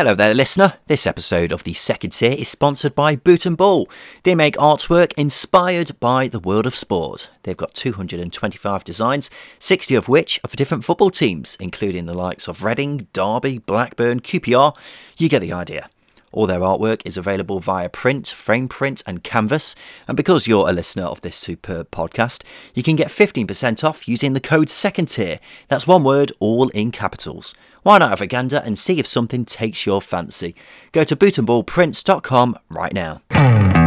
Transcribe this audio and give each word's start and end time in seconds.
Hello 0.00 0.14
there, 0.14 0.32
listener. 0.32 0.78
This 0.86 1.06
episode 1.06 1.52
of 1.52 1.64
the 1.64 1.74
second 1.74 2.12
tier 2.12 2.32
is 2.32 2.48
sponsored 2.48 2.94
by 2.94 3.16
Boot 3.16 3.44
and 3.44 3.54
Ball. 3.54 3.86
They 4.22 4.34
make 4.34 4.56
artwork 4.56 5.12
inspired 5.18 6.00
by 6.00 6.26
the 6.26 6.40
world 6.40 6.64
of 6.64 6.74
sport. 6.74 7.28
They've 7.42 7.54
got 7.54 7.74
225 7.74 8.82
designs, 8.82 9.28
60 9.58 9.94
of 9.94 10.08
which 10.08 10.40
are 10.42 10.48
for 10.48 10.56
different 10.56 10.86
football 10.86 11.10
teams, 11.10 11.54
including 11.60 12.06
the 12.06 12.16
likes 12.16 12.48
of 12.48 12.64
Reading, 12.64 13.08
Derby, 13.12 13.58
Blackburn, 13.58 14.20
QPR. 14.20 14.74
You 15.18 15.28
get 15.28 15.40
the 15.40 15.52
idea. 15.52 15.90
All 16.32 16.46
their 16.46 16.60
artwork 16.60 17.02
is 17.04 17.18
available 17.18 17.60
via 17.60 17.90
print, 17.90 18.28
frame 18.28 18.68
print, 18.68 19.02
and 19.06 19.22
canvas. 19.22 19.76
And 20.08 20.16
because 20.16 20.46
you're 20.46 20.68
a 20.68 20.72
listener 20.72 21.04
of 21.04 21.20
this 21.20 21.36
superb 21.36 21.90
podcast, 21.90 22.42
you 22.72 22.82
can 22.82 22.96
get 22.96 23.08
15% 23.08 23.84
off 23.84 24.08
using 24.08 24.32
the 24.32 24.40
code 24.40 24.70
second 24.70 25.06
tier. 25.06 25.40
That's 25.68 25.86
one 25.86 26.04
word, 26.04 26.32
all 26.38 26.68
in 26.70 26.90
capitals. 26.90 27.54
Why 27.82 27.98
not 27.98 28.10
have 28.10 28.20
a 28.20 28.26
gander 28.26 28.62
and 28.64 28.76
see 28.76 28.98
if 28.98 29.06
something 29.06 29.44
takes 29.44 29.86
your 29.86 30.02
fancy? 30.02 30.54
Go 30.92 31.04
to 31.04 31.16
bootandballprints.com 31.16 32.58
right 32.68 32.92
now. 32.92 33.79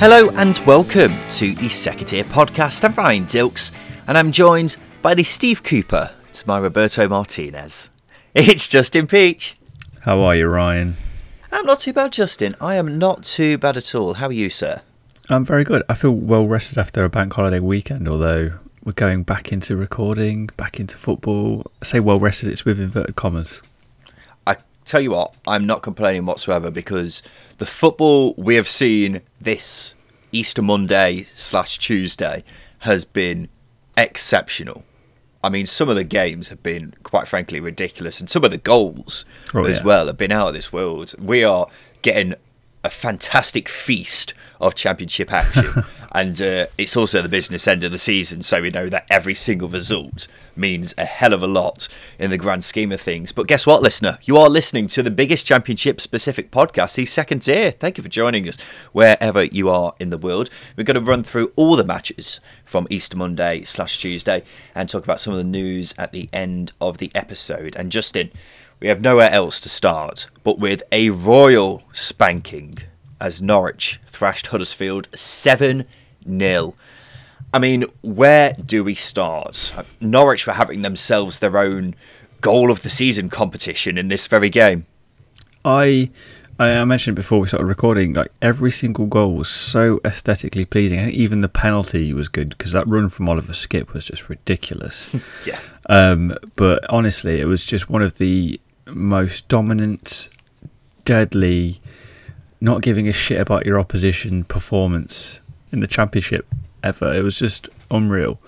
Hello 0.00 0.30
and 0.30 0.56
welcome 0.60 1.14
to 1.28 1.54
the 1.56 1.68
Second 1.68 2.06
Tier 2.06 2.24
Podcast. 2.24 2.84
I'm 2.84 2.94
Ryan 2.94 3.26
Dilks 3.26 3.70
and 4.06 4.16
I'm 4.16 4.32
joined 4.32 4.78
by 5.02 5.12
the 5.12 5.22
Steve 5.22 5.62
Cooper 5.62 6.10
to 6.32 6.48
my 6.48 6.56
Roberto 6.58 7.06
Martinez. 7.06 7.90
It's 8.34 8.66
Justin 8.66 9.06
Peach. 9.06 9.56
How 10.00 10.22
are 10.22 10.34
you, 10.34 10.46
Ryan? 10.46 10.94
I'm 11.52 11.66
not 11.66 11.80
too 11.80 11.92
bad, 11.92 12.12
Justin. 12.12 12.56
I 12.62 12.76
am 12.76 12.96
not 12.96 13.24
too 13.24 13.58
bad 13.58 13.76
at 13.76 13.94
all. 13.94 14.14
How 14.14 14.28
are 14.28 14.32
you, 14.32 14.48
sir? 14.48 14.80
I'm 15.28 15.44
very 15.44 15.64
good. 15.64 15.82
I 15.86 15.92
feel 15.92 16.12
well 16.12 16.46
rested 16.46 16.78
after 16.78 17.04
a 17.04 17.10
bank 17.10 17.34
holiday 17.34 17.60
weekend, 17.60 18.08
although 18.08 18.52
we're 18.82 18.92
going 18.92 19.22
back 19.22 19.52
into 19.52 19.76
recording, 19.76 20.48
back 20.56 20.80
into 20.80 20.96
football. 20.96 21.70
I 21.82 21.84
say 21.84 22.00
well 22.00 22.18
rested, 22.18 22.48
it's 22.48 22.64
with 22.64 22.80
inverted 22.80 23.16
commas. 23.16 23.62
Tell 24.90 25.00
you 25.00 25.12
what, 25.12 25.36
I'm 25.46 25.66
not 25.66 25.82
complaining 25.82 26.26
whatsoever 26.26 26.68
because 26.68 27.22
the 27.58 27.64
football 27.64 28.34
we 28.36 28.56
have 28.56 28.68
seen 28.68 29.20
this 29.40 29.94
Easter 30.32 30.62
Monday 30.62 31.22
slash 31.32 31.78
Tuesday 31.78 32.42
has 32.80 33.04
been 33.04 33.48
exceptional. 33.96 34.82
I 35.44 35.48
mean, 35.48 35.66
some 35.66 35.88
of 35.88 35.94
the 35.94 36.02
games 36.02 36.48
have 36.48 36.64
been, 36.64 36.94
quite 37.04 37.28
frankly, 37.28 37.60
ridiculous, 37.60 38.18
and 38.18 38.28
some 38.28 38.42
of 38.42 38.50
the 38.50 38.58
goals 38.58 39.24
Oh, 39.54 39.62
as 39.64 39.76
yeah. 39.78 39.84
well 39.84 40.06
have 40.08 40.18
been 40.18 40.32
out 40.32 40.48
of 40.48 40.54
this 40.54 40.72
world. 40.72 41.14
We 41.20 41.44
are 41.44 41.68
getting 42.02 42.34
a 42.82 42.90
fantastic 42.90 43.68
feast 43.68 44.34
of 44.60 44.74
championship 44.74 45.32
action, 45.32 45.84
and 46.12 46.40
uh, 46.40 46.66
it's 46.76 46.96
also 46.96 47.22
the 47.22 47.28
business 47.28 47.66
end 47.66 47.84
of 47.84 47.92
the 47.92 47.98
season, 47.98 48.42
so 48.42 48.60
we 48.60 48.70
know 48.70 48.88
that 48.88 49.06
every 49.10 49.34
single 49.34 49.68
result 49.68 50.26
means 50.56 50.94
a 50.98 51.04
hell 51.04 51.32
of 51.32 51.42
a 51.42 51.46
lot 51.46 51.88
in 52.18 52.30
the 52.30 52.38
grand 52.38 52.64
scheme 52.64 52.92
of 52.92 53.00
things. 53.00 53.32
But 53.32 53.46
guess 53.46 53.66
what, 53.66 53.82
listener? 53.82 54.18
You 54.22 54.36
are 54.36 54.48
listening 54.48 54.88
to 54.88 55.02
the 55.02 55.10
biggest 55.10 55.46
championship 55.46 56.00
specific 56.00 56.50
podcast, 56.50 56.94
the 56.94 57.06
second 57.06 57.40
tier. 57.40 57.70
Thank 57.70 57.96
you 57.96 58.02
for 58.02 58.08
joining 58.08 58.48
us 58.48 58.56
wherever 58.92 59.44
you 59.44 59.68
are 59.70 59.94
in 59.98 60.10
the 60.10 60.18
world. 60.18 60.50
We're 60.76 60.84
going 60.84 61.02
to 61.02 61.10
run 61.10 61.22
through 61.22 61.52
all 61.56 61.76
the 61.76 61.84
matches 61.84 62.40
from 62.64 62.86
Easter 62.90 63.16
Monday 63.16 63.62
slash 63.64 63.98
Tuesday 63.98 64.42
and 64.74 64.88
talk 64.88 65.04
about 65.04 65.20
some 65.20 65.32
of 65.32 65.38
the 65.38 65.44
news 65.44 65.94
at 65.98 66.12
the 66.12 66.28
end 66.32 66.72
of 66.80 66.98
the 66.98 67.10
episode. 67.14 67.76
And 67.76 67.90
Justin, 67.90 68.30
we 68.80 68.88
have 68.88 69.00
nowhere 69.00 69.30
else 69.30 69.60
to 69.60 69.68
start 69.68 70.28
but 70.42 70.58
with 70.58 70.82
a 70.90 71.10
royal 71.10 71.82
spanking 71.92 72.78
as 73.20 73.42
Norwich 73.42 74.00
thrashed 74.06 74.48
Huddersfield 74.48 75.08
7 75.14 75.84
0. 76.26 76.74
I 77.52 77.58
mean, 77.58 77.84
where 78.02 78.52
do 78.52 78.84
we 78.84 78.94
start? 78.94 79.74
Norwich 80.00 80.46
were 80.46 80.52
having 80.52 80.82
themselves 80.82 81.38
their 81.38 81.58
own 81.58 81.94
goal 82.40 82.70
of 82.70 82.82
the 82.82 82.90
season 82.90 83.28
competition 83.28 83.98
in 83.98 84.08
this 84.08 84.26
very 84.26 84.48
game. 84.48 84.86
I 85.64 86.10
I 86.58 86.84
mentioned 86.84 87.16
before 87.16 87.40
we 87.40 87.48
started 87.48 87.66
recording, 87.66 88.12
like 88.12 88.30
every 88.42 88.70
single 88.70 89.06
goal 89.06 89.34
was 89.34 89.48
so 89.48 89.98
aesthetically 90.04 90.66
pleasing. 90.66 90.98
I 91.00 91.06
think 91.06 91.16
even 91.16 91.40
the 91.40 91.48
penalty 91.48 92.12
was 92.12 92.28
good 92.28 92.50
because 92.50 92.72
that 92.72 92.86
run 92.86 93.08
from 93.08 93.30
Oliver 93.30 93.52
Skipp 93.52 93.94
was 93.94 94.06
just 94.06 94.28
ridiculous. 94.28 95.14
Yeah. 95.46 95.58
Um, 95.86 96.36
but 96.56 96.84
honestly, 96.90 97.40
it 97.40 97.46
was 97.46 97.64
just 97.64 97.88
one 97.88 98.02
of 98.02 98.18
the 98.18 98.60
most 98.94 99.48
dominant, 99.48 100.28
deadly, 101.04 101.80
not 102.60 102.82
giving 102.82 103.08
a 103.08 103.12
shit 103.12 103.40
about 103.40 103.66
your 103.66 103.78
opposition 103.78 104.44
performance 104.44 105.40
in 105.72 105.80
the 105.80 105.86
championship 105.86 106.46
ever. 106.82 107.12
It 107.14 107.22
was 107.22 107.38
just 107.38 107.68
unreal. 107.90 108.38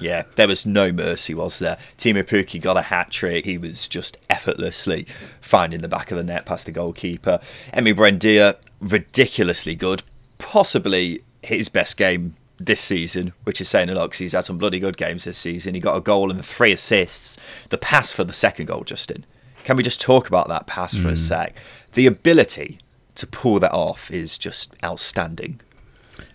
Yeah, 0.00 0.24
there 0.34 0.48
was 0.48 0.66
no 0.66 0.90
mercy, 0.90 1.32
was 1.32 1.60
there? 1.60 1.78
Teemu 1.96 2.24
Pukki 2.24 2.60
got 2.60 2.76
a 2.76 2.82
hat 2.82 3.10
trick. 3.10 3.44
He 3.44 3.56
was 3.56 3.86
just 3.86 4.16
effortlessly 4.28 5.06
finding 5.40 5.80
the 5.80 5.88
back 5.88 6.10
of 6.10 6.16
the 6.16 6.24
net 6.24 6.44
past 6.44 6.66
the 6.66 6.72
goalkeeper. 6.72 7.38
Emi 7.72 7.94
Buendia, 7.94 8.56
ridiculously 8.80 9.76
good. 9.76 10.02
Possibly 10.38 11.20
his 11.42 11.68
best 11.68 11.96
game 11.96 12.34
this 12.58 12.80
season, 12.80 13.32
which 13.44 13.60
is 13.60 13.68
saying 13.68 13.90
a 13.90 13.94
lot 13.94 14.06
because 14.06 14.18
he's 14.18 14.32
had 14.32 14.44
some 14.44 14.58
bloody 14.58 14.80
good 14.80 14.96
games 14.96 15.22
this 15.22 15.38
season. 15.38 15.74
He 15.74 15.80
got 15.80 15.96
a 15.96 16.00
goal 16.00 16.32
and 16.32 16.44
three 16.44 16.72
assists. 16.72 17.38
The 17.70 17.78
pass 17.78 18.12
for 18.12 18.24
the 18.24 18.32
second 18.32 18.66
goal, 18.66 18.82
Justin. 18.82 19.24
Can 19.64 19.76
we 19.76 19.82
just 19.82 20.00
talk 20.00 20.28
about 20.28 20.48
that 20.48 20.66
pass 20.66 20.96
for 20.96 21.08
a 21.08 21.16
sec? 21.16 21.54
The 21.92 22.06
ability 22.06 22.78
to 23.14 23.26
pull 23.26 23.60
that 23.60 23.72
off 23.72 24.10
is 24.10 24.38
just 24.38 24.74
outstanding. 24.82 25.60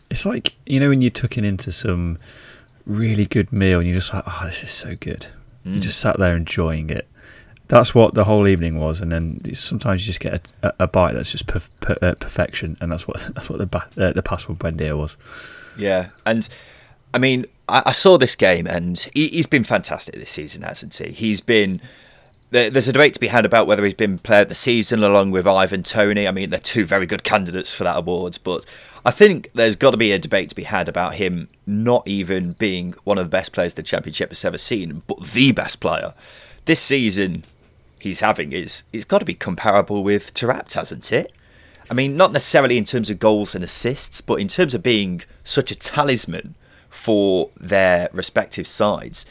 It's 0.09 0.25
like 0.25 0.55
you 0.65 0.79
know 0.79 0.89
when 0.89 1.01
you're 1.01 1.11
tucking 1.11 1.43
into 1.43 1.71
some 1.71 2.17
really 2.85 3.25
good 3.25 3.51
meal 3.51 3.79
and 3.79 3.87
you're 3.87 3.97
just 3.97 4.13
like, 4.13 4.23
oh, 4.25 4.41
this 4.45 4.63
is 4.63 4.71
so 4.71 4.95
good. 4.95 5.27
You 5.73 5.79
just 5.79 5.99
sat 5.99 6.17
there 6.17 6.35
enjoying 6.35 6.89
it. 6.89 7.07
That's 7.67 7.93
what 7.93 8.13
the 8.13 8.23
whole 8.23 8.47
evening 8.47 8.79
was, 8.79 9.01
and 9.01 9.11
then 9.11 9.41
sometimes 9.53 10.01
you 10.01 10.07
just 10.07 10.21
get 10.21 10.47
a, 10.63 10.73
a, 10.79 10.87
bite 10.87 11.13
that's 11.13 11.31
just 11.31 11.47
perf- 11.47 11.69
per, 11.81 11.97
uh, 12.01 12.15
perfection, 12.15 12.77
and 12.79 12.89
that's 12.89 13.05
what 13.05 13.17
that's 13.35 13.49
what 13.49 13.59
the 13.59 13.65
ba- 13.65 13.89
uh, 13.97 14.13
the 14.13 14.23
pass 14.23 14.43
from 14.43 14.55
Buendia 14.55 14.97
was. 14.97 15.17
Yeah, 15.77 16.09
and 16.25 16.47
I 17.13 17.17
mean, 17.17 17.45
I, 17.67 17.83
I 17.87 17.91
saw 17.91 18.17
this 18.17 18.35
game, 18.35 18.65
and 18.65 18.97
he, 19.13 19.27
he's 19.27 19.47
been 19.47 19.65
fantastic 19.65 20.15
this 20.15 20.29
season, 20.29 20.61
hasn't 20.61 20.95
he? 20.95 21.11
He's 21.11 21.41
been. 21.41 21.81
There- 22.49 22.69
There's 22.69 22.87
a 22.87 22.93
debate 22.93 23.13
to 23.13 23.19
be 23.19 23.27
had 23.27 23.45
about 23.45 23.67
whether 23.67 23.83
he's 23.83 23.93
been 23.93 24.19
player 24.19 24.43
of 24.43 24.49
the 24.49 24.55
season 24.55 25.03
along 25.03 25.31
with 25.31 25.45
Ivan 25.45 25.83
Toney. 25.83 26.27
I 26.27 26.31
mean, 26.31 26.49
they're 26.49 26.59
two 26.59 26.85
very 26.85 27.05
good 27.05 27.23
candidates 27.23 27.73
for 27.73 27.83
that 27.83 27.97
awards, 27.97 28.37
but 28.37 28.65
I 29.05 29.11
think 29.11 29.49
there's 29.53 29.75
got 29.75 29.91
to 29.91 29.97
be 29.97 30.11
a 30.13 30.19
debate 30.19 30.49
to 30.49 30.55
be 30.55 30.63
had 30.63 30.87
about 30.87 31.15
him 31.15 31.49
not 31.65 32.07
even 32.07 32.53
being 32.53 32.93
one 33.03 33.17
of 33.17 33.25
the 33.25 33.29
best 33.29 33.51
players 33.51 33.73
the 33.73 33.83
Championship 33.83 34.29
has 34.29 34.45
ever 34.45 34.57
seen, 34.57 35.01
but 35.07 35.31
the 35.31 35.51
best 35.51 35.79
player. 35.81 36.13
This 36.65 36.79
season 36.79 37.43
he's 37.99 38.21
having 38.21 38.53
is 38.53 38.83
it's 38.93 39.05
got 39.05 39.19
to 39.19 39.25
be 39.25 39.33
comparable 39.33 40.03
with 40.03 40.33
Taarabt, 40.33 40.73
hasn't 40.73 41.11
it? 41.11 41.33
I 41.89 41.93
mean, 41.93 42.15
not 42.17 42.31
necessarily 42.33 42.77
in 42.77 42.85
terms 42.85 43.09
of 43.09 43.19
goals 43.19 43.55
and 43.55 43.63
assists, 43.63 44.21
but 44.21 44.39
in 44.39 44.47
terms 44.47 44.73
of 44.73 44.83
being 44.83 45.21
such 45.43 45.71
a 45.71 45.75
talisman 45.75 46.55
for 46.89 47.49
their 47.59 48.09
respective 48.13 48.67
sides. 48.67 49.25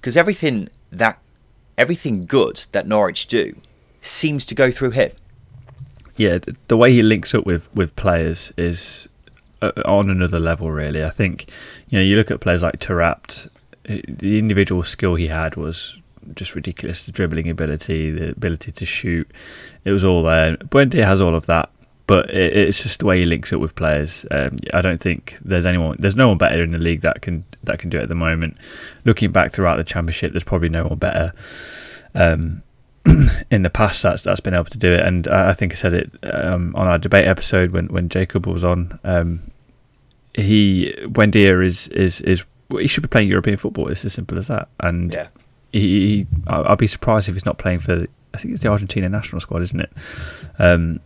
Because 0.00 0.16
everything 0.16 0.68
that 0.92 1.18
everything 1.78 2.26
good 2.26 2.66
that 2.72 2.86
Norwich 2.86 3.26
do 3.26 3.56
seems 4.02 4.44
to 4.46 4.54
go 4.54 4.70
through 4.70 4.90
him. 4.90 5.12
Yeah, 6.16 6.38
the 6.66 6.76
way 6.76 6.92
he 6.92 7.02
links 7.02 7.34
up 7.34 7.46
with 7.46 7.72
with 7.74 7.94
players 7.94 8.52
is 8.56 9.08
uh, 9.62 9.70
on 9.86 10.10
another 10.10 10.40
level. 10.40 10.70
Really, 10.70 11.04
I 11.04 11.10
think 11.10 11.48
you 11.88 11.98
know 11.98 12.04
you 12.04 12.16
look 12.16 12.30
at 12.30 12.40
players 12.40 12.62
like 12.62 12.80
Taarabt, 12.80 13.48
the 13.84 14.38
individual 14.38 14.82
skill 14.82 15.14
he 15.14 15.28
had 15.28 15.56
was 15.56 15.96
just 16.34 16.56
ridiculous. 16.56 17.04
The 17.04 17.12
dribbling 17.12 17.48
ability, 17.48 18.10
the 18.10 18.30
ability 18.32 18.72
to 18.72 18.84
shoot, 18.84 19.30
it 19.84 19.92
was 19.92 20.02
all 20.02 20.24
there. 20.24 20.56
Buendia 20.56 21.04
has 21.04 21.20
all 21.20 21.36
of 21.36 21.46
that, 21.46 21.70
but 22.08 22.28
it, 22.30 22.56
it's 22.56 22.82
just 22.82 22.98
the 22.98 23.06
way 23.06 23.20
he 23.20 23.24
links 23.24 23.52
up 23.52 23.60
with 23.60 23.76
players. 23.76 24.26
Um, 24.32 24.56
I 24.74 24.80
don't 24.80 25.00
think 25.00 25.38
there's 25.44 25.64
anyone, 25.66 25.96
there's 26.00 26.16
no 26.16 26.26
one 26.28 26.38
better 26.38 26.64
in 26.64 26.72
the 26.72 26.78
league 26.78 27.02
that 27.02 27.22
can 27.22 27.44
that 27.62 27.78
can 27.78 27.88
do 27.90 27.98
it 27.98 28.02
at 28.02 28.08
the 28.08 28.16
moment. 28.16 28.56
Looking 29.04 29.30
back 29.30 29.52
throughout 29.52 29.76
the 29.76 29.84
championship, 29.84 30.32
there's 30.32 30.42
probably 30.42 30.70
no 30.70 30.84
one 30.88 30.98
better. 30.98 31.32
Um, 32.14 32.62
in 33.50 33.62
the 33.62 33.70
past 33.70 34.02
that's 34.02 34.22
that's 34.24 34.40
been 34.40 34.54
able 34.54 34.64
to 34.64 34.78
do 34.78 34.92
it. 34.92 35.00
And 35.04 35.28
I 35.28 35.50
I 35.50 35.52
think 35.52 35.72
I 35.72 35.76
said 35.76 35.94
it 35.94 36.10
um, 36.24 36.74
on 36.74 36.86
our 36.88 36.98
debate 36.98 37.26
episode 37.28 37.70
when, 37.70 37.86
when 37.86 38.08
Jacob 38.08 38.46
was 38.46 38.64
on. 38.64 38.98
Um, 39.04 39.50
he 40.34 40.94
Buendia 41.04 41.64
is 41.64 41.88
is 41.88 42.20
is 42.22 42.44
he 42.70 42.86
should 42.86 43.02
be 43.02 43.08
playing 43.08 43.28
European 43.28 43.56
football. 43.56 43.88
It's 43.88 44.04
as 44.04 44.12
simple 44.12 44.36
as 44.38 44.46
that. 44.48 44.68
And 44.80 45.14
Yeah. 45.14 45.28
he, 45.72 45.80
he 46.18 46.26
I'd 46.46 46.78
be 46.78 46.86
surprised 46.86 47.28
if 47.28 47.34
he's 47.34 47.46
not 47.46 47.58
playing 47.58 47.78
for. 47.78 48.06
I 48.34 48.38
think 48.38 48.52
it's 48.54 48.62
the 48.62 48.68
Argentina 48.68 49.08
national 49.08 49.40
squad, 49.40 49.62
isn't 49.62 49.80
it? 49.80 49.90
Um, 50.58 51.00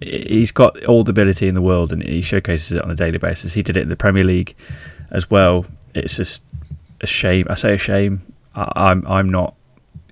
he's 0.00 0.52
got 0.52 0.82
all 0.84 1.04
the 1.04 1.10
ability 1.10 1.48
in 1.48 1.54
the 1.54 1.62
world, 1.62 1.92
and 1.92 2.02
he 2.02 2.22
showcases 2.22 2.72
it 2.72 2.82
on 2.82 2.90
a 2.90 2.94
daily 2.94 3.18
basis. 3.18 3.54
He 3.54 3.62
did 3.62 3.76
it 3.76 3.82
in 3.82 3.88
the 3.88 3.96
Premier 3.96 4.24
League 4.24 4.54
as 5.10 5.30
well. 5.30 5.66
It's 5.94 6.16
just 6.16 6.42
a 7.00 7.06
shame. 7.06 7.46
I 7.50 7.54
say 7.54 7.74
a 7.74 7.78
shame. 7.78 8.22
I, 8.54 8.70
I'm 8.76 9.06
I'm 9.06 9.28
not 9.28 9.54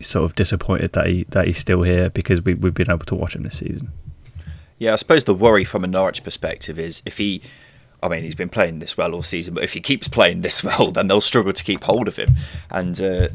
sort 0.01 0.25
of 0.25 0.35
disappointed 0.35 0.93
that 0.93 1.07
he 1.07 1.25
that 1.31 1.47
he's 1.47 1.59
still 1.59 1.83
here 1.83 2.11
because 2.11 2.45
we 2.45 2.55
we've 2.55 2.75
been 2.75 2.91
able 2.91 3.05
to 3.07 3.15
watch 3.15 3.35
him 3.35 3.43
this 3.43 3.59
season. 3.59 3.93
Yeah, 4.79 4.93
I 4.93 4.97
suppose 4.97 5.25
the 5.25 5.35
worry 5.35 5.65
from 5.65 5.85
a 5.85 5.87
Norwich 5.87 6.23
perspective 6.23 6.79
is 6.79 7.03
if 7.07 7.17
he, 7.17 7.41
I 8.03 8.09
mean, 8.09 8.23
he's 8.23 8.35
been 8.35 8.51
playing 8.51 8.81
this 8.81 8.97
well 8.97 9.15
all 9.15 9.23
season, 9.23 9.55
but 9.55 9.65
if 9.65 9.73
he 9.73 9.81
keeps 9.81 10.07
playing 10.07 10.43
this 10.43 10.63
well, 10.65 10.91
then 10.91 11.09
they'll 11.09 11.21
struggle 11.21 11.53
to 11.53 11.65
keep 11.65 11.85
hold 11.85 12.09
of 12.09 12.17
him. 12.17 12.35
And 12.71 13.01
uh, 13.01 13.29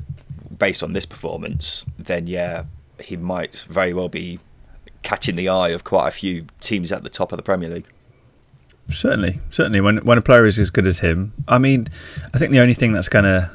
based 0.57 0.83
on 0.83 0.93
this 0.93 1.05
performance, 1.05 1.83
then 1.97 2.27
yeah, 2.27 2.65
he 2.99 3.17
might 3.17 3.65
very 3.69 3.93
well 3.93 4.09
be 4.09 4.39
catching 5.03 5.35
the 5.35 5.49
eye 5.49 5.69
of 5.69 5.83
quite 5.83 6.07
a 6.07 6.11
few 6.11 6.45
teams 6.59 6.91
at 6.91 7.03
the 7.03 7.09
top 7.09 7.31
of 7.31 7.37
the 7.37 7.43
Premier 7.43 7.69
League. 7.69 7.87
Certainly, 8.89 9.39
certainly. 9.49 9.81
When 9.81 9.97
when 9.97 10.17
a 10.17 10.21
player 10.21 10.45
is 10.45 10.59
as 10.59 10.69
good 10.69 10.87
as 10.87 10.99
him, 10.99 11.33
I 11.47 11.57
mean, 11.57 11.87
I 12.33 12.37
think 12.37 12.51
the 12.51 12.59
only 12.59 12.73
thing 12.73 12.93
that's 12.93 13.09
going 13.09 13.25
to 13.25 13.49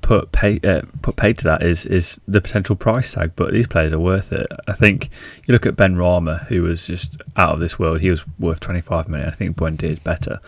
put 0.00 0.32
pay 0.32 0.58
uh, 0.64 0.82
put 1.02 1.14
paid 1.14 1.38
to 1.38 1.44
that 1.44 1.62
is 1.62 1.86
is 1.86 2.20
the 2.26 2.40
potential 2.40 2.74
price 2.74 3.12
tag. 3.12 3.32
But 3.36 3.52
these 3.52 3.68
players 3.68 3.92
are 3.92 4.00
worth 4.00 4.32
it. 4.32 4.48
I 4.66 4.72
think 4.72 5.10
you 5.46 5.52
look 5.52 5.66
at 5.66 5.76
Benrahma, 5.76 6.46
who 6.46 6.62
was 6.62 6.86
just 6.86 7.20
out 7.36 7.54
of 7.54 7.60
this 7.60 7.78
world. 7.78 8.00
He 8.00 8.10
was 8.10 8.24
worth 8.38 8.58
twenty 8.60 8.80
five 8.80 9.08
million. 9.08 9.28
I 9.28 9.32
think 9.32 9.56
Buendia 9.56 9.90
is 9.90 9.98
better 10.00 10.40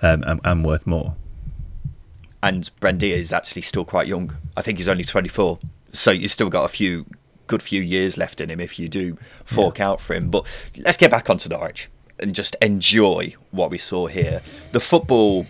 um, 0.00 0.22
and, 0.26 0.40
and 0.44 0.64
worth 0.64 0.86
more. 0.86 1.14
And 2.42 2.70
Buendia 2.80 3.14
is 3.16 3.32
actually 3.32 3.62
still 3.62 3.84
quite 3.84 4.06
young. 4.06 4.34
I 4.56 4.62
think 4.62 4.78
he's 4.78 4.88
only 4.88 5.04
twenty 5.04 5.28
four. 5.28 5.58
So 5.92 6.10
you've 6.10 6.32
still 6.32 6.48
got 6.48 6.64
a 6.64 6.68
few 6.68 7.04
good 7.52 7.62
few 7.62 7.82
years 7.82 8.16
left 8.16 8.40
in 8.40 8.50
him 8.50 8.60
if 8.60 8.78
you 8.78 8.88
do 8.88 9.18
fork 9.44 9.78
yeah. 9.78 9.88
out 9.88 10.00
for 10.00 10.14
him. 10.14 10.30
But 10.30 10.46
let's 10.78 10.96
get 10.96 11.10
back 11.10 11.28
onto 11.28 11.50
Norwich 11.50 11.90
and 12.18 12.34
just 12.34 12.56
enjoy 12.62 13.34
what 13.50 13.70
we 13.70 13.76
saw 13.76 14.06
here. 14.06 14.40
The 14.72 14.80
football 14.80 15.44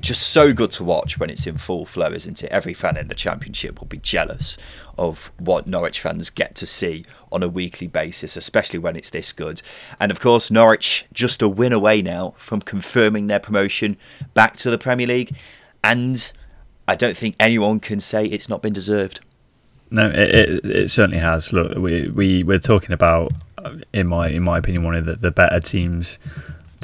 just 0.00 0.30
so 0.30 0.52
good 0.52 0.72
to 0.72 0.82
watch 0.82 1.16
when 1.16 1.30
it's 1.30 1.46
in 1.46 1.56
full 1.56 1.86
flow, 1.86 2.10
isn't 2.10 2.42
it? 2.42 2.50
Every 2.50 2.74
fan 2.74 2.96
in 2.96 3.06
the 3.06 3.14
championship 3.14 3.78
will 3.78 3.86
be 3.86 3.98
jealous 3.98 4.58
of 4.98 5.30
what 5.38 5.68
Norwich 5.68 6.00
fans 6.00 6.28
get 6.28 6.56
to 6.56 6.66
see 6.66 7.04
on 7.30 7.44
a 7.44 7.48
weekly 7.48 7.86
basis, 7.86 8.36
especially 8.36 8.80
when 8.80 8.96
it's 8.96 9.10
this 9.10 9.32
good. 9.32 9.62
And 10.00 10.10
of 10.10 10.18
course, 10.18 10.50
Norwich 10.50 11.06
just 11.12 11.40
a 11.40 11.48
win 11.48 11.72
away 11.72 12.02
now 12.02 12.34
from 12.36 12.62
confirming 12.62 13.28
their 13.28 13.38
promotion 13.38 13.96
back 14.34 14.56
to 14.56 14.70
the 14.70 14.78
Premier 14.78 15.06
League. 15.06 15.36
And 15.84 16.32
I 16.88 16.96
don't 16.96 17.16
think 17.16 17.36
anyone 17.38 17.78
can 17.78 18.00
say 18.00 18.26
it's 18.26 18.48
not 18.48 18.60
been 18.60 18.72
deserved. 18.72 19.20
No, 19.90 20.08
it, 20.08 20.16
it, 20.16 20.64
it 20.64 20.90
certainly 20.90 21.18
has. 21.18 21.52
Look, 21.52 21.76
we 21.76 22.08
we 22.08 22.42
we're 22.42 22.58
talking 22.58 22.92
about, 22.92 23.32
in 23.92 24.06
my 24.06 24.28
in 24.28 24.42
my 24.42 24.58
opinion, 24.58 24.82
one 24.84 24.94
of 24.96 25.04
the, 25.04 25.16
the 25.16 25.30
better 25.30 25.60
teams 25.60 26.18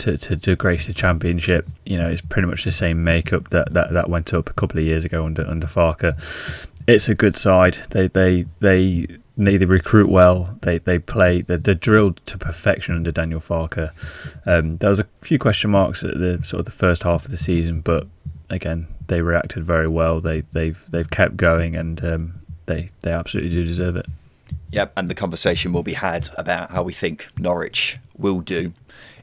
to, 0.01 0.17
to, 0.19 0.37
to 0.37 0.57
grace 0.57 0.87
the 0.87 0.95
championship. 0.95 1.69
You 1.85 1.99
know, 1.99 2.09
it's 2.09 2.21
pretty 2.21 2.49
much 2.49 2.65
the 2.65 2.71
same 2.71 3.05
makeup 3.05 3.51
that, 3.51 3.73
that, 3.75 3.93
that 3.93 4.09
went 4.09 4.33
up 4.35 4.51
a 4.51 4.53
couple 4.55 4.79
of 4.79 4.87
years 4.87 5.05
ago 5.05 5.25
under 5.25 5.47
under 5.47 5.67
Farke. 5.67 6.15
It's 6.87 7.09
a 7.09 7.15
good 7.15 7.37
side. 7.37 7.79
They 7.91 8.09
they 8.09 8.47
they 8.61 9.07
they, 9.37 9.57
they 9.57 9.65
recruit 9.67 10.09
well. 10.09 10.59
They 10.63 10.79
they 10.79 10.99
play. 10.99 11.43
They're, 11.43 11.59
they're 11.59 11.75
drilled 11.75 12.25
to 12.27 12.39
perfection 12.39 12.97
under 12.97 13.13
Daniel 13.13 13.41
Farke. 13.41 13.91
Um, 14.47 14.79
there 14.79 14.91
was 14.91 14.99
a 14.99 15.07
few 15.21 15.39
question 15.39 15.71
marks 15.71 16.03
at 16.03 16.19
the 16.19 16.43
sort 16.45 16.61
of 16.61 16.65
the 16.67 16.73
first 16.73 17.03
half 17.03 17.25
of 17.25 17.31
the 17.31 17.37
season, 17.37 17.81
but 17.81 18.07
again, 18.49 18.89
they 19.07 19.21
reacted 19.21 19.63
very 19.63 19.89
well. 19.89 20.21
They 20.21 20.41
they've 20.41 20.83
they've 20.91 21.11
kept 21.11 21.37
going, 21.37 21.77
and 21.77 22.03
um, 22.05 22.40
they 22.71 22.91
they 23.03 23.13
absolutely 23.13 23.51
do 23.51 23.65
deserve 23.65 23.97
it. 23.97 24.07
Yep, 24.73 24.93
and 24.97 25.09
the 25.09 25.15
conversation 25.15 25.73
will 25.73 25.83
be 25.83 25.95
had 25.95 26.31
about 26.37 26.71
how 26.71 26.83
we 26.83 26.93
think 26.93 27.29
Norwich 27.39 27.99
will 28.17 28.41
do 28.41 28.73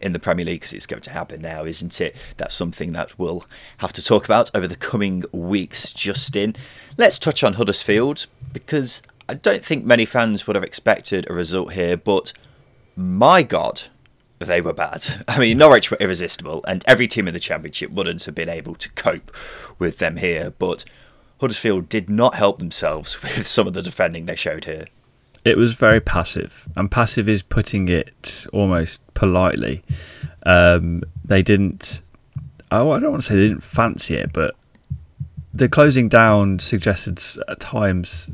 in 0.01 0.13
the 0.13 0.19
Premier 0.19 0.45
League 0.45 0.61
because 0.61 0.73
it's 0.73 0.85
going 0.85 1.01
to 1.01 1.09
happen 1.09 1.41
now, 1.41 1.65
isn't 1.65 1.99
it? 2.01 2.15
That's 2.37 2.55
something 2.55 2.91
that 2.93 3.17
we'll 3.17 3.45
have 3.77 3.93
to 3.93 4.03
talk 4.03 4.25
about 4.25 4.51
over 4.53 4.67
the 4.67 4.75
coming 4.75 5.23
weeks. 5.31 5.91
Justin, 5.93 6.55
let's 6.97 7.19
touch 7.19 7.43
on 7.43 7.53
Huddersfield 7.53 8.27
because 8.53 9.01
I 9.29 9.33
don't 9.33 9.63
think 9.63 9.85
many 9.85 10.05
fans 10.05 10.47
would 10.47 10.55
have 10.55 10.63
expected 10.63 11.29
a 11.29 11.33
result 11.33 11.73
here, 11.73 11.97
but 11.97 12.33
my 12.95 13.43
God, 13.43 13.83
they 14.39 14.61
were 14.61 14.73
bad. 14.73 15.23
I 15.27 15.39
mean, 15.39 15.57
Norwich 15.57 15.91
were 15.91 15.97
irresistible, 15.99 16.63
and 16.67 16.83
every 16.87 17.07
team 17.07 17.27
in 17.27 17.33
the 17.33 17.39
Championship 17.39 17.91
wouldn't 17.91 18.23
have 18.25 18.35
been 18.35 18.49
able 18.49 18.75
to 18.75 18.89
cope 18.91 19.35
with 19.79 19.97
them 19.97 20.17
here, 20.17 20.53
but 20.57 20.85
Huddersfield 21.39 21.89
did 21.89 22.09
not 22.09 22.35
help 22.35 22.59
themselves 22.59 23.21
with 23.23 23.47
some 23.47 23.67
of 23.67 23.73
the 23.73 23.81
defending 23.81 24.25
they 24.25 24.35
showed 24.35 24.65
here 24.65 24.85
it 25.47 25.57
was 25.57 25.75
very 25.75 26.01
passive, 26.01 26.67
and 26.75 26.91
passive 26.91 27.29
is 27.29 27.41
putting 27.41 27.87
it 27.87 28.45
almost 28.51 29.01
politely. 29.13 29.81
Um, 30.45 31.03
they 31.23 31.41
didn't. 31.41 32.01
Oh, 32.69 32.91
I 32.91 32.99
don't 32.99 33.11
want 33.11 33.23
to 33.23 33.29
say 33.29 33.35
they 33.35 33.47
didn't 33.47 33.63
fancy 33.63 34.15
it, 34.15 34.33
but 34.33 34.53
the 35.53 35.69
closing 35.69 36.09
down 36.09 36.59
suggested 36.59 37.21
at 37.47 37.61
times 37.61 38.29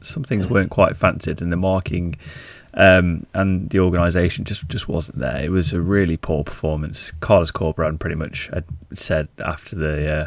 some 0.00 0.24
things 0.24 0.48
weren't 0.48 0.70
quite 0.70 0.96
fancied, 0.96 1.42
and 1.42 1.52
the 1.52 1.56
marking 1.56 2.16
um, 2.76 3.22
and 3.34 3.70
the 3.70 3.80
organisation 3.80 4.44
just 4.44 4.68
just 4.68 4.88
wasn't 4.88 5.18
there. 5.18 5.42
It 5.42 5.50
was 5.50 5.72
a 5.72 5.80
really 5.80 6.16
poor 6.16 6.44
performance. 6.44 7.10
Carlos 7.10 7.50
Corberán 7.50 7.98
pretty 7.98 8.16
much 8.16 8.48
had 8.52 8.64
said 8.92 9.28
after 9.44 9.76
the 9.76 10.12
uh, 10.12 10.26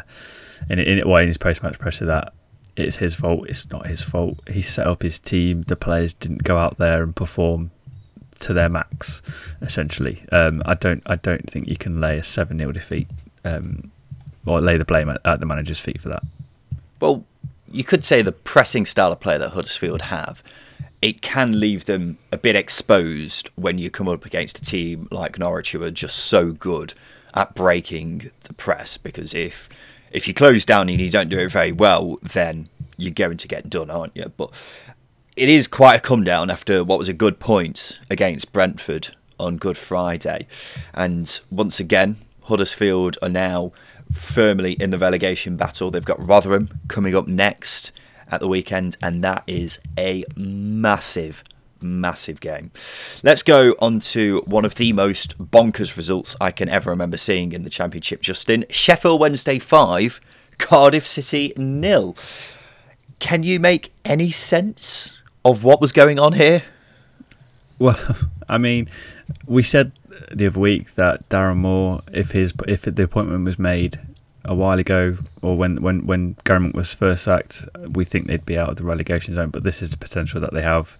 in 0.68 0.78
in, 0.78 1.08
well, 1.08 1.22
in 1.22 1.28
his 1.28 1.38
post 1.38 1.62
match 1.62 1.78
presser 1.78 2.06
that 2.06 2.32
it's 2.76 2.96
his 2.96 3.14
fault. 3.14 3.48
It's 3.48 3.70
not 3.70 3.86
his 3.86 4.02
fault. 4.02 4.40
He 4.48 4.62
set 4.62 4.86
up 4.86 5.02
his 5.02 5.18
team. 5.18 5.62
The 5.62 5.76
players 5.76 6.12
didn't 6.12 6.44
go 6.44 6.58
out 6.58 6.76
there 6.76 7.02
and 7.02 7.14
perform 7.14 7.70
to 8.40 8.52
their 8.52 8.68
max. 8.68 9.22
Essentially, 9.62 10.24
um, 10.32 10.62
I 10.66 10.74
don't. 10.74 11.02
I 11.06 11.16
don't 11.16 11.48
think 11.48 11.68
you 11.68 11.76
can 11.76 12.00
lay 12.00 12.18
a 12.18 12.24
seven 12.24 12.58
0 12.58 12.72
defeat 12.72 13.08
um, 13.44 13.90
or 14.46 14.60
lay 14.60 14.76
the 14.76 14.84
blame 14.84 15.08
at, 15.08 15.20
at 15.24 15.40
the 15.40 15.46
manager's 15.46 15.80
feet 15.80 16.00
for 16.00 16.08
that. 16.08 16.22
Well, 17.00 17.24
you 17.70 17.84
could 17.84 18.04
say 18.04 18.22
the 18.22 18.32
pressing 18.32 18.86
style 18.86 19.12
of 19.12 19.20
play 19.20 19.38
that 19.38 19.50
Huddersfield 19.50 20.02
have, 20.02 20.42
it 21.02 21.22
can 21.22 21.58
leave 21.58 21.86
them 21.86 22.18
a 22.30 22.36
bit 22.38 22.54
exposed 22.54 23.50
when 23.56 23.78
you 23.78 23.90
come 23.90 24.08
up 24.08 24.26
against 24.26 24.58
a 24.58 24.62
team 24.62 25.08
like 25.10 25.38
Norwich 25.38 25.72
who 25.72 25.82
are 25.82 25.90
just 25.90 26.16
so 26.16 26.52
good 26.52 26.94
at 27.34 27.54
breaking 27.54 28.30
the 28.44 28.52
press. 28.52 28.96
Because 28.96 29.34
if 29.34 29.68
if 30.10 30.28
you 30.28 30.34
close 30.34 30.64
down 30.64 30.88
and 30.88 31.00
you 31.00 31.10
don't 31.10 31.28
do 31.28 31.38
it 31.38 31.50
very 31.50 31.72
well, 31.72 32.18
then 32.22 32.68
you're 32.96 33.12
going 33.12 33.38
to 33.38 33.48
get 33.48 33.70
done, 33.70 33.90
aren't 33.90 34.16
you? 34.16 34.30
But 34.36 34.50
it 35.36 35.48
is 35.48 35.66
quite 35.66 35.96
a 35.96 36.00
come 36.00 36.24
down 36.24 36.50
after 36.50 36.84
what 36.84 36.98
was 36.98 37.08
a 37.08 37.14
good 37.14 37.38
point 37.38 37.98
against 38.10 38.52
Brentford 38.52 39.16
on 39.38 39.56
Good 39.56 39.78
Friday. 39.78 40.46
And 40.92 41.40
once 41.50 41.80
again, 41.80 42.16
Huddersfield 42.42 43.16
are 43.22 43.28
now 43.28 43.72
firmly 44.12 44.72
in 44.74 44.90
the 44.90 44.98
relegation 44.98 45.56
battle. 45.56 45.90
They've 45.90 46.04
got 46.04 46.24
Rotherham 46.24 46.80
coming 46.88 47.14
up 47.14 47.26
next 47.26 47.92
at 48.30 48.40
the 48.40 48.48
weekend, 48.48 48.96
and 49.02 49.22
that 49.24 49.42
is 49.46 49.80
a 49.98 50.24
massive 50.36 51.44
massive 51.82 52.40
game. 52.40 52.70
Let's 53.22 53.42
go 53.42 53.74
on 53.78 54.00
to 54.00 54.42
one 54.46 54.64
of 54.64 54.74
the 54.74 54.92
most 54.92 55.38
bonkers 55.38 55.96
results 55.96 56.36
I 56.40 56.50
can 56.50 56.68
ever 56.68 56.90
remember 56.90 57.16
seeing 57.16 57.52
in 57.52 57.64
the 57.64 57.70
Championship, 57.70 58.20
Justin. 58.20 58.64
Sheffield 58.70 59.20
Wednesday 59.20 59.58
5, 59.58 60.20
Cardiff 60.58 61.06
City 61.06 61.52
nil. 61.56 62.16
Can 63.18 63.42
you 63.42 63.60
make 63.60 63.92
any 64.04 64.30
sense 64.30 65.16
of 65.44 65.64
what 65.64 65.80
was 65.80 65.92
going 65.92 66.18
on 66.18 66.34
here? 66.34 66.62
Well, 67.78 67.98
I 68.48 68.58
mean, 68.58 68.88
we 69.46 69.62
said 69.62 69.92
the 70.30 70.46
other 70.46 70.60
week 70.60 70.94
that 70.94 71.28
Darren 71.28 71.58
Moore, 71.58 72.02
if 72.12 72.32
his 72.32 72.52
if 72.68 72.82
the 72.82 73.02
appointment 73.02 73.44
was 73.44 73.58
made 73.58 73.98
a 74.44 74.54
while 74.54 74.78
ago, 74.78 75.16
or 75.42 75.56
when 75.56 75.82
when 75.82 76.06
when 76.06 76.36
Gary 76.44 76.60
Monk 76.60 76.74
was 76.74 76.92
first 76.94 77.24
sacked, 77.24 77.66
we 77.88 78.04
think 78.04 78.26
they'd 78.26 78.46
be 78.46 78.58
out 78.58 78.70
of 78.70 78.76
the 78.76 78.84
relegation 78.84 79.34
zone. 79.34 79.50
But 79.50 79.64
this 79.64 79.82
is 79.82 79.90
the 79.90 79.98
potential 79.98 80.40
that 80.40 80.52
they 80.52 80.62
have 80.62 80.98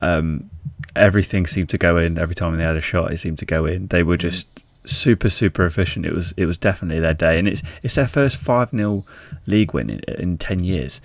um, 0.00 0.50
everything 0.94 1.46
seemed 1.46 1.68
to 1.70 1.78
go 1.78 1.96
in 1.96 2.18
every 2.18 2.34
time 2.34 2.56
they 2.56 2.64
had 2.64 2.76
a 2.76 2.80
shot. 2.80 3.12
It 3.12 3.18
seemed 3.18 3.38
to 3.40 3.46
go 3.46 3.66
in. 3.66 3.88
They 3.88 4.02
were 4.02 4.16
just 4.16 4.48
super 4.84 5.28
super 5.28 5.66
efficient. 5.66 6.06
It 6.06 6.12
was 6.12 6.32
it 6.36 6.46
was 6.46 6.56
definitely 6.56 7.00
their 7.00 7.14
day, 7.14 7.38
and 7.38 7.48
it's 7.48 7.62
it's 7.82 7.94
their 7.94 8.06
first 8.06 8.36
five 8.36 8.70
0 8.70 9.04
league 9.46 9.72
win 9.72 9.90
in, 9.90 10.00
in 10.14 10.38
ten 10.38 10.62
years, 10.62 11.00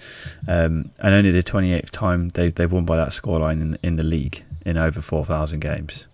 um, 0.48 0.91
and 1.00 1.13
only 1.13 1.32
the 1.32 1.44
twenty 1.44 1.74
eighth 1.74 1.91
time 1.91 2.30
they 2.30 2.50
they've 2.50 2.72
won 2.72 2.86
by 2.86 2.98
that 2.98 3.10
scoreline 3.10 3.62
in 3.62 3.77
in 3.84 3.96
the 3.96 4.03
league 4.03 4.44
in 4.65 4.77
over 4.77 5.01
four 5.01 5.25
thousand 5.25 5.60
games. 5.60 6.08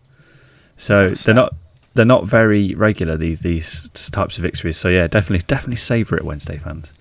So 0.78 1.12
they're 1.12 1.34
not 1.34 1.56
they're 1.98 2.06
not 2.06 2.26
very 2.26 2.74
regular 2.76 3.18
these 3.18 3.42
these 3.42 3.90
types 3.90 4.38
of 4.38 4.44
victories. 4.44 4.78
So 4.78 4.88
yeah, 4.88 5.08
definitely 5.08 5.44
definitely 5.46 5.76
savour 5.76 6.18
it, 6.18 6.24
Wednesday 6.24 6.58
fans. 6.58 6.94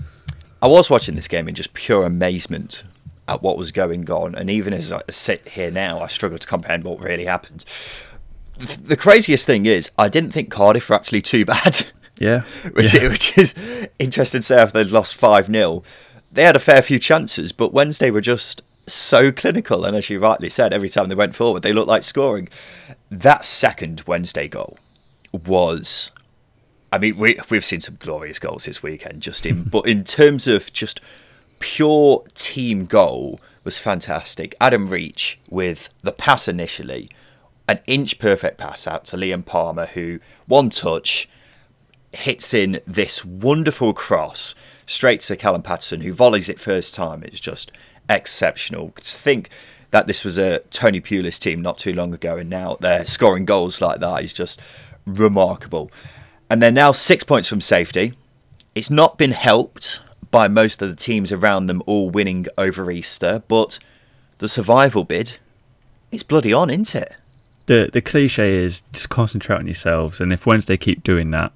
I 0.61 0.67
was 0.67 0.91
watching 0.91 1.15
this 1.15 1.29
game 1.29 1.49
in 1.49 1.55
just 1.55 1.75
pure 1.75 2.05
amazement 2.05 2.83
at 3.29 3.43
what 3.43 3.59
was 3.59 3.71
going 3.71 4.11
on. 4.11 4.35
And 4.35 4.51
even 4.51 4.73
as 4.73 4.91
I 4.91 5.03
sit 5.11 5.47
here 5.49 5.71
now, 5.71 6.01
I 6.01 6.09
struggle 6.09 6.39
to 6.39 6.47
comprehend 6.47 6.85
what 6.85 6.99
really 6.99 7.27
happened. 7.27 7.65
The 8.59 8.97
craziest 8.97 9.47
thing 9.47 9.67
is, 9.67 9.91
I 9.99 10.09
didn't 10.09 10.33
think 10.33 10.51
Cardiff 10.51 10.89
were 10.89 10.97
actually 10.97 11.23
too 11.23 11.45
bad. 11.55 11.87
Yeah. 12.19 12.41
which, 12.73 12.95
yeah. 12.95 13.09
which 13.09 13.37
is 13.37 13.55
interesting 13.99 14.41
to 14.41 14.47
say 14.47 14.59
after 14.59 14.83
they'd 14.83 14.91
lost 14.91 15.15
5 15.15 15.47
0. 15.47 15.83
They 16.33 16.43
had 16.43 16.57
a 16.57 16.61
fair 16.61 16.83
few 16.83 16.99
chances, 16.99 17.53
but 17.53 17.73
Wednesday 17.73 18.11
were 18.11 18.21
just 18.21 18.63
so 18.87 19.31
clinical. 19.31 19.85
And 19.85 19.97
as 19.97 20.09
you 20.09 20.19
rightly 20.19 20.49
said, 20.49 20.73
every 20.73 20.89
time 20.89 21.09
they 21.09 21.15
went 21.15 21.37
forward, 21.37 21.63
they 21.63 21.73
looked 21.73 21.89
like 21.89 22.05
scoring. 22.05 22.49
That 23.11 23.45
second 23.45 24.03
Wednesday 24.07 24.49
goal 24.49 24.79
was. 25.45 26.13
I 26.93 26.99
mean, 26.99 27.17
we, 27.17 27.39
we've 27.51 27.65
seen 27.65 27.81
some 27.81 27.97
glorious 27.99 28.39
goals 28.39 28.65
this 28.65 28.83
weekend, 28.83 29.21
Justin, 29.23 29.65
but 29.65 29.87
in 29.87 30.05
terms 30.05 30.47
of 30.47 30.73
just 30.73 31.01
pure 31.59 32.25
team 32.35 32.87
goal 32.87 33.41
was 33.65 33.79
fantastic. 33.79 34.55
Adam 34.61 34.89
Reach 34.89 35.39
with 35.51 35.89
the 36.03 36.13
pass 36.13 36.49
initially, 36.49 37.11
an 37.69 37.81
inch 37.87 38.19
perfect 38.19 38.59
pass 38.59 38.87
out 38.87 39.05
to 39.07 39.17
Liam 39.17 39.45
Palmer, 39.45 39.87
who 39.87 40.21
one 40.47 40.71
touch 40.71 41.29
hits 42.13 42.55
in 42.55 42.81
this 42.87 43.25
wonderful 43.25 43.93
cross 43.93 44.55
straight 44.87 45.21
to 45.21 45.37
Callum 45.37 45.63
Paterson, 45.63 46.01
who 46.01 46.13
volleys 46.13 46.49
it 46.49 46.61
first 46.61 46.95
time. 46.95 47.23
It's 47.25 47.41
just 47.41 47.73
exceptional. 48.09 48.91
To 48.91 49.03
think 49.03 49.51
that 49.91 50.07
this 50.07 50.25
was 50.25 50.39
a 50.39 50.61
Tony 50.71 51.01
Pulis 51.01 51.39
team 51.39 51.61
not 51.61 51.79
too 51.79 51.93
long 51.93 52.15
ago, 52.15 52.37
and 52.37 52.49
now 52.49 52.77
they're 52.81 53.07
scoring 53.07 53.45
goals 53.45 53.81
like 53.81 54.01
that 54.01 54.23
is 54.23 54.33
just 54.33 54.61
remarkable. 55.07 55.91
And 56.51 56.63
they're 56.63 56.71
now 56.71 56.93
six 56.93 57.25
points 57.25 57.49
from 57.49 57.61
safety. 57.61 58.15
It's 58.75 58.91
not 58.91 59.17
been 59.17 59.33
helped 59.33 60.01
by 60.31 60.49
most 60.49 60.83
of 60.83 60.91
the 60.91 60.97
teams 60.97 61.33
around 61.33 61.67
them 61.67 61.83
all 61.87 62.11
winning 62.11 62.47
over 62.59 62.91
Easter, 62.91 63.43
but 63.49 63.79
the 64.39 64.49
survival 64.49 65.05
bid 65.05 65.39
is 66.13 66.23
bloody 66.23 66.53
on, 66.53 66.69
isn't 66.71 66.95
it? 66.95 67.15
The 67.67 67.91
the 67.93 68.01
cliche 68.01 68.57
is 68.57 68.83
just 68.93 69.09
concentrate 69.09 69.57
on 69.57 69.67
yourselves, 69.67 70.21
and 70.21 70.33
if 70.33 70.47
Wednesday 70.47 70.77
keep 70.77 71.03
doing 71.03 71.31
that, 71.33 71.53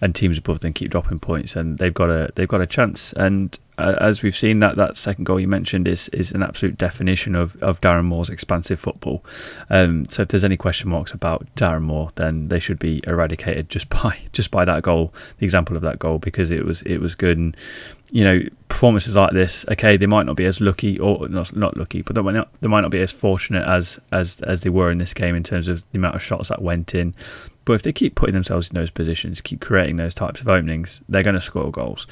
and 0.00 0.14
teams 0.14 0.38
above 0.38 0.60
them 0.60 0.72
keep 0.72 0.90
dropping 0.90 1.20
points, 1.20 1.56
and 1.56 1.78
they've 1.78 1.94
got 1.94 2.10
a 2.10 2.30
they've 2.34 2.48
got 2.48 2.60
a 2.60 2.66
chance. 2.66 3.12
And 3.14 3.58
as 3.78 4.22
we've 4.22 4.36
seen, 4.36 4.60
that 4.60 4.76
that 4.76 4.96
second 4.96 5.24
goal 5.24 5.38
you 5.38 5.48
mentioned 5.48 5.86
is 5.86 6.08
is 6.10 6.32
an 6.32 6.42
absolute 6.42 6.76
definition 6.76 7.34
of, 7.34 7.56
of 7.62 7.80
Darren 7.80 8.04
Moore's 8.04 8.30
expansive 8.30 8.80
football. 8.80 9.24
Um, 9.70 10.04
so 10.06 10.22
if 10.22 10.28
there's 10.28 10.44
any 10.44 10.56
question 10.56 10.90
marks 10.90 11.12
about 11.12 11.46
Darren 11.56 11.82
Moore, 11.82 12.10
then 12.14 12.48
they 12.48 12.58
should 12.58 12.78
be 12.78 13.02
eradicated 13.06 13.68
just 13.68 13.88
by 14.02 14.18
just 14.32 14.50
by 14.50 14.64
that 14.64 14.82
goal, 14.82 15.12
the 15.38 15.44
example 15.44 15.76
of 15.76 15.82
that 15.82 15.98
goal, 15.98 16.18
because 16.18 16.50
it 16.50 16.64
was 16.64 16.82
it 16.82 16.98
was 16.98 17.14
good. 17.14 17.38
And 17.38 17.56
you 18.12 18.24
know, 18.24 18.40
performances 18.68 19.16
like 19.16 19.32
this, 19.32 19.64
okay, 19.72 19.96
they 19.96 20.06
might 20.06 20.26
not 20.26 20.36
be 20.36 20.44
as 20.44 20.60
lucky 20.60 20.98
or 20.98 21.28
not 21.28 21.54
not 21.54 21.76
lucky, 21.76 22.02
but 22.02 22.14
they 22.14 22.22
might 22.22 22.34
not 22.34 22.48
they 22.60 22.68
might 22.68 22.82
not 22.82 22.90
be 22.90 23.00
as 23.00 23.12
fortunate 23.12 23.66
as 23.66 23.98
as 24.12 24.40
as 24.42 24.62
they 24.62 24.70
were 24.70 24.90
in 24.90 24.98
this 24.98 25.12
game 25.12 25.34
in 25.34 25.42
terms 25.42 25.68
of 25.68 25.84
the 25.92 25.98
amount 25.98 26.14
of 26.14 26.22
shots 26.22 26.48
that 26.48 26.62
went 26.62 26.94
in. 26.94 27.14
But 27.66 27.72
if 27.72 27.82
they 27.82 27.92
keep 27.92 28.14
putting 28.14 28.34
themselves 28.34 28.70
in 28.70 28.76
those 28.76 28.90
positions, 28.90 29.40
keep 29.40 29.60
creating 29.60 29.96
those 29.96 30.14
types 30.14 30.40
of 30.40 30.46
openings, 30.46 31.00
they're 31.08 31.24
going 31.24 31.34
to 31.34 31.40
score 31.40 31.72
goals. 31.72 32.06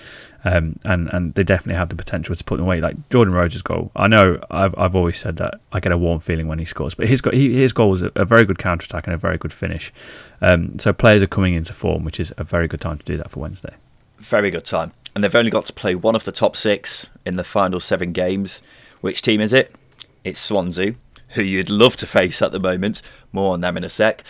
Um, 0.46 0.78
and 0.84 1.08
and 1.08 1.32
they 1.34 1.42
definitely 1.42 1.78
have 1.78 1.88
the 1.88 1.96
potential 1.96 2.34
to 2.34 2.44
put 2.44 2.56
them 2.56 2.66
away. 2.66 2.80
Like 2.80 3.08
Jordan 3.08 3.32
Rhodes' 3.32 3.62
goal, 3.62 3.90
I 3.96 4.08
know 4.08 4.38
I've 4.50 4.74
I've 4.76 4.94
always 4.94 5.16
said 5.16 5.38
that 5.38 5.58
I 5.72 5.80
get 5.80 5.90
a 5.90 5.96
warm 5.96 6.20
feeling 6.20 6.48
when 6.48 6.58
he 6.58 6.66
scores, 6.66 6.94
but 6.94 7.08
his 7.08 7.22
he, 7.32 7.54
his 7.54 7.72
goal 7.72 7.90
was 7.90 8.02
a, 8.02 8.12
a, 8.14 8.26
very 8.26 8.44
good 8.44 8.58
counter 8.58 8.84
attack 8.84 9.06
and 9.06 9.14
a 9.14 9.18
very 9.18 9.38
good 9.38 9.54
finish. 9.54 9.90
Um, 10.42 10.78
so 10.78 10.92
players 10.92 11.22
are 11.22 11.26
coming 11.26 11.54
into 11.54 11.72
form, 11.72 12.04
which 12.04 12.20
is 12.20 12.32
a 12.36 12.44
very 12.44 12.68
good 12.68 12.82
time 12.82 12.98
to 12.98 13.04
do 13.04 13.16
that 13.16 13.30
for 13.30 13.40
Wednesday. 13.40 13.74
Very 14.18 14.50
good 14.50 14.66
time, 14.66 14.92
and 15.14 15.24
they've 15.24 15.34
only 15.34 15.50
got 15.50 15.64
to 15.66 15.72
play 15.72 15.94
one 15.94 16.14
of 16.14 16.24
the 16.24 16.32
top 16.32 16.56
six 16.56 17.08
in 17.24 17.36
the 17.36 17.44
final 17.44 17.80
seven 17.80 18.12
games. 18.12 18.62
Which 19.00 19.22
team 19.22 19.40
is 19.40 19.54
it? 19.54 19.74
It's 20.24 20.40
Swansea, 20.40 20.94
who 21.30 21.42
you'd 21.42 21.70
love 21.70 21.96
to 21.96 22.06
face 22.06 22.42
at 22.42 22.52
the 22.52 22.60
moment. 22.60 23.00
More 23.32 23.54
on 23.54 23.62
them 23.62 23.78
in 23.78 23.84
a 23.84 23.90
sec. 23.90 24.22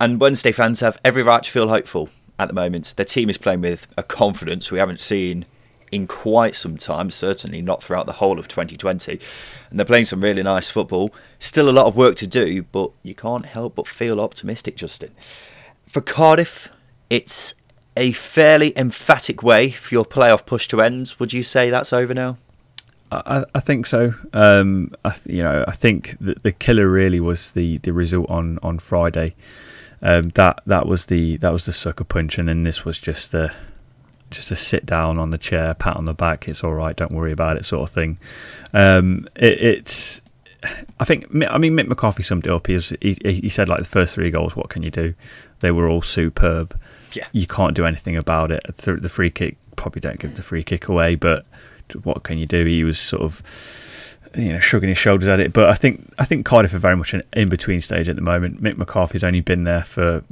And 0.00 0.18
Wednesday 0.18 0.50
fans 0.50 0.80
have 0.80 0.98
every 1.04 1.22
right 1.22 1.42
to 1.44 1.50
feel 1.50 1.68
hopeful 1.68 2.08
at 2.40 2.48
the 2.48 2.54
moment. 2.54 2.94
Their 2.96 3.04
team 3.04 3.30
is 3.30 3.36
playing 3.36 3.60
with 3.60 3.86
a 3.96 4.02
confidence 4.02 4.72
we 4.72 4.78
haven't 4.78 5.00
seen 5.00 5.44
in 5.92 6.06
quite 6.06 6.56
some 6.56 6.76
time, 6.76 7.10
certainly 7.10 7.62
not 7.62 7.82
throughout 7.82 8.06
the 8.06 8.14
whole 8.14 8.38
of 8.38 8.48
2020. 8.48 9.20
And 9.70 9.78
they're 9.78 9.86
playing 9.86 10.04
some 10.04 10.20
really 10.20 10.42
nice 10.42 10.70
football. 10.70 11.10
Still 11.38 11.68
a 11.68 11.72
lot 11.72 11.86
of 11.86 11.96
work 11.96 12.16
to 12.16 12.26
do, 12.26 12.62
but 12.62 12.90
you 13.02 13.14
can't 13.14 13.46
help 13.46 13.74
but 13.74 13.88
feel 13.88 14.20
optimistic, 14.20 14.76
Justin. 14.76 15.10
For 15.86 16.00
Cardiff, 16.00 16.68
it's 17.08 17.54
a 17.96 18.12
fairly 18.12 18.76
emphatic 18.78 19.42
way 19.42 19.70
for 19.70 19.94
your 19.94 20.04
playoff 20.04 20.46
push 20.46 20.68
to 20.68 20.80
end. 20.80 21.14
Would 21.18 21.32
you 21.32 21.42
say 21.42 21.70
that's 21.70 21.92
over 21.92 22.14
now? 22.14 22.38
I, 23.12 23.44
I 23.54 23.60
think 23.60 23.86
so. 23.86 24.14
Um, 24.32 24.94
I, 25.04 25.16
you 25.26 25.42
know, 25.42 25.64
I 25.66 25.72
think 25.72 26.16
the, 26.20 26.36
the 26.42 26.52
killer 26.52 26.88
really 26.88 27.18
was 27.18 27.52
the, 27.52 27.78
the 27.78 27.92
result 27.92 28.30
on, 28.30 28.60
on 28.62 28.78
Friday 28.78 29.34
um, 30.02 30.30
that 30.30 30.62
that 30.66 30.86
was 30.86 31.06
the 31.06 31.36
that 31.38 31.52
was 31.52 31.66
the 31.66 31.72
sucker 31.72 32.04
punch, 32.04 32.38
and 32.38 32.48
then 32.48 32.62
this 32.62 32.84
was 32.84 32.98
just 32.98 33.34
a 33.34 33.54
just 34.30 34.50
a 34.50 34.56
sit 34.56 34.86
down 34.86 35.18
on 35.18 35.30
the 35.30 35.38
chair, 35.38 35.74
pat 35.74 35.96
on 35.96 36.04
the 36.04 36.14
back. 36.14 36.48
It's 36.48 36.62
all 36.62 36.74
right, 36.74 36.96
don't 36.96 37.12
worry 37.12 37.32
about 37.32 37.56
it, 37.56 37.64
sort 37.64 37.82
of 37.82 37.90
thing. 37.90 38.18
Um, 38.72 39.28
it, 39.36 39.60
it's 39.60 40.20
I 40.98 41.04
think 41.04 41.26
I 41.48 41.58
mean 41.58 41.74
Mick 41.74 41.88
McCarthy 41.88 42.22
summed 42.22 42.46
it 42.46 42.52
up. 42.52 42.66
He, 42.66 42.74
was, 42.74 42.90
he 43.00 43.16
he 43.22 43.48
said 43.48 43.68
like 43.68 43.78
the 43.78 43.84
first 43.84 44.14
three 44.14 44.30
goals, 44.30 44.54
what 44.54 44.68
can 44.68 44.82
you 44.82 44.90
do? 44.90 45.14
They 45.60 45.70
were 45.70 45.88
all 45.88 46.02
superb. 46.02 46.78
Yeah, 47.12 47.26
you 47.32 47.46
can't 47.46 47.74
do 47.74 47.86
anything 47.86 48.16
about 48.16 48.50
it. 48.50 48.62
The 48.76 49.08
free 49.08 49.30
kick 49.30 49.56
probably 49.76 50.00
don't 50.00 50.18
give 50.18 50.36
the 50.36 50.42
free 50.42 50.62
kick 50.62 50.88
away, 50.88 51.14
but 51.14 51.44
what 52.02 52.22
can 52.22 52.38
you 52.38 52.46
do? 52.46 52.64
He 52.64 52.84
was 52.84 53.00
sort 53.00 53.22
of 53.22 53.42
you 54.36 54.52
know, 54.52 54.60
shrugging 54.60 54.88
his 54.88 54.98
shoulders 54.98 55.28
at 55.28 55.40
it. 55.40 55.52
But 55.52 55.70
I 55.70 55.74
think 55.74 56.12
I 56.18 56.24
think 56.24 56.46
Cardiff 56.46 56.74
are 56.74 56.78
very 56.78 56.96
much 56.96 57.14
an 57.14 57.22
in 57.32 57.48
between 57.48 57.80
stage 57.80 58.08
at 58.08 58.16
the 58.16 58.22
moment. 58.22 58.62
Mick 58.62 58.76
McCarthy's 58.76 59.24
only 59.24 59.40
been 59.40 59.64
there 59.64 59.82
for 59.82 60.22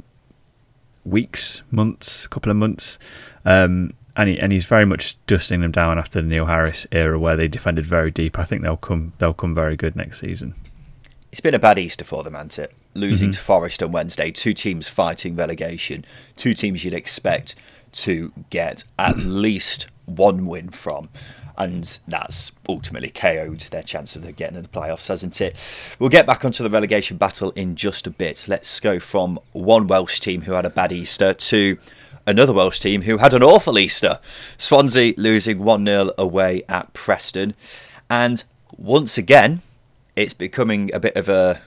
weeks, 1.03 1.63
months, 1.71 2.25
a 2.25 2.29
couple 2.29 2.51
of 2.51 2.57
months, 2.57 2.99
um, 3.49 3.93
and 4.15 4.29
he, 4.29 4.39
and 4.39 4.51
he's 4.51 4.65
very 4.65 4.85
much 4.85 5.17
dusting 5.25 5.61
them 5.61 5.71
down 5.71 5.97
after 5.97 6.21
the 6.21 6.27
Neil 6.27 6.45
Harris 6.45 6.85
era, 6.91 7.17
where 7.17 7.35
they 7.35 7.47
defended 7.47 7.85
very 7.85 8.11
deep. 8.11 8.37
I 8.37 8.43
think 8.43 8.61
they'll 8.61 8.77
come 8.77 9.13
they'll 9.17 9.33
come 9.33 9.55
very 9.55 9.75
good 9.75 9.95
next 9.95 10.19
season. 10.19 10.53
It's 11.31 11.41
been 11.41 11.55
a 11.55 11.59
bad 11.59 11.77
Easter 11.77 12.05
for 12.05 12.23
them, 12.23 12.33
hasn't 12.33 12.59
it? 12.59 12.73
Losing 12.93 13.29
mm-hmm. 13.29 13.37
to 13.37 13.41
Forest 13.41 13.83
on 13.83 13.91
Wednesday, 13.91 14.31
two 14.31 14.53
teams 14.53 14.87
fighting 14.87 15.35
relegation, 15.35 16.05
two 16.35 16.53
teams 16.53 16.83
you'd 16.83 16.93
expect 16.93 17.55
to 17.91 18.31
get 18.49 18.83
at 18.97 19.17
least 19.19 19.87
one 20.05 20.45
win 20.47 20.69
from 20.69 21.09
and 21.59 21.99
that's 22.07 22.53
ultimately 22.69 23.09
KO'd 23.09 23.59
their 23.69 23.83
chance 23.83 24.15
of 24.15 24.23
getting 24.37 24.55
in 24.55 24.63
the 24.63 24.69
playoffs, 24.69 25.09
hasn't 25.09 25.39
it? 25.41 25.57
We'll 25.99 26.09
get 26.09 26.25
back 26.25 26.45
onto 26.45 26.63
the 26.63 26.69
relegation 26.69 27.17
battle 27.17 27.51
in 27.51 27.75
just 27.75 28.07
a 28.07 28.09
bit. 28.09 28.45
Let's 28.47 28.79
go 28.79 28.97
from 28.97 29.37
one 29.51 29.85
Welsh 29.87 30.21
team 30.21 30.41
who 30.41 30.53
had 30.53 30.65
a 30.65 30.69
bad 30.69 30.93
Easter 30.93 31.33
to 31.33 31.77
another 32.25 32.53
Welsh 32.53 32.79
team 32.79 33.03
who 33.03 33.17
had 33.17 33.33
an 33.33 33.43
awful 33.43 33.77
Easter. 33.77 34.19
Swansea 34.57 35.13
losing 35.17 35.59
1 35.59 35.85
0 35.85 36.11
away 36.17 36.63
at 36.69 36.93
Preston. 36.93 37.53
And 38.09 38.43
once 38.77 39.17
again, 39.17 39.61
it's 40.15 40.33
becoming 40.33 40.93
a 40.93 40.99
bit 40.99 41.15
of 41.15 41.29
a 41.29 41.61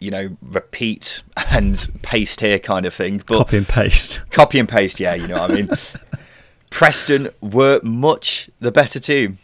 you 0.00 0.10
know, 0.10 0.36
repeat 0.42 1.22
and 1.50 1.86
paste 2.02 2.40
here 2.40 2.58
kind 2.58 2.84
of 2.86 2.92
thing. 2.92 3.22
But 3.24 3.38
copy 3.38 3.58
and 3.58 3.68
paste. 3.68 4.22
Copy 4.30 4.58
and 4.58 4.68
paste, 4.68 4.98
yeah, 4.98 5.14
you 5.14 5.28
know 5.28 5.40
what 5.40 5.50
I 5.50 5.54
mean. 5.54 5.70
Preston 6.70 7.28
were 7.40 7.80
much 7.82 8.50
the 8.60 8.72
better 8.72 8.98
team. 8.98 9.38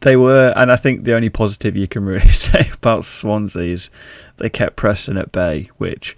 They 0.00 0.16
were, 0.16 0.52
and 0.54 0.70
I 0.70 0.76
think 0.76 1.04
the 1.04 1.14
only 1.14 1.30
positive 1.30 1.76
you 1.76 1.88
can 1.88 2.04
really 2.04 2.28
say 2.28 2.70
about 2.72 3.04
Swansea 3.04 3.62
is 3.62 3.90
they 4.36 4.50
kept 4.50 4.76
Preston 4.76 5.16
at 5.16 5.32
bay, 5.32 5.70
which 5.78 6.16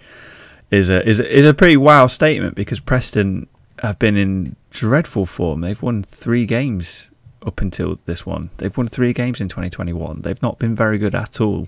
is 0.71 0.89
a 0.89 1.07
is 1.07 1.19
a, 1.19 1.37
is 1.37 1.45
a 1.45 1.53
pretty 1.53 1.77
wow 1.77 2.07
statement 2.07 2.55
because 2.55 2.79
Preston 2.79 3.47
have 3.81 3.99
been 3.99 4.17
in 4.17 4.55
dreadful 4.69 5.25
form. 5.25 5.61
They've 5.61 5.81
won 5.81 6.03
three 6.03 6.45
games 6.45 7.09
up 7.45 7.61
until 7.61 7.99
this 8.05 8.25
one. 8.25 8.49
They've 8.57 8.75
won 8.75 8.87
three 8.87 9.13
games 9.13 9.39
in 9.39 9.47
2021. 9.47 10.21
They've 10.21 10.41
not 10.41 10.59
been 10.59 10.75
very 10.75 10.97
good 10.97 11.15
at 11.15 11.39
all, 11.39 11.67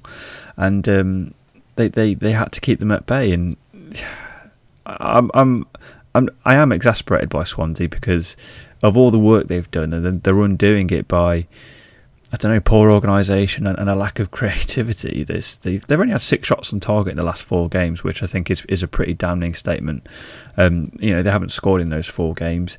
and 0.58 0.88
um, 0.88 1.34
they, 1.76 1.88
they 1.88 2.14
they 2.14 2.32
had 2.32 2.52
to 2.54 2.62
keep 2.62 2.80
them 2.80 2.92
at 2.92 3.06
bay. 3.06 3.32
And 3.32 3.58
I'm 4.86 5.32
I'm 5.34 5.68
I'm, 6.14 6.30
I 6.44 6.56
am 6.56 6.72
exasperated 6.72 7.30
by 7.30 7.44
Swansea 7.44 7.88
because 7.88 8.36
of 8.84 8.98
all 8.98 9.12
the 9.12 9.20
work 9.20 9.48
they've 9.48 9.70
done 9.72 9.94
and 9.94 10.24
they're 10.24 10.42
undoing 10.42 10.90
it 10.90 11.08
by 11.08 11.48
I 12.34 12.38
don't 12.38 12.54
know 12.54 12.62
poor 12.62 12.90
organisation 12.90 13.68
and, 13.68 13.78
and, 13.78 13.90
a 13.90 13.96
lack 13.96 14.20
of 14.20 14.32
creativity. 14.40 15.24
This 15.24 15.58
they've, 15.58 15.86
they've 15.86 16.00
only 16.00 16.14
had 16.14 16.22
six 16.22 16.48
shots 16.48 16.72
on 16.72 16.80
target 16.80 17.12
in 17.12 17.18
the 17.18 17.26
last 17.26 17.44
four 17.44 17.68
games, 17.70 18.04
which 18.04 18.24
I 18.24 18.26
think 18.26 18.50
is 18.50 18.64
is 18.66 18.84
a 18.84 18.88
pretty 18.88 19.14
damning 19.14 19.54
statement. 19.54 20.08
Um, 20.58 20.92
you 21.00 21.14
know 21.14 21.24
they 21.24 21.32
haven't 21.32 21.52
scored 21.52 21.82
in 21.82 21.90
those 21.90 22.08
four 22.08 22.34
games, 22.34 22.78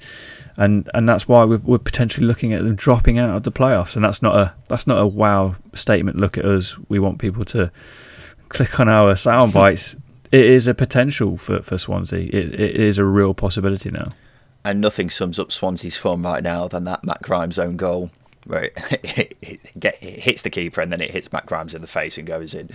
and 0.56 0.88
and 0.94 1.09
that's 1.09 1.28
why 1.28 1.44
we're, 1.44 1.59
we're 1.59 1.78
potentially 1.78 2.26
looking 2.26 2.52
at 2.52 2.64
them 2.64 2.75
dropping 2.75 3.18
out 3.18 3.37
of 3.37 3.42
the 3.42 3.52
playoffs. 3.52 3.97
And 3.97 4.04
that's 4.04 4.23
not 4.23 4.37
a 4.37 4.54
that's 4.68 4.87
not 4.87 5.00
a 5.00 5.06
wow 5.06 5.56
statement. 5.75 6.18
Look 6.18 6.38
at 6.38 6.44
us. 6.44 6.78
We 6.88 6.99
want 6.99 7.18
people 7.18 7.44
to 7.47 7.71
click 8.49 8.80
on 8.80 8.88
our 8.88 9.16
sound 9.16 9.52
bites 9.54 9.97
it 10.32 10.47
is 10.47 10.66
a 10.66 10.75
potential 10.75 11.37
for, 11.37 11.62
for 11.62 11.76
Swansea. 11.76 12.21
It, 12.21 12.59
it 12.59 12.76
is 12.76 12.99
a 12.99 13.04
real 13.04 13.35
possibility 13.35 13.90
now. 13.90 14.09
And 14.64 14.80
nothing 14.80 15.11
sums 15.11 15.38
up 15.38 15.52
Swansea's 15.52 15.97
form 15.97 16.23
right 16.23 16.42
now 16.42 16.68
than 16.68 16.85
that 16.85 17.04
Matt 17.04 17.21
Grimes 17.23 17.59
own 17.59 17.76
goal. 17.76 18.11
Where 18.44 18.64
it, 18.64 19.37
it, 19.42 19.61
it, 19.75 20.20
hits 20.20 20.42
the 20.42 20.50
keeper 20.50 20.80
and 20.80 20.92
then 20.92 21.00
it 21.00 21.11
hits 21.11 21.32
Matt 21.32 21.46
Grimes 21.46 21.75
in 21.75 21.80
the 21.80 21.87
face 21.87 22.18
and 22.18 22.26
goes 22.26 22.54
in. 22.54 22.70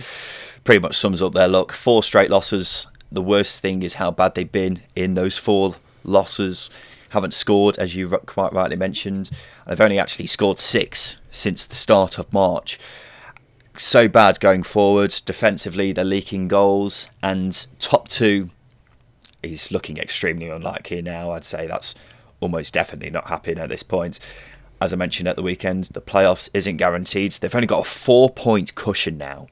Pretty 0.64 0.80
much 0.80 0.96
sums 0.96 1.22
up 1.22 1.34
their 1.34 1.48
luck. 1.48 1.72
Four 1.72 2.02
straight 2.02 2.30
losses. 2.30 2.86
The 3.10 3.22
worst 3.22 3.60
thing 3.60 3.82
is 3.82 3.94
how 3.94 4.10
bad 4.10 4.34
they've 4.34 4.50
been 4.50 4.82
in 4.94 5.14
those 5.14 5.38
four 5.38 5.76
losses. 6.04 6.70
Haven't 7.10 7.34
scored, 7.34 7.78
as 7.78 7.94
you 7.94 8.08
quite 8.08 8.52
rightly 8.52 8.76
mentioned. 8.76 9.30
They've 9.66 9.80
only 9.80 9.98
actually 9.98 10.26
scored 10.26 10.58
six 10.58 11.18
since 11.30 11.64
the 11.64 11.74
start 11.74 12.18
of 12.18 12.30
March 12.32 12.78
so 13.80 14.08
bad 14.08 14.40
going 14.40 14.62
forward. 14.62 15.14
Defensively, 15.24 15.92
they're 15.92 16.04
leaking 16.04 16.48
goals, 16.48 17.08
and 17.22 17.66
top 17.78 18.08
two 18.08 18.50
is 19.42 19.70
looking 19.70 19.98
extremely 19.98 20.48
unlikely 20.48 21.02
now. 21.02 21.32
I'd 21.32 21.44
say 21.44 21.66
that's 21.66 21.94
almost 22.40 22.74
definitely 22.74 23.10
not 23.10 23.28
happening 23.28 23.58
at 23.58 23.68
this 23.68 23.82
point. 23.82 24.18
As 24.80 24.92
I 24.92 24.96
mentioned 24.96 25.28
at 25.28 25.36
the 25.36 25.42
weekend, 25.42 25.84
the 25.84 26.00
playoffs 26.00 26.48
isn't 26.54 26.76
guaranteed. 26.76 27.32
They've 27.32 27.54
only 27.54 27.66
got 27.66 27.86
a 27.86 27.90
four 27.90 28.30
point 28.30 28.74
cushion 28.74 29.18
now. 29.18 29.48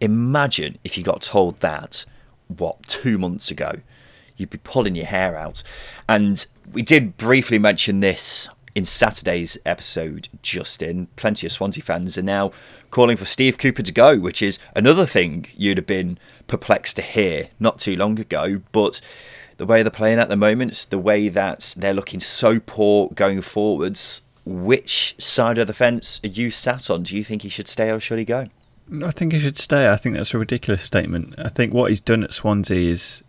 Imagine 0.00 0.78
if 0.82 0.96
you 0.98 1.04
got 1.04 1.22
told 1.22 1.60
that, 1.60 2.04
what, 2.48 2.82
two 2.86 3.18
months 3.18 3.50
ago. 3.50 3.80
You'd 4.36 4.50
be 4.50 4.58
pulling 4.58 4.94
your 4.94 5.06
hair 5.06 5.36
out. 5.36 5.62
And 6.08 6.44
we 6.72 6.82
did 6.82 7.16
briefly 7.16 7.58
mention 7.58 8.00
this 8.00 8.48
in 8.74 8.84
Saturday's 8.84 9.58
episode, 9.66 10.28
Justin. 10.40 11.08
Plenty 11.16 11.46
of 11.46 11.52
Swansea 11.52 11.82
fans 11.82 12.16
are 12.16 12.22
now 12.22 12.50
calling 12.90 13.16
for 13.16 13.26
Steve 13.26 13.58
Cooper 13.58 13.82
to 13.82 13.92
go, 13.92 14.18
which 14.18 14.42
is 14.42 14.58
another 14.74 15.06
thing 15.06 15.46
you'd 15.54 15.76
have 15.76 15.86
been 15.86 16.18
perplexed 16.46 16.96
to 16.96 17.02
hear 17.02 17.48
not 17.60 17.78
too 17.78 17.94
long 17.94 18.18
ago. 18.18 18.62
But 18.72 19.00
the 19.58 19.66
way 19.66 19.82
they're 19.82 19.90
playing 19.90 20.18
at 20.18 20.30
the 20.30 20.36
moment, 20.36 20.86
the 20.90 20.98
way 20.98 21.28
that 21.28 21.74
they're 21.76 21.94
looking 21.94 22.20
so 22.20 22.58
poor 22.58 23.10
going 23.10 23.42
forwards, 23.42 24.22
which 24.44 25.14
side 25.18 25.58
of 25.58 25.66
the 25.66 25.74
fence 25.74 26.20
are 26.24 26.28
you 26.28 26.50
sat 26.50 26.90
on? 26.90 27.04
Do 27.04 27.16
you 27.16 27.24
think 27.24 27.42
he 27.42 27.48
should 27.48 27.68
stay 27.68 27.90
or 27.90 28.00
should 28.00 28.18
he 28.18 28.24
go? 28.24 28.46
I 29.04 29.10
think 29.10 29.32
he 29.32 29.38
should 29.38 29.58
stay. 29.58 29.90
I 29.90 29.96
think 29.96 30.16
that's 30.16 30.34
a 30.34 30.38
ridiculous 30.38 30.82
statement. 30.82 31.34
I 31.38 31.48
think 31.48 31.72
what 31.72 31.90
he's 31.90 32.00
done 32.00 32.24
at 32.24 32.32
Swansea 32.32 32.90
is 32.90 33.22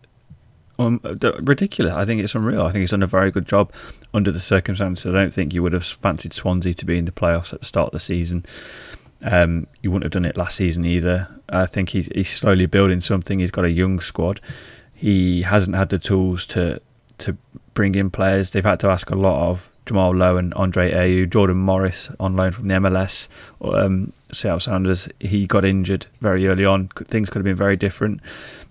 um, 0.79 0.99
ridiculous. 1.03 1.93
I 1.93 2.05
think 2.05 2.21
it's 2.21 2.35
unreal. 2.35 2.63
I 2.63 2.71
think 2.71 2.81
he's 2.81 2.91
done 2.91 3.03
a 3.03 3.07
very 3.07 3.31
good 3.31 3.47
job 3.47 3.71
under 4.13 4.31
the 4.31 4.39
circumstances. 4.39 5.05
I 5.05 5.13
don't 5.13 5.33
think 5.33 5.53
you 5.53 5.61
would 5.61 5.73
have 5.73 5.85
fancied 5.85 6.33
Swansea 6.33 6.73
to 6.73 6.85
be 6.85 6.97
in 6.97 7.05
the 7.05 7.11
playoffs 7.11 7.53
at 7.53 7.59
the 7.59 7.65
start 7.65 7.87
of 7.87 7.93
the 7.93 7.99
season. 7.99 8.45
Um, 9.21 9.67
you 9.81 9.91
wouldn't 9.91 10.03
have 10.03 10.11
done 10.11 10.25
it 10.29 10.35
last 10.35 10.57
season 10.57 10.83
either. 10.85 11.27
I 11.47 11.65
think 11.65 11.89
he's 11.89 12.07
he's 12.07 12.29
slowly 12.29 12.65
building 12.65 12.99
something. 12.99 13.39
He's 13.39 13.51
got 13.51 13.65
a 13.65 13.71
young 13.71 13.99
squad. 13.99 14.41
He 14.93 15.43
hasn't 15.43 15.77
had 15.77 15.89
the 15.89 15.99
tools 15.99 16.45
to 16.47 16.81
to 17.19 17.37
bring 17.73 17.95
in 17.95 18.09
players. 18.09 18.49
They've 18.49 18.65
had 18.65 18.79
to 18.81 18.87
ask 18.87 19.09
a 19.11 19.15
lot 19.15 19.49
of 19.49 19.72
Jamal 19.85 20.15
Lowe 20.15 20.37
and 20.37 20.53
Andre 20.53 20.91
Ayew, 20.91 21.29
Jordan 21.29 21.57
Morris 21.57 22.09
on 22.19 22.35
loan 22.35 22.51
from 22.51 22.67
the 22.67 22.75
MLS, 22.75 23.27
um, 23.61 24.13
Seattle 24.31 24.59
Sounders. 24.59 25.09
He 25.19 25.45
got 25.45 25.65
injured 25.65 26.07
very 26.21 26.47
early 26.47 26.65
on. 26.65 26.87
Things 26.87 27.29
could 27.29 27.39
have 27.39 27.43
been 27.43 27.55
very 27.55 27.75
different. 27.75 28.21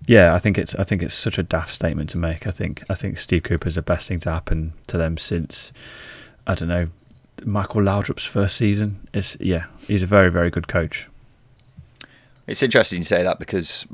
Yeah, 0.07 0.35
I 0.35 0.39
think 0.39 0.59
it's 0.59 0.75
I 0.75 0.85
think 0.85 1.03
it's 1.03 1.15
such 1.15 1.39
a 1.39 1.43
daft 1.43 1.73
statement 1.73 2.11
to 2.11 2.19
make. 2.19 2.47
I 2.47 2.51
think 2.51 2.83
I 2.89 2.95
think 2.95 3.19
Steve 3.19 3.45
Cooper 3.45 3.69
is 3.69 3.77
the 3.77 3.83
best 3.83 4.09
thing 4.09 4.21
to 4.21 4.31
happen 4.31 4.73
to 4.89 4.99
them 4.99 5.17
since 5.17 5.73
I 6.47 6.55
don't 6.55 6.69
know 6.69 6.89
Michael 7.45 7.83
Laudrup's 7.83 8.25
first 8.25 8.57
season. 8.57 9.07
It's 9.13 9.37
yeah, 9.39 9.67
he's 9.87 10.03
a 10.03 10.07
very 10.07 10.31
very 10.31 10.51
good 10.51 10.67
coach. 10.67 11.09
It's 12.47 12.63
interesting 12.63 12.99
you 12.99 13.05
say 13.05 13.23
that 13.23 13.39
because 13.39 13.87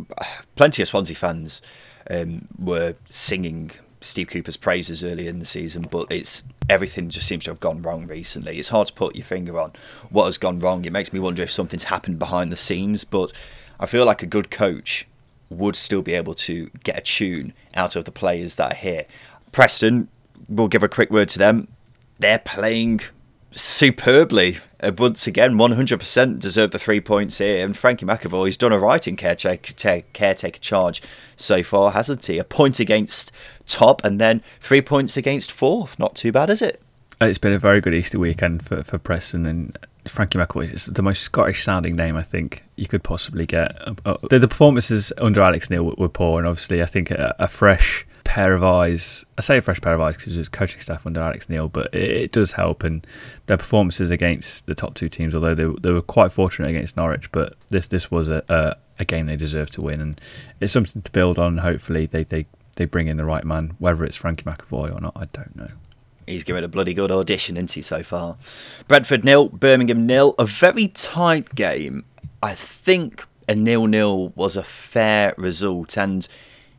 plenty 0.57 0.83
of 0.83 0.89
Swansea 0.89 1.17
fans 1.17 1.61
um, 2.11 2.49
were 2.59 2.95
singing 3.11 3.71
Steve 4.01 4.29
Cooper's 4.29 4.57
praises 4.57 5.03
early 5.03 5.27
in 5.27 5.39
the 5.39 5.45
season, 5.45 5.87
but 5.91 6.07
it's 6.11 6.45
everything 6.69 7.09
just 7.09 7.27
seems 7.27 7.45
to 7.45 7.51
have 7.51 7.61
gone 7.61 7.83
wrong 7.83 8.07
recently. 8.07 8.59
It's 8.59 8.69
hard 8.69 8.87
to 8.89 8.93
put 8.93 9.17
your 9.17 9.25
finger 9.25 9.59
on 9.59 9.73
what 10.11 10.27
has 10.27 10.39
gone 10.39 10.61
wrong. 10.61 10.85
It 10.85 10.93
makes 10.93 11.13
me 11.13 11.21
wonder 11.21 11.43
if 11.43 11.51
something's 11.51 11.85
happened 11.85 12.19
behind 12.19 12.53
the 12.53 12.57
scenes, 12.57 13.05
but 13.05 13.33
I 13.81 13.87
feel 13.87 14.05
like 14.05 14.23
a 14.23 14.27
good 14.27 14.51
coach 14.51 15.07
would 15.51 15.77
still 15.77 16.03
be 16.03 16.15
able 16.15 16.35
to 16.35 16.71
get 16.85 16.99
a 16.99 17.01
tune 17.01 17.55
out 17.75 17.97
of 17.97 18.05
the 18.05 18.11
players 18.13 18.57
that 18.57 18.73
are 18.73 18.77
here. 18.77 19.07
Preston, 19.53 20.09
we'll 20.49 20.69
give 20.69 20.83
a 20.83 20.89
quick 20.89 21.11
word 21.11 21.29
to 21.31 21.39
them. 21.39 21.69
They're 22.19 22.39
playing 22.39 23.01
superbly. 23.53 24.59
Uh, 24.81 24.93
once 24.97 25.27
again, 25.27 25.55
100% 25.55 26.39
deserve 26.39 26.71
the 26.71 26.79
three 26.79 27.01
points 27.01 27.39
here. 27.39 27.65
And 27.65 27.77
Frankie 27.77 28.07
McAvoy's 28.07 28.57
done 28.57 28.73
a 28.73 28.79
right 28.79 29.07
in 29.07 29.17
caretaker, 29.17 30.59
charge 30.61 31.03
so 31.37 31.63
far, 31.63 31.93
hasn't 31.93 32.27
he? 32.27 32.39
A 32.39 32.45
point 32.45 32.79
against 32.79 33.33
top 33.67 34.05
and 34.05 34.21
then 34.21 34.43
three 34.61 34.83
points 34.83 35.17
against 35.17 35.51
fourth. 35.51 35.99
Not 35.99 36.15
too 36.15 36.33
bad, 36.33 36.51
is 36.51 36.63
it? 36.63 36.81
It's 37.21 37.39
been 37.39 37.53
a 37.53 37.59
very 37.59 37.81
good 37.81 37.95
Easter 37.95 38.19
weekend 38.19 38.65
for, 38.65 38.85
for 38.85 38.97
Preston 38.97 39.45
and 39.45 39.77
Frankie 40.09 40.39
McAvoy 40.39 40.73
is 40.73 40.87
the 40.87 41.03
most 41.03 41.23
Scottish 41.23 41.63
sounding 41.63 41.97
name 41.97 42.17
I 42.17 42.23
think 42.23 42.65
you 42.77 42.87
could 42.87 43.03
possibly 43.03 43.47
get. 43.47 43.77
Uh, 43.87 43.95
uh, 44.05 44.17
the, 44.31 44.39
the 44.39 44.49
performances 44.49 45.13
under 45.19 45.41
Alex 45.41 45.71
Neil 45.71 45.85
were, 45.85 45.95
were 45.99 46.09
poor, 46.09 46.39
and 46.39 46.49
obviously 46.49 46.83
I 46.83 46.87
think 46.87 47.11
a, 47.11 47.35
a, 47.39 47.49
fresh 47.49 48.05
pair 48.29 48.55
of 48.55 48.63
eyes. 48.63 49.25
I 49.39 49.41
say 49.41 49.57
a 49.57 49.63
fresh 49.63 49.81
pair 49.81 49.95
of 49.95 50.03
eyes 50.03 50.19
because 50.19 50.37
it 50.37 50.39
was 50.39 50.51
coaching 50.51 50.83
staff 50.83 51.07
under 51.07 51.21
Alex 51.21 51.49
Neil, 51.49 51.71
but 51.71 51.93
it, 51.95 52.31
does 52.31 52.53
help. 52.53 52.85
And 52.85 53.07
their 53.47 53.57
performances 53.57 54.11
against 54.11 54.67
the 54.67 54.75
top 54.75 54.95
two 54.95 55.09
teams, 55.09 55.35
although 55.35 55.55
they, 55.55 55.65
they 55.81 55.93
were 55.93 56.03
quite 56.03 56.31
fortunate 56.31 56.69
against 56.69 56.95
Norwich, 56.95 57.33
but 57.33 57.55
this 57.71 57.89
this 57.89 58.11
was 58.11 58.29
a, 58.29 58.45
a, 58.51 58.77
a 58.99 59.05
game 59.07 59.27
they 59.27 59.37
deserved 59.37 59.73
to 59.73 59.83
win, 59.83 60.03
and 60.03 60.21
it's 60.61 60.75
something 60.75 61.01
to 61.01 61.11
build 61.11 61.39
on. 61.39 61.57
Hopefully, 61.57 62.05
they 62.05 62.25
they 62.25 62.47
they 62.77 62.85
bring 62.85 63.07
in 63.07 63.17
the 63.17 63.25
right 63.25 63.45
man, 63.45 63.75
whether 63.79 64.05
it's 64.05 64.17
Frankie 64.17 64.45
McAvoy 64.45 64.95
or 64.95 65.01
not. 65.01 65.15
I 65.17 65.25
don't 65.33 65.57
know. 65.57 65.71
He's 66.27 66.45
given 66.45 66.63
a 66.63 66.69
bloody 66.69 66.93
good 66.93 67.11
audition, 67.11 67.57
isn't 67.57 67.73
he, 67.73 67.81
so 67.81 68.03
far? 68.03 68.37
Brentford 68.89 69.25
nil, 69.25 69.49
Birmingham 69.49 70.07
nil. 70.07 70.35
A 70.39 70.45
very 70.45 70.89
tight 70.89 71.55
game. 71.55 72.05
I 72.43 72.55
think 72.55 73.25
a 73.49 73.55
nil-nil 73.55 74.35
was 74.37 74.55
a 74.55 74.63
fair 74.63 75.35
result, 75.39 75.97
and 75.97 76.29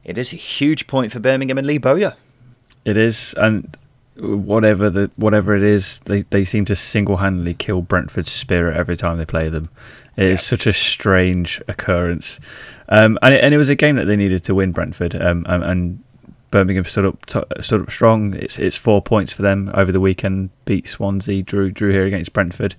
it 0.04 0.18
is 0.18 0.34
a 0.34 0.38
huge 0.38 0.88
point 0.88 1.12
for 1.12 1.20
Birmingham 1.20 1.58
and 1.58 1.68
Lee 1.68 1.78
Bowyer. 1.78 2.16
It 2.86 2.98
is, 2.98 3.34
and 3.38 3.78
whatever 4.18 4.90
the 4.90 5.12
whatever 5.16 5.56
it 5.56 5.64
is, 5.64 6.00
they, 6.02 6.22
they 6.24 6.44
seem 6.44 6.66
to 6.66 6.76
single 6.76 7.18
handedly 7.18 7.54
kill 7.54 7.82
Brentford's 7.82 8.32
spirit 8.32 8.78
every 8.78 8.98
time 8.98 9.18
they 9.18 9.26
play 9.26 9.50
them. 9.50 9.70
It 10.18 10.26
yeah. 10.26 10.30
is 10.32 10.42
such 10.42 10.68
a 10.68 10.74
strange 10.74 11.62
occurrence, 11.68 12.40
um, 12.90 13.18
and 13.22 13.34
it, 13.34 13.44
and 13.44 13.54
it 13.54 13.58
was 13.58 13.70
a 13.70 13.76
game 13.76 13.96
that 13.96 14.06
they 14.06 14.16
needed 14.16 14.44
to 14.46 14.56
win 14.56 14.72
Brentford, 14.72 15.16
um, 15.16 15.46
and, 15.48 15.64
and, 15.64 16.04
Birmingham 16.52 16.84
stood 16.86 17.06
up 17.06 17.24
t- 17.28 17.44
stood 17.62 17.82
up 17.82 17.92
strong. 17.92 18.34
It's 18.34 18.58
it's 18.58 18.76
four 18.76 19.04
points 19.04 19.32
for 19.32 19.44
them 19.44 19.70
over 19.76 19.92
the 19.92 20.00
weekend. 20.00 20.50
Beat 20.66 20.88
Swansea, 20.88 21.44
drew 21.44 21.70
drew 21.70 21.92
here 21.92 22.06
against 22.06 22.34
Brentford. 22.34 22.74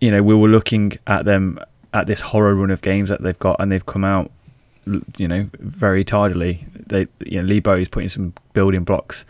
You 0.00 0.10
know 0.10 0.24
we 0.24 0.34
were 0.34 0.48
looking 0.48 0.94
at 1.06 1.24
them 1.24 1.60
at 1.92 2.08
this 2.08 2.20
horror 2.20 2.56
run 2.56 2.72
of 2.72 2.82
games 2.82 3.10
that 3.10 3.22
they've 3.22 3.38
got, 3.38 3.60
and 3.60 3.70
they've 3.70 3.86
come 3.86 4.02
out 4.02 4.32
you 5.16 5.28
know, 5.28 5.48
very 5.58 6.04
tardily. 6.04 6.66
They, 6.74 7.06
you 7.24 7.40
know, 7.40 7.46
Lee 7.46 7.56
Lebo 7.56 7.76
is 7.76 7.88
putting 7.88 8.08
some 8.08 8.34
building 8.52 8.84
blocks 8.84 9.24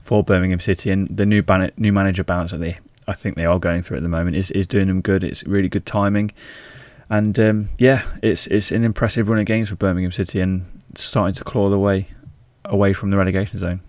for 0.00 0.22
Birmingham 0.22 0.60
City, 0.60 0.90
and 0.90 1.08
the 1.08 1.26
new 1.26 1.42
ban- 1.42 1.72
new 1.76 1.92
manager 1.92 2.24
bounce 2.24 2.52
that 2.52 2.58
they, 2.58 2.78
I 3.06 3.12
think 3.12 3.36
they 3.36 3.44
are 3.44 3.58
going 3.58 3.82
through 3.82 3.98
at 3.98 4.02
the 4.02 4.08
moment 4.08 4.36
is, 4.36 4.50
is 4.50 4.66
doing 4.66 4.86
them 4.86 5.00
good. 5.00 5.24
It's 5.24 5.44
really 5.44 5.68
good 5.68 5.86
timing, 5.86 6.32
and 7.08 7.38
um, 7.38 7.68
yeah, 7.78 8.04
it's 8.22 8.46
it's 8.48 8.70
an 8.70 8.84
impressive 8.84 9.28
run 9.28 9.38
of 9.38 9.46
games 9.46 9.68
for 9.68 9.76
Birmingham 9.76 10.12
City, 10.12 10.40
and 10.40 10.66
starting 10.94 11.34
to 11.34 11.44
claw 11.44 11.68
the 11.68 11.78
way 11.78 12.08
away 12.64 12.92
from 12.92 13.10
the 13.10 13.16
relegation 13.16 13.58
zone. 13.58 13.80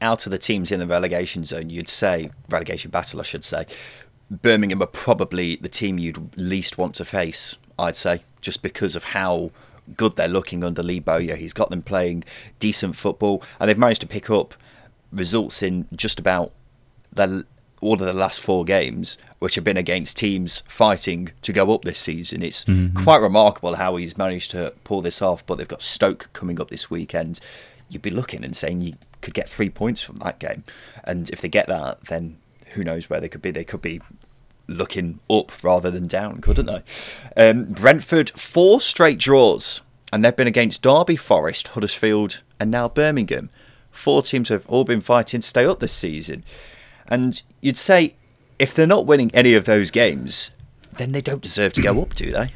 Out 0.00 0.26
of 0.26 0.32
the 0.32 0.38
teams 0.38 0.72
in 0.72 0.80
the 0.80 0.86
relegation 0.86 1.44
zone, 1.44 1.70
you'd 1.70 1.88
say 1.88 2.30
relegation 2.48 2.90
battle, 2.90 3.20
I 3.20 3.22
should 3.22 3.44
say. 3.44 3.66
Birmingham 4.30 4.82
are 4.82 4.86
probably 4.86 5.56
the 5.56 5.68
team 5.68 5.98
you'd 5.98 6.36
least 6.36 6.78
want 6.78 6.94
to 6.96 7.04
face. 7.04 7.56
I'd 7.78 7.96
say 7.96 8.22
just 8.40 8.62
because 8.62 8.96
of 8.96 9.04
how 9.04 9.50
good 9.96 10.16
they're 10.16 10.28
looking 10.28 10.64
under 10.64 10.82
Lee 10.82 11.00
Bowyer. 11.00 11.36
He's 11.36 11.52
got 11.52 11.70
them 11.70 11.82
playing 11.82 12.24
decent 12.58 12.96
football, 12.96 13.42
and 13.58 13.68
they've 13.68 13.78
managed 13.78 14.00
to 14.02 14.06
pick 14.06 14.30
up 14.30 14.54
results 15.12 15.62
in 15.62 15.86
just 15.94 16.18
about 16.18 16.52
the, 17.12 17.44
all 17.80 17.94
of 17.94 18.00
the 18.00 18.12
last 18.12 18.40
four 18.40 18.64
games, 18.64 19.18
which 19.38 19.54
have 19.54 19.64
been 19.64 19.76
against 19.76 20.16
teams 20.16 20.62
fighting 20.66 21.32
to 21.42 21.52
go 21.52 21.72
up 21.74 21.82
this 21.84 21.98
season. 21.98 22.42
It's 22.42 22.64
mm-hmm. 22.64 23.02
quite 23.02 23.20
remarkable 23.20 23.74
how 23.74 23.96
he's 23.96 24.16
managed 24.16 24.50
to 24.52 24.72
pull 24.84 25.02
this 25.02 25.20
off. 25.20 25.44
But 25.46 25.56
they've 25.58 25.68
got 25.68 25.82
Stoke 25.82 26.30
coming 26.32 26.60
up 26.60 26.70
this 26.70 26.90
weekend. 26.90 27.40
You'd 27.88 28.02
be 28.02 28.10
looking 28.10 28.44
and 28.44 28.56
saying 28.56 28.80
you 28.80 28.94
could 29.20 29.34
get 29.34 29.48
three 29.48 29.68
points 29.68 30.00
from 30.00 30.16
that 30.16 30.38
game, 30.38 30.64
and 31.04 31.28
if 31.30 31.40
they 31.40 31.48
get 31.48 31.66
that, 31.68 32.04
then 32.06 32.38
who 32.72 32.82
knows 32.82 33.10
where 33.10 33.20
they 33.20 33.28
could 33.28 33.42
be? 33.42 33.50
They 33.50 33.64
could 33.64 33.82
be 33.82 34.00
looking 34.66 35.20
up 35.28 35.52
rather 35.62 35.90
than 35.90 36.06
down, 36.06 36.40
couldn't 36.40 36.66
they? 36.66 36.82
Um, 37.36 37.64
Brentford, 37.64 38.30
four 38.30 38.80
straight 38.80 39.18
draws, 39.18 39.80
and 40.12 40.24
they've 40.24 40.36
been 40.36 40.46
against 40.46 40.82
Derby, 40.82 41.16
Forest, 41.16 41.68
Huddersfield, 41.68 42.42
and 42.60 42.70
now 42.70 42.88
Birmingham. 42.88 43.50
Four 43.90 44.22
teams 44.22 44.48
have 44.48 44.66
all 44.66 44.84
been 44.84 45.00
fighting 45.00 45.40
to 45.40 45.46
stay 45.46 45.64
up 45.64 45.80
this 45.80 45.92
season. 45.92 46.44
And 47.06 47.42
you'd 47.60 47.76
say 47.76 48.14
if 48.58 48.74
they're 48.74 48.86
not 48.86 49.06
winning 49.06 49.30
any 49.34 49.54
of 49.54 49.64
those 49.64 49.90
games, 49.90 50.52
then 50.96 51.12
they 51.12 51.20
don't 51.20 51.42
deserve 51.42 51.72
to 51.74 51.82
go 51.82 52.00
up, 52.00 52.14
do 52.14 52.30
they? 52.30 52.54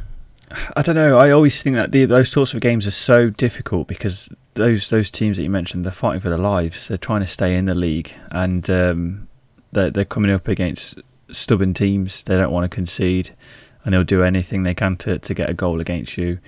I 0.77 0.83
don't 0.83 0.95
know. 0.95 1.19
I 1.19 1.31
always 1.31 1.61
think 1.61 1.75
that 1.77 1.91
the, 1.91 2.05
those 2.05 2.31
sorts 2.31 2.55
of 2.55 2.61
games 2.61 2.87
are 2.87 2.93
so 2.93 3.31
difficult 3.31 3.89
because 3.89 4.29
those 4.55 4.89
those 4.91 5.11
teams 5.11 5.37
that 5.37 5.43
you 5.43 5.51
mentioned, 5.51 5.85
they're 5.85 5.93
fighting 5.93 6.21
for 6.21 6.29
their 6.29 6.39
lives. 6.39 6.89
They're 6.89 6.99
trying 6.99 7.23
to 7.23 7.27
stay 7.27 7.57
in 7.57 7.65
the 7.65 7.75
league, 7.75 8.13
and 8.31 8.69
um, 8.71 9.29
they're, 9.73 9.91
they're 9.91 10.05
coming 10.05 10.31
up 10.31 10.47
against 10.47 11.01
stubborn 11.37 11.75
teams. 11.75 12.23
They 12.23 12.37
don't 12.37 12.53
want 12.53 12.71
to 12.71 12.75
concede, 12.75 13.31
and 13.85 13.93
they'll 13.93 14.05
do 14.05 14.23
anything 14.23 14.63
they 14.63 14.75
can 14.75 14.97
to, 14.99 15.19
to 15.19 15.35
get 15.35 15.51
a 15.51 15.55
goal 15.55 15.81
against 15.81 16.17
you. 16.17 16.39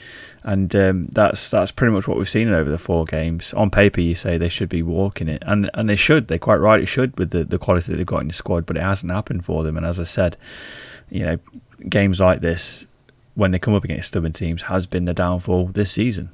And 0.42 0.74
um, 0.74 1.06
that's 1.12 1.50
that's 1.50 1.70
pretty 1.70 1.92
much 1.92 2.08
what 2.08 2.18
we've 2.18 2.28
seen 2.28 2.48
over 2.48 2.70
the 2.70 2.78
four 2.78 3.04
games. 3.04 3.52
On 3.54 3.70
paper, 3.70 4.00
you 4.00 4.14
say 4.14 4.38
they 4.38 4.48
should 4.48 4.68
be 4.68 4.82
walking 4.82 5.28
it, 5.28 5.42
and 5.46 5.70
and 5.74 5.88
they 5.88 5.96
should. 5.96 6.28
They 6.28 6.38
quite 6.38 6.56
right. 6.56 6.72
rightly 6.72 6.86
should 6.86 7.18
with 7.18 7.30
the, 7.30 7.44
the 7.44 7.58
quality 7.58 7.94
they've 7.94 8.06
got 8.06 8.22
in 8.22 8.28
the 8.28 8.34
squad, 8.34 8.66
but 8.66 8.76
it 8.76 8.82
hasn't 8.82 9.12
happened 9.12 9.44
for 9.44 9.62
them. 9.62 9.76
And 9.76 9.86
as 9.86 10.00
I 10.00 10.04
said, 10.04 10.36
you 11.10 11.24
know, 11.24 11.38
games 11.88 12.20
like 12.20 12.40
this 12.40 12.86
when 13.34 13.52
they 13.52 13.58
come 13.58 13.74
up 13.74 13.84
against 13.84 14.08
stubborn 14.08 14.32
teams 14.32 14.62
has 14.62 14.86
been 14.86 15.04
the 15.04 15.14
downfall 15.14 15.66
this 15.66 15.92
season. 15.92 16.30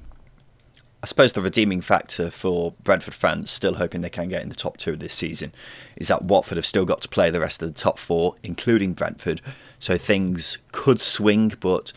I 1.04 1.06
suppose 1.06 1.34
the 1.34 1.42
redeeming 1.42 1.82
factor 1.82 2.30
for 2.30 2.72
Brentford 2.82 3.12
fans 3.12 3.50
still 3.50 3.74
hoping 3.74 4.00
they 4.00 4.08
can 4.08 4.30
get 4.30 4.40
in 4.40 4.48
the 4.48 4.54
top 4.54 4.78
two 4.78 4.96
this 4.96 5.12
season 5.12 5.52
is 5.96 6.08
that 6.08 6.24
Watford 6.24 6.56
have 6.56 6.64
still 6.64 6.86
got 6.86 7.02
to 7.02 7.10
play 7.10 7.28
the 7.28 7.40
rest 7.40 7.60
of 7.60 7.68
the 7.68 7.78
top 7.78 7.98
four, 7.98 8.36
including 8.42 8.94
Brentford. 8.94 9.42
So 9.78 9.98
things 9.98 10.56
could 10.72 11.02
swing, 11.02 11.52
but 11.60 11.92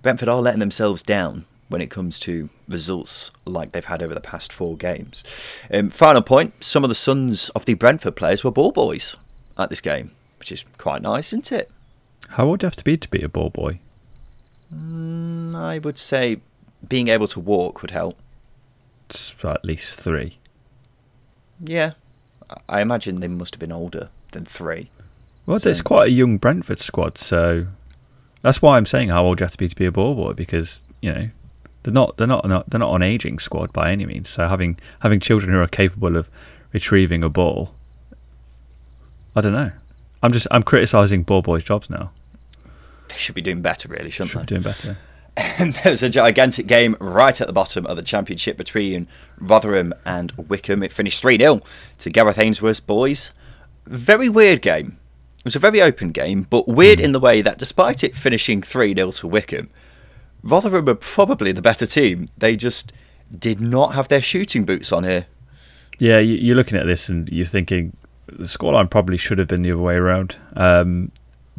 Brentford 0.00 0.30
are 0.30 0.40
letting 0.40 0.60
themselves 0.60 1.02
down 1.02 1.44
when 1.68 1.82
it 1.82 1.90
comes 1.90 2.18
to 2.20 2.48
results 2.66 3.32
like 3.44 3.72
they've 3.72 3.84
had 3.84 4.02
over 4.02 4.14
the 4.14 4.20
past 4.22 4.50
four 4.50 4.78
games. 4.78 5.24
Um, 5.70 5.90
final 5.90 6.22
point 6.22 6.64
some 6.64 6.84
of 6.84 6.88
the 6.88 6.94
sons 6.94 7.50
of 7.50 7.66
the 7.66 7.74
Brentford 7.74 8.16
players 8.16 8.44
were 8.44 8.50
ball 8.50 8.72
boys 8.72 9.14
at 9.58 9.68
this 9.68 9.82
game, 9.82 10.12
which 10.38 10.52
is 10.52 10.64
quite 10.78 11.02
nice, 11.02 11.34
isn't 11.34 11.52
it? 11.52 11.70
How 12.30 12.46
old 12.46 12.60
do 12.60 12.64
you 12.64 12.68
have 12.68 12.76
to 12.76 12.84
be 12.84 12.96
to 12.96 13.10
be 13.10 13.20
a 13.20 13.28
ball 13.28 13.50
boy? 13.50 13.80
Mm, 14.74 15.54
I 15.54 15.80
would 15.80 15.98
say 15.98 16.40
being 16.88 17.08
able 17.08 17.28
to 17.28 17.40
walk 17.40 17.82
would 17.82 17.90
help. 17.90 18.18
At 19.44 19.64
least 19.64 20.00
three. 20.00 20.38
Yeah, 21.64 21.92
I 22.68 22.80
imagine 22.80 23.20
they 23.20 23.28
must 23.28 23.54
have 23.54 23.60
been 23.60 23.72
older 23.72 24.10
than 24.32 24.44
three. 24.44 24.90
Well, 25.46 25.58
so. 25.58 25.70
it's 25.70 25.80
quite 25.80 26.08
a 26.08 26.10
young 26.10 26.38
Brentford 26.38 26.78
squad, 26.78 27.18
so 27.18 27.66
that's 28.42 28.62
why 28.62 28.76
I'm 28.76 28.86
saying 28.86 29.08
how 29.08 29.24
old 29.24 29.40
you 29.40 29.44
have 29.44 29.52
to 29.52 29.58
be 29.58 29.68
to 29.68 29.76
be 29.76 29.86
a 29.86 29.92
ball 29.92 30.14
boy 30.14 30.32
because 30.32 30.82
you 31.00 31.12
know 31.12 31.28
they're 31.82 31.92
not 31.92 32.16
they're 32.16 32.26
not 32.26 32.68
they're 32.68 32.80
not 32.80 32.94
an 32.94 33.02
aging 33.02 33.38
squad 33.38 33.72
by 33.72 33.90
any 33.90 34.06
means. 34.06 34.28
So 34.28 34.48
having 34.48 34.78
having 35.00 35.20
children 35.20 35.52
who 35.52 35.60
are 35.60 35.66
capable 35.66 36.16
of 36.16 36.30
retrieving 36.72 37.24
a 37.24 37.28
ball, 37.28 37.74
I 39.34 39.40
don't 39.40 39.52
know. 39.52 39.72
I'm 40.22 40.32
just 40.32 40.46
I'm 40.50 40.62
criticising 40.62 41.22
ball 41.22 41.42
boys' 41.42 41.64
jobs 41.64 41.88
now. 41.88 42.10
They 43.08 43.16
should 43.16 43.34
be 43.34 43.40
doing 43.40 43.62
better, 43.62 43.88
really, 43.88 44.10
shouldn't 44.10 44.30
should 44.30 44.40
they? 44.40 44.44
Be 44.44 44.48
doing 44.48 44.62
better. 44.62 44.96
And 45.38 45.74
there 45.84 45.92
was 45.92 46.02
a 46.02 46.08
gigantic 46.08 46.66
game 46.66 46.96
right 47.00 47.40
at 47.40 47.46
the 47.46 47.52
bottom 47.52 47.86
of 47.86 47.96
the 47.96 48.02
championship 48.02 48.56
between 48.56 49.06
Rotherham 49.38 49.94
and 50.04 50.32
Wycombe. 50.32 50.82
It 50.82 50.92
finished 50.92 51.20
3 51.20 51.38
0 51.38 51.62
to 51.98 52.10
Gareth 52.10 52.38
Ainsworth's 52.38 52.80
boys. 52.80 53.32
Very 53.86 54.28
weird 54.28 54.60
game. 54.62 54.98
It 55.38 55.44
was 55.44 55.56
a 55.56 55.60
very 55.60 55.80
open 55.80 56.10
game, 56.10 56.46
but 56.50 56.68
weird 56.68 56.98
mm. 56.98 57.04
in 57.04 57.12
the 57.12 57.20
way 57.20 57.40
that 57.40 57.58
despite 57.58 58.02
it 58.02 58.16
finishing 58.16 58.62
3 58.62 58.94
0 58.94 59.12
to 59.12 59.28
Wycombe, 59.28 59.70
Rotherham 60.42 60.84
were 60.84 60.94
probably 60.94 61.52
the 61.52 61.62
better 61.62 61.86
team. 61.86 62.28
They 62.36 62.56
just 62.56 62.92
did 63.36 63.60
not 63.60 63.94
have 63.94 64.08
their 64.08 64.22
shooting 64.22 64.64
boots 64.64 64.92
on 64.92 65.04
here. 65.04 65.26
Yeah, 65.98 66.18
you're 66.18 66.56
looking 66.56 66.78
at 66.78 66.86
this 66.86 67.08
and 67.08 67.28
you're 67.28 67.46
thinking 67.46 67.96
the 68.26 68.44
scoreline 68.44 68.90
probably 68.90 69.16
should 69.16 69.38
have 69.38 69.48
been 69.48 69.62
the 69.62 69.72
other 69.72 69.82
way 69.82 69.94
around. 69.94 70.36
Um, 70.54 71.10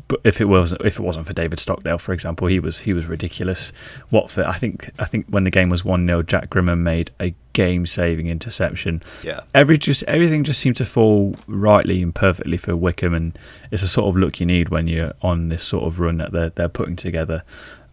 but 0.09 0.19
if 0.23 0.41
it 0.41 0.45
wasn't 0.45 0.81
if 0.81 0.99
it 0.99 1.03
wasn't 1.03 1.27
for 1.27 1.33
David 1.33 1.59
Stockdale, 1.59 1.99
for 1.99 2.13
example, 2.13 2.47
he 2.47 2.59
was 2.59 2.79
he 2.79 2.93
was 2.93 3.05
ridiculous. 3.05 3.71
Watford, 4.11 4.45
I 4.45 4.53
think 4.53 4.89
I 4.99 5.05
think 5.05 5.27
when 5.29 5.43
the 5.45 5.51
game 5.51 5.69
was 5.69 5.85
one 5.85 6.05
0 6.05 6.23
Jack 6.23 6.49
Grimmer 6.49 6.75
made 6.75 7.11
a 7.21 7.33
game 7.53 7.85
saving 7.85 8.25
interception. 8.27 9.03
Yeah, 9.23 9.41
every 9.53 9.77
just 9.77 10.03
everything 10.03 10.43
just 10.43 10.59
seemed 10.59 10.77
to 10.77 10.85
fall 10.85 11.35
rightly 11.47 12.01
and 12.01 12.13
perfectly 12.13 12.57
for 12.57 12.75
Wycombe, 12.75 13.13
and 13.13 13.39
it's 13.71 13.83
a 13.83 13.87
sort 13.87 14.09
of 14.09 14.17
look 14.17 14.39
you 14.39 14.47
need 14.47 14.69
when 14.69 14.87
you're 14.87 15.13
on 15.21 15.49
this 15.49 15.63
sort 15.63 15.85
of 15.85 15.99
run 15.99 16.17
that 16.17 16.31
they're 16.31 16.49
they're 16.49 16.69
putting 16.69 16.95
together 16.95 17.43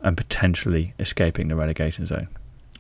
and 0.01 0.17
potentially 0.17 0.95
escaping 0.99 1.49
the 1.49 1.57
relegation 1.57 2.07
zone. 2.07 2.29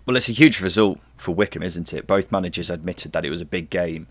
Well, 0.06 0.16
it's 0.16 0.28
a 0.28 0.32
huge 0.32 0.60
result 0.60 0.98
for 1.16 1.34
Wycombe, 1.34 1.64
isn't 1.64 1.92
it? 1.92 2.06
Both 2.06 2.32
managers 2.32 2.70
admitted 2.70 3.12
that 3.12 3.24
it 3.26 3.30
was 3.30 3.40
a 3.40 3.46
big 3.46 3.68
game, 3.68 4.06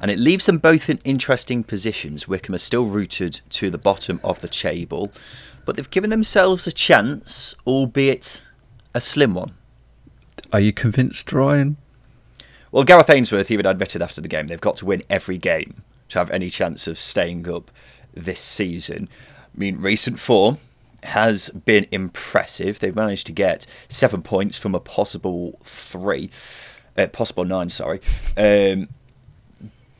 and 0.00 0.10
it 0.10 0.18
leaves 0.18 0.46
them 0.46 0.58
both 0.58 0.88
in 0.88 0.98
interesting 1.04 1.62
positions. 1.62 2.26
Wycombe 2.26 2.54
are 2.54 2.58
still 2.58 2.86
rooted 2.86 3.40
to 3.50 3.70
the 3.70 3.78
bottom 3.78 4.20
of 4.24 4.40
the 4.40 4.48
table, 4.48 5.12
but 5.64 5.76
they've 5.76 5.90
given 5.90 6.10
themselves 6.10 6.66
a 6.66 6.72
chance, 6.72 7.54
albeit 7.66 8.42
a 8.94 9.00
slim 9.00 9.34
one. 9.34 9.54
Are 10.52 10.60
you 10.60 10.72
convinced, 10.72 11.32
Ryan? 11.32 11.76
Well, 12.72 12.84
Gareth 12.84 13.10
Ainsworth 13.10 13.50
even 13.50 13.66
admitted 13.66 14.00
after 14.00 14.20
the 14.20 14.28
game 14.28 14.46
they've 14.46 14.60
got 14.60 14.76
to 14.76 14.86
win 14.86 15.02
every 15.10 15.38
game 15.38 15.82
to 16.08 16.18
have 16.18 16.30
any 16.30 16.50
chance 16.50 16.86
of 16.86 16.98
staying 16.98 17.48
up 17.48 17.70
this 18.14 18.40
season. 18.40 19.08
I 19.54 19.58
mean, 19.58 19.80
recent 19.80 20.18
form 20.18 20.58
has 21.02 21.50
been 21.50 21.86
impressive. 21.90 22.78
They've 22.78 22.94
managed 22.94 23.26
to 23.26 23.32
get 23.32 23.66
seven 23.88 24.22
points 24.22 24.58
from 24.58 24.74
a 24.74 24.80
possible 24.80 25.58
three, 25.64 26.30
uh, 26.96 27.06
possible 27.08 27.44
nine, 27.44 27.68
sorry. 27.68 28.00
Um, 28.36 28.88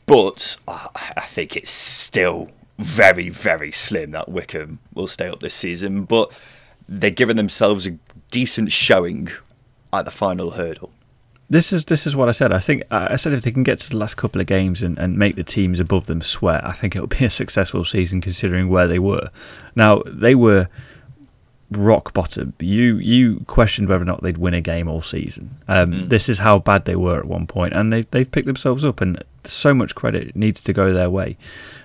but 0.05 0.57
I 0.67 1.25
think 1.27 1.55
it's 1.55 1.71
still 1.71 2.49
very, 2.77 3.29
very 3.29 3.71
slim 3.71 4.11
that 4.11 4.29
Wycombe 4.29 4.79
will 4.93 5.07
stay 5.07 5.27
up 5.27 5.39
this 5.39 5.53
season. 5.53 6.05
But 6.05 6.37
they're 6.87 7.09
giving 7.09 7.37
themselves 7.37 7.87
a 7.87 7.97
decent 8.31 8.71
showing 8.71 9.29
at 9.93 10.05
the 10.05 10.11
final 10.11 10.51
hurdle. 10.51 10.91
This 11.49 11.73
is 11.73 11.85
this 11.85 12.07
is 12.07 12.15
what 12.15 12.29
I 12.29 12.31
said. 12.31 12.53
I 12.53 12.59
think 12.59 12.83
I 12.91 13.17
said 13.17 13.33
if 13.33 13.41
they 13.41 13.51
can 13.51 13.63
get 13.63 13.79
to 13.79 13.89
the 13.89 13.97
last 13.97 14.15
couple 14.15 14.39
of 14.39 14.47
games 14.47 14.81
and, 14.81 14.97
and 14.97 15.17
make 15.17 15.35
the 15.35 15.43
teams 15.43 15.81
above 15.81 16.05
them 16.05 16.21
sweat, 16.21 16.65
I 16.65 16.71
think 16.71 16.95
it'll 16.95 17.07
be 17.07 17.25
a 17.25 17.29
successful 17.29 17.83
season 17.83 18.21
considering 18.21 18.69
where 18.69 18.87
they 18.87 18.99
were. 18.99 19.29
Now 19.75 20.01
they 20.05 20.33
were 20.33 20.69
rock 21.71 22.13
bottom. 22.13 22.53
You 22.59 22.97
you 22.97 23.41
questioned 23.47 23.89
whether 23.89 24.03
or 24.03 24.05
not 24.05 24.23
they'd 24.23 24.37
win 24.37 24.53
a 24.53 24.61
game 24.61 24.87
all 24.87 25.01
season. 25.01 25.57
Um, 25.67 25.91
mm. 25.91 26.07
This 26.07 26.29
is 26.29 26.39
how 26.39 26.59
bad 26.59 26.85
they 26.85 26.95
were 26.95 27.19
at 27.19 27.25
one 27.25 27.47
point, 27.47 27.73
and 27.73 27.91
they 27.91 28.03
they've 28.03 28.31
picked 28.31 28.47
themselves 28.47 28.85
up, 28.85 29.01
and 29.01 29.21
so 29.43 29.73
much 29.73 29.95
credit 29.95 30.35
needs 30.35 30.63
to 30.63 30.73
go 30.73 30.93
their 30.93 31.09
way. 31.09 31.37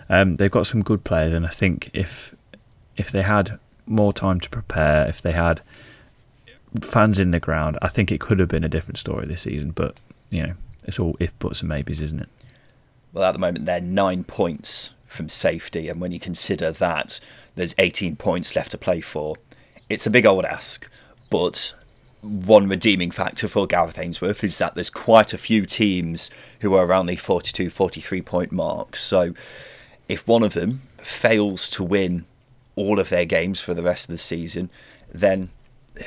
Um, 0.09 0.37
they've 0.37 0.51
got 0.51 0.66
some 0.66 0.83
good 0.83 1.05
players, 1.05 1.35
and 1.35 1.47
I 1.47 1.51
think 1.51 1.90
if 1.92 2.35
if 2.97 3.11
they 3.11 3.23
had 3.23 3.59
more 3.87 4.12
time 4.12 4.40
to 4.40 4.51
prepare, 4.51 5.07
if 5.09 5.21
they 5.23 5.33
had 5.33 5.61
fans 6.81 7.19
in 7.19 7.31
the 7.31 7.40
ground, 7.40 7.79
I 7.83 7.88
think 7.88 8.11
it 8.11 8.21
could 8.21 8.38
have 8.38 8.49
been 8.49 8.64
a 8.64 8.69
different 8.69 8.99
story 8.99 9.27
this 9.27 9.42
season. 9.42 9.71
But 9.71 9.97
you 10.31 10.47
know, 10.47 10.53
it's 10.85 10.99
all 10.99 11.16
if 11.21 11.37
buts 11.38 11.61
and 11.61 11.69
maybes, 11.69 12.01
isn't 12.01 12.21
it? 12.21 12.29
Well, 13.12 13.25
at 13.25 13.33
the 13.33 13.38
moment 13.38 13.66
they're 13.66 13.81
nine 13.81 14.25
points 14.25 14.90
from 15.07 15.29
safety, 15.29 15.88
and 15.88 16.01
when 16.01 16.12
you 16.12 16.21
consider 16.21 16.73
that 16.73 17.21
there's 17.55 17.75
18 17.79 18.16
points 18.16 18.55
left 18.55 18.73
to 18.73 18.79
play 18.79 19.01
for, 19.01 19.37
it's 19.88 20.07
a 20.07 20.11
big 20.11 20.27
old 20.27 20.45
ask, 20.45 20.88
but 21.31 21.75
one 22.27 22.69
redeeming 22.69 23.11
factor 23.11 23.49
for 23.49 23.67
Gareth 23.67 23.99
Ainsworth 23.99 24.43
is 24.45 24.59
that 24.59 24.75
there's 24.75 24.91
quite 24.91 25.33
a 25.33 25.39
few 25.39 25.65
teams 25.65 26.31
who 26.61 26.75
are 26.75 26.85
around 26.85 27.07
the 27.07 27.17
42, 27.17 27.71
43 27.71 28.23
point 28.23 28.53
mark. 28.53 28.97
So 28.97 29.35
if 30.09 30.27
one 30.27 30.43
of 30.43 30.55
them 30.55 30.83
fails 30.99 31.71
to 31.71 31.83
win 31.83 32.27
all 32.75 32.99
of 32.99 33.09
their 33.09 33.25
games 33.25 33.61
for 33.61 33.75
the 33.75 33.83
rest 33.83 34.05
of 34.05 34.12
the 34.12 34.19
season, 34.19 34.71
then 35.12 35.51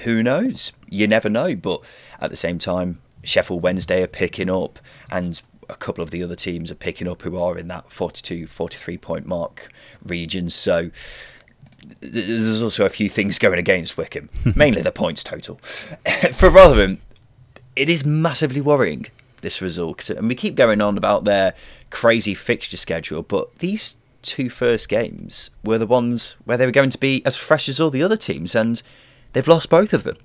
who 0.04 0.22
knows? 0.22 0.72
You 0.88 1.08
never 1.08 1.30
know. 1.30 1.56
But 1.56 1.82
at 2.22 2.30
the 2.30 2.36
same 2.36 2.60
time, 2.60 3.02
Sheffield 3.24 3.64
Wednesday 3.64 4.04
are 4.04 4.08
picking 4.08 4.50
up, 4.50 4.80
and 5.10 5.42
a 5.68 5.76
couple 5.76 6.04
of 6.04 6.12
the 6.12 6.24
other 6.24 6.36
teams 6.36 6.72
are 6.72 6.76
picking 6.76 7.08
up 7.08 7.22
who 7.22 7.38
are 7.38 7.58
in 7.58 7.68
that 7.68 7.92
42, 7.92 8.48
43 8.48 8.98
point 8.98 9.26
mark 9.26 9.70
region. 10.04 10.50
So 10.50 10.92
there's 12.02 12.62
also 12.62 12.86
a 12.86 12.90
few 12.90 13.10
things 13.10 13.40
going 13.40 13.60
against 13.60 13.98
Wycombe, 13.98 14.30
mainly 14.56 14.82
the 14.82 14.92
points 14.92 15.24
total. 15.24 15.56
For 16.34 16.50
Rotherham, 16.50 17.00
it 17.76 17.90
is 17.90 18.06
massively 18.06 18.62
worrying 18.62 19.08
this 19.42 19.62
result, 19.62 20.10
and 20.10 20.28
we 20.28 20.36
keep 20.36 20.56
going 20.56 20.82
on 20.82 20.98
about 20.98 21.24
their 21.24 21.54
crazy 21.90 22.34
fixture 22.34 22.78
schedule, 22.78 23.24
but 23.24 23.60
these 23.60 23.96
two 24.22 24.50
first 24.50 24.90
games 24.90 25.50
were 25.64 25.78
the 25.78 25.88
ones 25.88 26.36
where 26.46 26.58
they 26.58 26.66
were 26.66 26.72
going 26.72 26.90
to 26.90 26.98
be 26.98 27.26
as 27.26 27.38
fresh 27.38 27.70
as 27.70 27.80
all 27.80 27.90
the 27.90 28.04
other 28.04 28.18
teams, 28.18 28.56
and 28.56 28.82
they've 29.34 29.48
lost 29.48 29.70
both 29.70 29.94
of 29.94 30.04
them. 30.04 30.18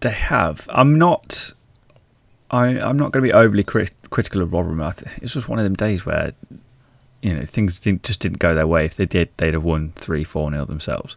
They 0.00 0.10
have. 0.10 0.68
I'm 0.70 0.98
not. 0.98 1.52
I, 2.50 2.66
I'm 2.66 2.96
not 2.96 3.10
going 3.10 3.24
to 3.24 3.28
be 3.28 3.32
overly 3.32 3.64
crit- 3.64 3.92
critical 4.10 4.40
of 4.42 4.52
Rotherham. 4.52 4.80
It's 5.16 5.32
just 5.32 5.48
one 5.48 5.58
of 5.58 5.64
them 5.64 5.74
days 5.74 6.06
where 6.06 6.32
you 7.24 7.34
know 7.34 7.46
things 7.46 7.80
didn't, 7.80 8.02
just 8.02 8.20
didn't 8.20 8.38
go 8.38 8.54
their 8.54 8.66
way. 8.66 8.84
If 8.84 8.96
they 8.96 9.06
did, 9.06 9.30
they'd 9.38 9.54
have 9.54 9.64
won 9.64 9.90
three, 9.92 10.24
four 10.24 10.50
nil 10.50 10.66
themselves. 10.66 11.16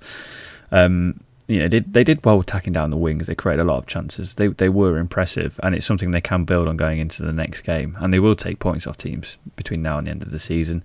Um, 0.72 1.20
you 1.50 1.60
know, 1.60 1.67
they, 1.67 1.80
they 1.80 2.04
did 2.04 2.26
well 2.26 2.39
attacking 2.39 2.74
down 2.74 2.91
the 2.91 2.98
wings. 2.98 3.28
They 3.28 3.36
created 3.36 3.62
a 3.62 3.65
lot 3.65 3.78
of 3.78 3.88
chances. 3.88 4.36
They 4.36 4.48
they 4.48 4.70
were 4.70 4.98
impressive, 4.98 5.60
and 5.62 5.76
it's 5.76 5.86
something 5.86 6.12
they 6.12 6.22
can 6.22 6.46
build 6.46 6.70
on 6.70 6.78
going 6.78 7.00
into 7.00 7.24
the 7.24 7.34
next 7.34 7.62
game. 7.62 7.98
And 8.00 8.13
they 8.13 8.20
will 8.20 8.38
take 8.38 8.60
points 8.60 8.88
off 8.88 8.96
teams 8.96 9.38
between 9.58 9.82
now 9.82 9.98
and 9.98 10.08
the 10.08 10.12
end 10.12 10.24
of 10.24 10.32
the 10.32 10.39
season. 10.39 10.82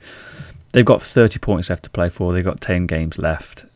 They've 0.72 0.84
got 0.84 1.02
30 1.02 1.38
points 1.38 1.70
left 1.70 1.84
to 1.84 1.90
play 1.90 2.08
for. 2.08 2.32
They've 2.32 2.44
got 2.44 2.60
10 2.60 2.86
games 2.86 3.18
left. 3.18 3.66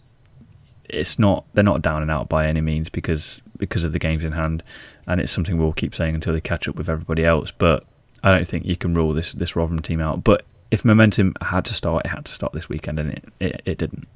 It's 0.89 1.19
not 1.19 1.45
they're 1.55 1.63
not 1.63 1.83
down 1.83 2.03
and 2.03 2.11
out 2.11 2.29
by 2.29 2.47
any 2.49 2.61
means 2.61 2.89
because 2.89 3.41
because 3.57 3.85
of 3.85 3.93
the 3.93 4.01
games 4.01 4.25
in 4.25 4.33
hand, 4.33 4.65
and 5.07 5.21
it's 5.21 5.31
something 5.31 5.59
we'll 5.59 5.73
keep 5.73 5.95
saying 5.95 6.17
until 6.17 6.33
they 6.33 6.41
catch 6.41 6.67
up 6.67 6.75
with 6.75 6.89
everybody 6.89 7.25
else. 7.25 7.53
But 7.53 7.85
I 8.25 8.35
don't 8.35 8.47
think 8.47 8.67
you 8.67 8.77
can 8.77 8.95
rule 8.95 9.13
this 9.13 9.33
this 9.33 9.55
Rotherham 9.55 9.81
team 9.81 10.01
out. 10.01 10.25
But 10.25 10.45
if 10.71 10.85
momentum 10.85 11.35
had 11.41 11.65
to 11.67 11.75
start, 11.75 12.07
it 12.07 12.09
had 12.09 12.25
to 12.25 12.33
start 12.33 12.53
this 12.53 12.69
weekend, 12.69 13.01
and 13.01 13.11
it, 13.11 13.25
it, 13.41 13.63
it 13.65 13.79
didn't. 13.79 14.09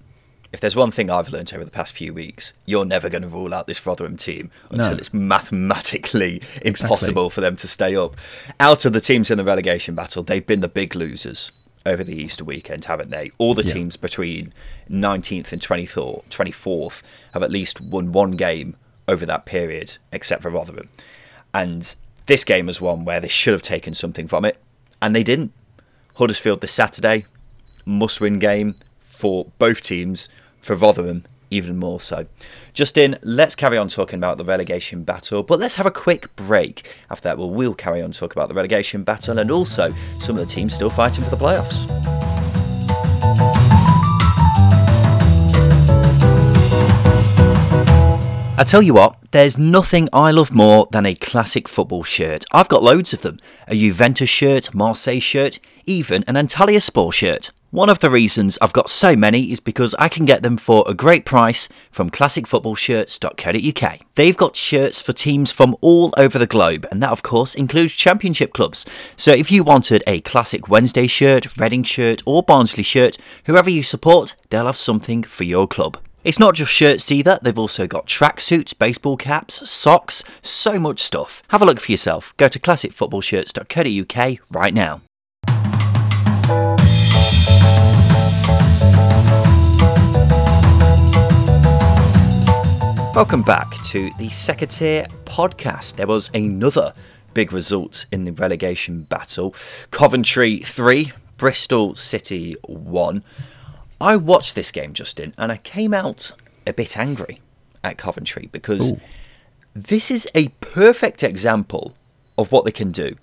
If 0.53 0.61
there's 0.61 0.75
one 0.75 0.91
thing 0.91 1.11
I've 1.11 1.29
learned 1.29 1.53
over 1.55 1.65
the 1.65 1.71
past 1.71 1.93
few 1.93 2.13
weeks, 2.13 2.55
you're 2.67 2.85
never 2.85 3.09
going 3.09 3.23
to 3.23 3.29
rule 3.29 3.55
out 3.55 3.69
this 3.69 3.87
Rotherham 3.87 4.17
team 4.17 4.51
until 4.71 4.91
no. 4.91 4.97
it's 4.97 5.15
mathematically 5.15 6.43
impossible 6.63 7.27
exactly. 7.27 7.31
for 7.31 7.41
them 7.41 7.57
to 7.57 7.69
stay 7.69 7.95
up. 7.95 8.17
Out 8.59 8.85
of 8.85 8.93
the 8.93 9.01
teams 9.01 9.31
in 9.31 9.39
the 9.39 9.45
relegation 9.45 9.95
battle, 9.95 10.25
they've 10.25 10.45
been 10.45 10.59
the 10.59 10.69
big 10.69 10.97
losers 10.97 11.53
over 11.87 12.03
the 12.03 12.15
Easter 12.17 12.45
weekend, 12.45 12.85
haven't 12.85 13.11
they? 13.11 13.31
All 13.39 13.55
the 13.55 13.63
yeah. 13.65 13.75
teams 13.75 13.97
between 13.97 14.53
19th 14.91 15.53
and 15.53 15.63
24th, 15.63 16.25
24th 16.31 17.03
have 17.33 17.45
at 17.45 17.51
least 17.53 17.81
won 17.81 18.11
one 18.11 18.33
game 18.33 18.77
over 19.07 19.25
that 19.27 19.47
period, 19.47 19.99
except 20.13 20.43
for 20.43 20.51
Rotherham. 20.51 20.89
And 21.55 21.95
this 22.27 22.45
game 22.45 22.67
was 22.67 22.81
one 22.81 23.05
where 23.05 23.21
they 23.21 23.29
should 23.29 23.53
have 23.53 23.63
taken 23.63 23.95
something 23.95 24.27
from 24.27 24.45
it, 24.45 24.61
and 25.01 25.15
they 25.15 25.23
didn't. 25.23 25.53
Huddersfield 26.21 26.61
this 26.61 26.71
Saturday, 26.71 27.25
must 27.87 28.21
win 28.21 28.39
game 28.39 28.75
for 29.01 29.47
both 29.59 29.81
teams, 29.81 30.29
for 30.61 30.77
Rotherham 30.77 31.25
even 31.51 31.79
more 31.79 31.99
so. 31.99 32.27
Justin, 32.75 33.17
let's 33.23 33.57
carry 33.57 33.79
on 33.79 33.89
talking 33.89 34.19
about 34.19 34.37
the 34.37 34.45
relegation 34.45 35.03
battle, 35.03 35.43
but 35.43 35.59
let's 35.59 35.77
have 35.77 35.87
a 35.87 35.91
quick 35.91 36.37
break. 36.37 36.95
After 37.11 37.25
that, 37.25 37.39
we'll, 37.39 37.51
we'll 37.51 37.75
carry 37.75 38.03
on 38.03 38.13
talk 38.13 38.33
about 38.33 38.51
the 38.51 38.55
relegation 38.55 39.03
battle 39.03 39.39
and 39.39 39.51
also 39.51 39.95
some 40.21 40.37
of 40.37 40.47
the 40.47 40.55
teams 40.55 40.75
still 40.75 40.91
fighting 40.91 41.25
for 41.25 41.31
the 41.31 41.37
playoffs. 41.37 42.30
I 48.61 48.63
tell 48.63 48.83
you 48.83 48.93
what, 48.93 49.17
there's 49.31 49.57
nothing 49.57 50.11
I 50.13 50.33
love 50.33 50.53
more 50.53 50.87
than 50.93 51.07
a 51.07 51.15
classic 51.15 51.67
football 51.67 52.03
shirt. 52.03 52.45
I've 52.53 52.69
got 52.69 52.83
loads 52.83 53.15
of 53.15 53.23
them 53.23 53.41
a 53.67 53.75
Juventus 53.75 54.29
shirt, 54.29 54.75
Marseille 54.75 55.19
shirt, 55.19 55.59
even 55.87 56.25
an 56.29 56.35
Antalyaspor 56.35 57.11
shirt. 57.11 57.53
One 57.71 57.89
of 57.89 58.01
the 58.01 58.11
reasons 58.11 58.59
I've 58.61 58.75
got 58.75 58.91
so 58.91 59.17
many 59.17 59.51
is 59.51 59.61
because 59.61 59.95
I 59.95 60.11
can 60.11 60.27
get 60.27 60.43
them 60.43 60.59
for 60.59 60.85
a 60.87 60.93
great 60.93 61.25
price 61.25 61.71
from 61.91 62.11
classicfootballshirts.co.uk. 62.11 63.99
They've 64.17 64.37
got 64.37 64.57
shirts 64.57 65.01
for 65.01 65.15
teams 65.15 65.51
from 65.51 65.75
all 65.81 66.13
over 66.19 66.39
the 66.39 66.47
globe, 66.47 66.87
and 66.91 67.03
that 67.03 67.13
of 67.13 67.23
course 67.23 67.55
includes 67.55 67.95
championship 67.95 68.53
clubs. 68.53 68.85
So 69.17 69.33
if 69.33 69.51
you 69.51 69.65
wanted 69.65 70.03
a 70.07 70.21
classic 70.21 70.69
Wednesday 70.69 71.07
shirt, 71.07 71.47
Reading 71.59 71.83
shirt, 71.83 72.21
or 72.27 72.43
Barnsley 72.43 72.83
shirt, 72.83 73.17
whoever 73.47 73.71
you 73.71 73.83
support, 73.83 74.35
they'll 74.51 74.67
have 74.67 74.77
something 74.77 75.23
for 75.23 75.45
your 75.45 75.67
club. 75.67 75.97
It's 76.23 76.39
not 76.39 76.55
just 76.55 76.71
shirts 76.71 77.11
either, 77.11 77.39
they've 77.41 77.59
also 77.59 77.87
got 77.87 78.07
tracksuits, 78.07 78.79
baseball 78.79 79.17
caps, 79.17 79.67
socks, 79.71 80.23
so 80.43 80.79
much 80.79 81.01
stuff. 81.01 81.43
Have 81.49 81.63
a 81.63 81.65
look 81.65 81.81
for 81.81 81.91
yourself. 81.91 82.35
Go 82.37 82.47
to 82.47 82.59
classicfootballshirts.co.uk 82.59 84.39
right 84.51 84.75
now. 84.75 85.01
Welcome 93.15 93.41
back 93.41 93.83
to 93.85 94.11
the 94.19 94.29
Second 94.29 94.69
podcast. 95.25 95.97
There 95.97 96.07
was 96.07 96.31
another 96.35 96.93
big 97.33 97.51
result 97.55 98.05
in 98.13 98.27
the 98.27 98.33
relegation 98.33 99.05
battle 99.05 99.55
Coventry 99.91 100.59
3, 100.59 101.13
Bristol 101.39 101.95
City 101.95 102.57
1. 102.65 103.25
I 104.01 104.17
watched 104.17 104.55
this 104.55 104.71
game, 104.71 104.95
Justin, 104.95 105.35
and 105.37 105.53
I 105.53 105.59
came 105.59 105.93
out 105.93 106.33
a 106.67 106.73
bit 106.73 106.97
angry 106.97 107.41
at 107.85 107.99
Coventry 107.99 108.49
because 108.51 108.93
Ooh. 108.93 109.01
this 109.75 110.11
is 110.11 110.29
a 110.35 110.49
perfect 110.61 111.23
example 111.23 111.95
of 112.39 112.51
what 112.51 112.65
they 112.65 112.73
can 112.73 112.93
do. 112.93 113.17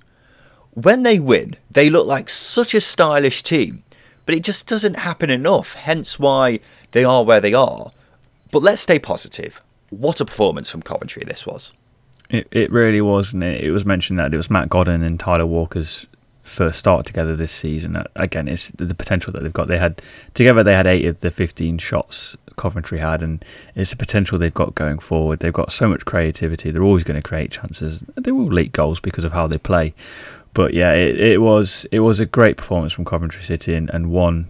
When 0.71 1.03
they 1.03 1.17
win, 1.17 1.55
they 1.71 1.89
look 1.89 2.05
like 2.05 2.29
such 2.29 2.75
a 2.75 2.81
stylish 2.81 3.41
team, 3.41 3.83
but 4.25 4.35
it 4.35 4.43
just 4.43 4.67
doesn't 4.67 4.99
happen 4.99 5.31
enough, 5.31 5.73
hence 5.73 6.19
why 6.19 6.59
they 6.91 7.03
are 7.03 7.23
where 7.23 7.41
they 7.41 7.53
are. 7.53 7.91
But 8.51 8.61
let's 8.61 8.81
stay 8.81 8.99
positive. 8.99 9.59
What 9.89 10.21
a 10.21 10.25
performance 10.25 10.69
from 10.69 10.83
Coventry 10.83 11.23
this 11.25 11.47
was. 11.47 11.73
It, 12.29 12.47
it 12.51 12.71
really 12.71 13.01
was, 13.01 13.33
and 13.33 13.43
it, 13.43 13.63
it 13.63 13.71
was 13.71 13.85
mentioned 13.85 14.19
that 14.19 14.33
it 14.33 14.37
was 14.37 14.49
Matt 14.49 14.69
Godden 14.69 15.01
and 15.01 15.19
Tyler 15.19 15.45
Walker's 15.45 16.05
first 16.47 16.79
start 16.79 17.05
together 17.05 17.35
this 17.35 17.51
season. 17.51 17.95
Uh, 17.95 18.03
again, 18.15 18.47
it's 18.47 18.69
the 18.69 18.95
potential 18.95 19.31
that 19.33 19.43
they've 19.43 19.53
got. 19.53 19.67
They 19.67 19.77
had 19.77 20.01
together 20.33 20.63
they 20.63 20.73
had 20.73 20.87
eight 20.87 21.05
of 21.05 21.19
the 21.19 21.31
fifteen 21.31 21.77
shots 21.77 22.37
Coventry 22.57 22.97
had, 22.97 23.23
and 23.23 23.45
it's 23.75 23.93
a 23.93 23.97
potential 23.97 24.37
they've 24.37 24.53
got 24.53 24.75
going 24.75 24.99
forward. 24.99 25.39
They've 25.39 25.53
got 25.53 25.71
so 25.71 25.87
much 25.87 26.05
creativity. 26.05 26.71
They're 26.71 26.83
always 26.83 27.03
going 27.03 27.21
to 27.21 27.27
create 27.27 27.51
chances. 27.51 28.03
They 28.15 28.31
will 28.31 28.47
leak 28.47 28.71
goals 28.71 28.99
because 28.99 29.23
of 29.23 29.31
how 29.31 29.47
they 29.47 29.59
play. 29.59 29.93
But 30.53 30.73
yeah, 30.73 30.93
it, 30.93 31.19
it 31.19 31.41
was 31.41 31.85
it 31.91 31.99
was 31.99 32.19
a 32.19 32.25
great 32.25 32.57
performance 32.57 32.93
from 32.93 33.05
Coventry 33.05 33.43
City, 33.43 33.75
and, 33.75 33.89
and 33.91 34.09
one 34.09 34.47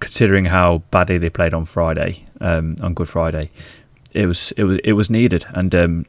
considering 0.00 0.44
how 0.46 0.82
badly 0.90 1.18
they 1.18 1.30
played 1.30 1.52
on 1.52 1.64
Friday, 1.64 2.26
um, 2.40 2.76
on 2.80 2.94
Good 2.94 3.08
Friday. 3.08 3.50
It 4.12 4.26
was 4.26 4.52
it 4.52 4.64
was 4.64 4.78
it 4.84 4.92
was 4.92 5.10
needed, 5.10 5.44
and 5.48 5.74
um, 5.74 6.06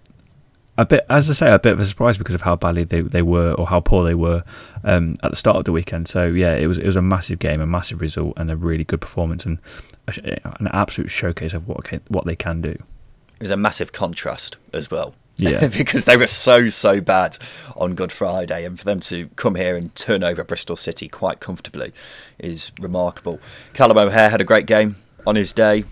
a 0.80 0.86
bit, 0.86 1.06
as 1.10 1.30
I 1.30 1.34
say, 1.34 1.54
a 1.54 1.60
bit 1.60 1.74
of 1.74 1.80
a 1.82 1.86
surprise 1.86 2.18
because 2.18 2.36
of 2.36 2.42
how 2.42 2.56
badly 2.56 2.86
they, 2.86 3.02
they 3.02 3.22
were 3.22 3.52
or 3.54 3.68
how 3.68 3.82
poor 3.82 4.06
they 4.06 4.16
were 4.16 4.44
um, 4.86 5.16
at 5.24 5.32
the 5.32 5.36
start 5.36 5.58
of 5.58 5.66
the 5.66 5.74
weekend. 5.74 6.08
So 6.08 6.28
yeah, 6.28 6.56
it 6.56 6.68
was 6.68 6.78
it 6.78 6.88
was 6.88 6.96
a 6.96 7.02
massive 7.02 7.40
game, 7.40 7.60
a 7.60 7.68
massive 7.68 8.00
result, 8.00 8.34
and 8.38 8.50
a 8.50 8.56
really 8.56 8.86
good 8.86 9.02
performance, 9.02 9.46
and 9.46 9.60
a, 10.08 10.40
an 10.60 10.70
absolute 10.72 11.10
showcase 11.10 11.54
of 11.54 11.68
what 11.68 11.84
can, 11.84 12.02
what 12.08 12.26
they 12.26 12.36
can 12.36 12.62
do. 12.62 12.70
It 12.70 13.42
was 13.42 13.52
a 13.52 13.58
massive 13.58 13.92
contrast 13.92 14.56
as 14.74 14.90
well. 14.90 15.14
Yeah, 15.36 15.68
because 15.78 16.06
they 16.06 16.16
were 16.16 16.28
so 16.28 16.70
so 16.70 17.02
bad 17.02 17.38
on 17.76 17.94
Good 17.94 18.14
Friday, 18.14 18.64
and 18.64 18.80
for 18.80 18.86
them 18.86 19.02
to 19.02 19.28
come 19.36 19.56
here 19.56 19.76
and 19.76 19.94
turn 19.96 20.24
over 20.24 20.46
Bristol 20.46 20.78
City 20.78 21.10
quite 21.10 21.42
comfortably 21.42 21.92
is 22.38 22.72
remarkable. 22.80 23.42
Callum 23.74 23.98
O'Hare 23.98 24.30
had 24.30 24.40
a 24.40 24.46
great 24.46 24.66
game 24.66 24.96
on 25.28 25.36
his 25.36 25.52
day. 25.52 25.84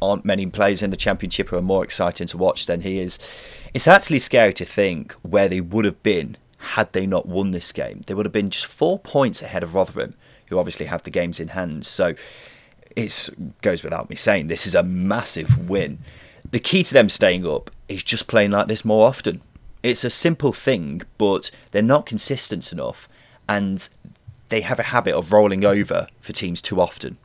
Aren't 0.00 0.24
many 0.24 0.46
players 0.46 0.82
in 0.82 0.90
the 0.90 0.96
Championship 0.96 1.48
who 1.48 1.56
are 1.56 1.62
more 1.62 1.82
exciting 1.82 2.28
to 2.28 2.36
watch 2.36 2.66
than 2.66 2.80
he 2.82 3.00
is. 3.00 3.18
It's 3.74 3.88
actually 3.88 4.18
scary 4.18 4.52
to 4.54 4.66
think 4.66 5.12
where 5.22 5.48
they 5.48 5.62
would 5.62 5.86
have 5.86 6.02
been 6.02 6.36
had 6.58 6.92
they 6.92 7.06
not 7.06 7.26
won 7.26 7.52
this 7.52 7.72
game. 7.72 8.02
They 8.06 8.12
would 8.12 8.26
have 8.26 8.32
been 8.32 8.50
just 8.50 8.66
four 8.66 8.98
points 8.98 9.40
ahead 9.40 9.62
of 9.62 9.74
Rotherham, 9.74 10.14
who 10.46 10.58
obviously 10.58 10.86
have 10.86 11.02
the 11.04 11.10
games 11.10 11.40
in 11.40 11.48
hand. 11.48 11.86
So 11.86 12.14
it 12.94 13.30
goes 13.62 13.82
without 13.82 14.10
me 14.10 14.16
saying 14.16 14.48
this 14.48 14.66
is 14.66 14.74
a 14.74 14.82
massive 14.82 15.70
win. 15.70 16.00
The 16.50 16.60
key 16.60 16.82
to 16.82 16.92
them 16.92 17.08
staying 17.08 17.46
up 17.46 17.70
is 17.88 18.02
just 18.02 18.26
playing 18.26 18.50
like 18.50 18.68
this 18.68 18.84
more 18.84 19.08
often. 19.08 19.40
It's 19.82 20.04
a 20.04 20.10
simple 20.10 20.52
thing, 20.52 21.02
but 21.16 21.50
they're 21.70 21.80
not 21.82 22.04
consistent 22.04 22.72
enough, 22.72 23.08
and 23.48 23.88
they 24.50 24.60
have 24.60 24.78
a 24.78 24.84
habit 24.84 25.14
of 25.14 25.32
rolling 25.32 25.64
over 25.64 26.08
for 26.20 26.32
teams 26.32 26.60
too 26.60 26.78
often 26.78 27.16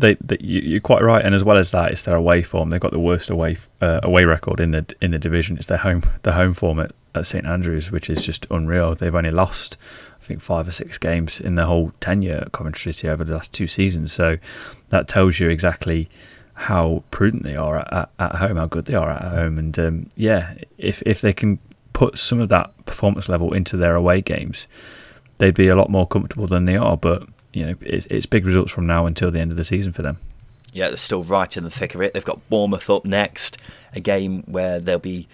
they, 0.00 0.14
they 0.20 0.38
you, 0.40 0.78
are 0.78 0.80
quite 0.80 1.02
right, 1.02 1.24
and 1.24 1.34
as 1.34 1.44
well 1.44 1.56
as 1.56 1.70
that, 1.70 1.92
it's 1.92 2.02
their 2.02 2.16
away 2.16 2.42
form. 2.42 2.70
They've 2.70 2.80
got 2.80 2.92
the 2.92 2.98
worst 2.98 3.30
away 3.30 3.56
uh, 3.80 4.00
away 4.02 4.24
record 4.24 4.60
in 4.60 4.70
the 4.72 4.84
in 5.00 5.10
the 5.12 5.18
division. 5.18 5.56
It's 5.56 5.66
their 5.66 5.78
home 5.78 6.02
the 6.22 6.32
home 6.32 6.54
form 6.54 6.80
at, 6.80 6.92
at 7.14 7.26
St 7.26 7.46
Andrews, 7.46 7.90
which 7.90 8.10
is 8.10 8.24
just 8.24 8.46
unreal. 8.50 8.94
They've 8.94 9.14
only 9.14 9.30
lost, 9.30 9.76
I 10.20 10.24
think, 10.24 10.40
five 10.40 10.66
or 10.66 10.72
six 10.72 10.98
games 10.98 11.40
in 11.40 11.54
their 11.54 11.66
whole 11.66 11.92
tenure 12.00 12.42
at 12.46 12.52
Coventry 12.52 12.92
City 12.92 13.08
over 13.08 13.24
the 13.24 13.34
last 13.34 13.52
two 13.52 13.66
seasons. 13.66 14.12
So 14.12 14.38
that 14.88 15.08
tells 15.08 15.38
you 15.38 15.48
exactly 15.48 16.08
how 16.54 17.02
prudent 17.10 17.42
they 17.44 17.56
are 17.56 17.78
at, 17.78 17.92
at, 17.92 18.10
at 18.18 18.34
home, 18.36 18.56
how 18.56 18.66
good 18.66 18.86
they 18.86 18.94
are 18.94 19.10
at 19.10 19.22
home, 19.22 19.58
and 19.58 19.78
um, 19.78 20.08
yeah, 20.16 20.54
if 20.78 21.02
if 21.06 21.20
they 21.20 21.32
can 21.32 21.58
put 21.92 22.18
some 22.18 22.40
of 22.40 22.48
that 22.48 22.72
performance 22.86 23.28
level 23.28 23.52
into 23.52 23.76
their 23.76 23.94
away 23.94 24.22
games, 24.22 24.66
they'd 25.38 25.54
be 25.54 25.68
a 25.68 25.76
lot 25.76 25.90
more 25.90 26.06
comfortable 26.06 26.46
than 26.46 26.64
they 26.64 26.76
are. 26.76 26.96
But 26.96 27.24
you 27.52 27.66
know, 27.66 27.74
it's, 27.80 28.06
it's 28.06 28.26
big 28.26 28.46
results 28.46 28.72
from 28.72 28.86
now 28.86 29.06
until 29.06 29.30
the 29.30 29.40
end 29.40 29.50
of 29.50 29.56
the 29.56 29.64
season 29.64 29.92
for 29.92 30.02
them. 30.02 30.18
Yeah, 30.72 30.88
they're 30.88 30.96
still 30.96 31.24
right 31.24 31.56
in 31.56 31.64
the 31.64 31.70
thick 31.70 31.94
of 31.94 32.00
it. 32.00 32.14
They've 32.14 32.24
got 32.24 32.48
Bournemouth 32.48 32.88
up 32.88 33.04
next, 33.04 33.58
a 33.92 34.00
game 34.00 34.42
where 34.44 34.78
they'll 34.78 34.98
be 34.98 35.26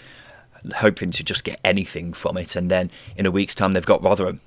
hoping 0.77 1.11
to 1.13 1.23
just 1.23 1.45
get 1.45 1.61
anything 1.65 2.13
from 2.13 2.37
it. 2.37 2.57
And 2.57 2.71
then 2.71 2.91
in 3.17 3.27
a 3.27 3.31
week's 3.31 3.55
time, 3.55 3.73
they've 3.73 3.85
got 3.85 4.03
Rotherham, 4.03 4.41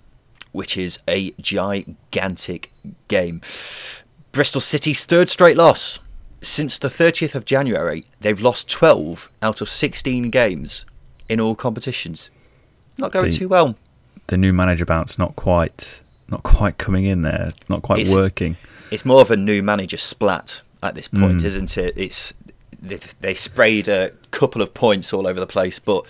which 0.51 0.77
is 0.77 0.99
a 1.07 1.31
gigantic 1.39 2.71
game. 3.07 3.41
Bristol 4.31 4.61
City's 4.61 5.05
third 5.05 5.29
straight 5.29 5.57
loss. 5.57 5.99
Since 6.41 6.79
the 6.79 6.87
30th 6.87 7.35
of 7.35 7.45
January, 7.45 8.05
they've 8.21 8.39
lost 8.39 8.69
12 8.69 9.29
out 9.41 9.61
of 9.61 9.69
16 9.69 10.29
games 10.29 10.85
in 11.27 11.39
all 11.39 11.53
competitions. 11.53 12.31
Not 12.97 13.11
going 13.11 13.31
the, 13.31 13.37
too 13.37 13.49
well. 13.49 13.75
The 14.27 14.37
new 14.37 14.53
manager 14.53 14.85
bounce 14.85 15.19
not 15.19 15.35
quite 15.35 16.01
not 16.29 16.43
quite 16.43 16.77
coming 16.77 17.05
in 17.05 17.21
there, 17.21 17.53
not 17.67 17.81
quite 17.81 17.99
it's, 17.99 18.13
working. 18.13 18.57
It's 18.91 19.05
more 19.05 19.21
of 19.21 19.31
a 19.31 19.37
new 19.37 19.61
manager 19.61 19.97
splat 19.97 20.61
at 20.81 20.95
this 20.95 21.07
point, 21.07 21.41
mm. 21.41 21.45
isn't 21.45 21.77
it? 21.77 21.93
It's 21.97 22.33
they, 22.81 22.99
they 23.21 23.33
sprayed 23.33 23.87
a 23.87 24.11
couple 24.31 24.61
of 24.61 24.73
points 24.73 25.13
all 25.13 25.27
over 25.27 25.39
the 25.39 25.47
place, 25.47 25.79
but 25.79 26.05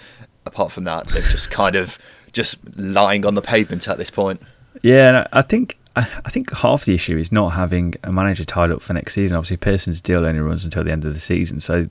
apart 0.45 0.71
from 0.71 0.83
that, 0.85 1.07
they're 1.07 1.21
just 1.21 1.49
kind 1.51 1.75
of 1.75 1.97
just 2.31 2.57
lying 2.77 3.25
on 3.25 3.35
the 3.35 3.41
pavement 3.41 3.87
at 3.87 3.97
this 3.97 4.09
point. 4.09 4.41
Yeah, 4.81 5.27
I 5.33 5.41
think 5.41 5.77
I 5.95 6.29
think 6.29 6.53
half 6.53 6.85
the 6.85 6.93
issue 6.93 7.17
is 7.17 7.31
not 7.31 7.49
having 7.49 7.95
a 8.03 8.11
manager 8.11 8.45
tied 8.45 8.71
up 8.71 8.81
for 8.81 8.93
next 8.93 9.15
season. 9.15 9.35
Obviously, 9.35 9.57
Pearson's 9.57 9.99
deal 9.99 10.25
only 10.25 10.39
runs 10.39 10.63
until 10.63 10.83
the 10.83 10.91
end 10.91 11.03
of 11.03 11.13
the 11.13 11.19
season. 11.19 11.59
So, 11.59 11.89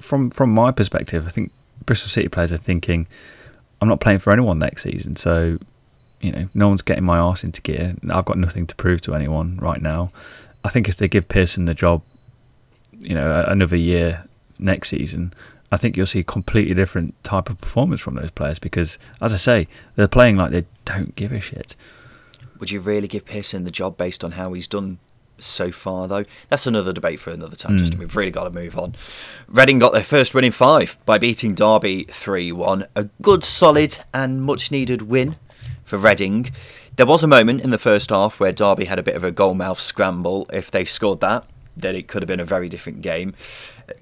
from 0.00 0.30
from 0.30 0.50
my 0.50 0.70
perspective, 0.70 1.26
I 1.26 1.30
think 1.30 1.52
Bristol 1.84 2.08
City 2.08 2.28
players 2.28 2.52
are 2.52 2.56
thinking, 2.58 3.06
"I'm 3.80 3.88
not 3.88 4.00
playing 4.00 4.20
for 4.20 4.32
anyone 4.32 4.58
next 4.58 4.84
season." 4.84 5.16
So, 5.16 5.58
you 6.20 6.32
know, 6.32 6.48
no 6.54 6.68
one's 6.68 6.82
getting 6.82 7.04
my 7.04 7.18
arse 7.18 7.44
into 7.44 7.60
gear. 7.62 7.94
I've 8.10 8.24
got 8.24 8.38
nothing 8.38 8.66
to 8.66 8.74
prove 8.74 9.00
to 9.02 9.14
anyone 9.14 9.58
right 9.58 9.80
now. 9.80 10.10
I 10.64 10.68
think 10.68 10.88
if 10.88 10.96
they 10.96 11.08
give 11.08 11.28
Pearson 11.28 11.66
the 11.66 11.74
job, 11.74 12.02
you 12.98 13.14
know, 13.14 13.44
another 13.46 13.76
year 13.76 14.24
next 14.58 14.88
season, 14.88 15.32
I 15.70 15.76
think 15.76 15.96
you'll 15.96 16.06
see 16.06 16.20
a 16.20 16.24
completely 16.24 16.74
different 16.74 17.22
type 17.24 17.50
of 17.50 17.58
performance 17.58 18.00
from 18.00 18.14
those 18.14 18.30
players 18.30 18.58
because, 18.58 18.98
as 19.20 19.32
I 19.32 19.36
say, 19.36 19.68
they're 19.94 20.08
playing 20.08 20.36
like 20.36 20.52
they 20.52 20.64
don't 20.84 21.14
give 21.16 21.32
a 21.32 21.40
shit. 21.40 21.76
Would 22.58 22.70
you 22.70 22.80
really 22.80 23.08
give 23.08 23.26
Pearson 23.26 23.64
the 23.64 23.70
job 23.70 23.96
based 23.96 24.24
on 24.24 24.32
how 24.32 24.52
he's 24.54 24.66
done 24.66 24.98
so 25.38 25.70
far, 25.70 26.08
though. 26.08 26.24
That's 26.48 26.66
another 26.66 26.92
debate 26.92 27.20
for 27.20 27.30
another 27.30 27.56
time. 27.56 27.78
Just 27.78 27.94
hmm. 27.94 28.00
we've 28.00 28.16
really 28.16 28.30
got 28.30 28.44
to 28.44 28.50
move 28.50 28.78
on. 28.78 28.94
Reading 29.48 29.78
got 29.78 29.92
their 29.92 30.02
first 30.02 30.34
win 30.34 30.44
in 30.44 30.52
five 30.52 30.96
by 31.04 31.18
beating 31.18 31.54
Derby 31.54 32.04
three 32.04 32.52
one. 32.52 32.86
A 32.94 33.04
good, 33.22 33.44
solid, 33.44 33.98
and 34.14 34.42
much 34.42 34.70
needed 34.70 35.02
win 35.02 35.36
for 35.86 35.96
Reading. 35.96 36.50
There 36.96 37.06
was 37.06 37.22
a 37.22 37.28
moment 37.28 37.62
in 37.62 37.70
the 37.70 37.78
first 37.78 38.10
half 38.10 38.38
where 38.38 38.52
Derby 38.52 38.84
had 38.84 38.98
a 38.98 39.02
bit 39.02 39.14
of 39.14 39.24
a 39.24 39.32
goalmouth 39.32 39.80
scramble. 39.80 40.46
If 40.52 40.70
they 40.70 40.84
scored 40.84 41.20
that, 41.20 41.44
then 41.76 41.94
it 41.94 42.08
could 42.08 42.22
have 42.22 42.28
been 42.28 42.40
a 42.40 42.44
very 42.44 42.68
different 42.68 43.00
game. 43.00 43.34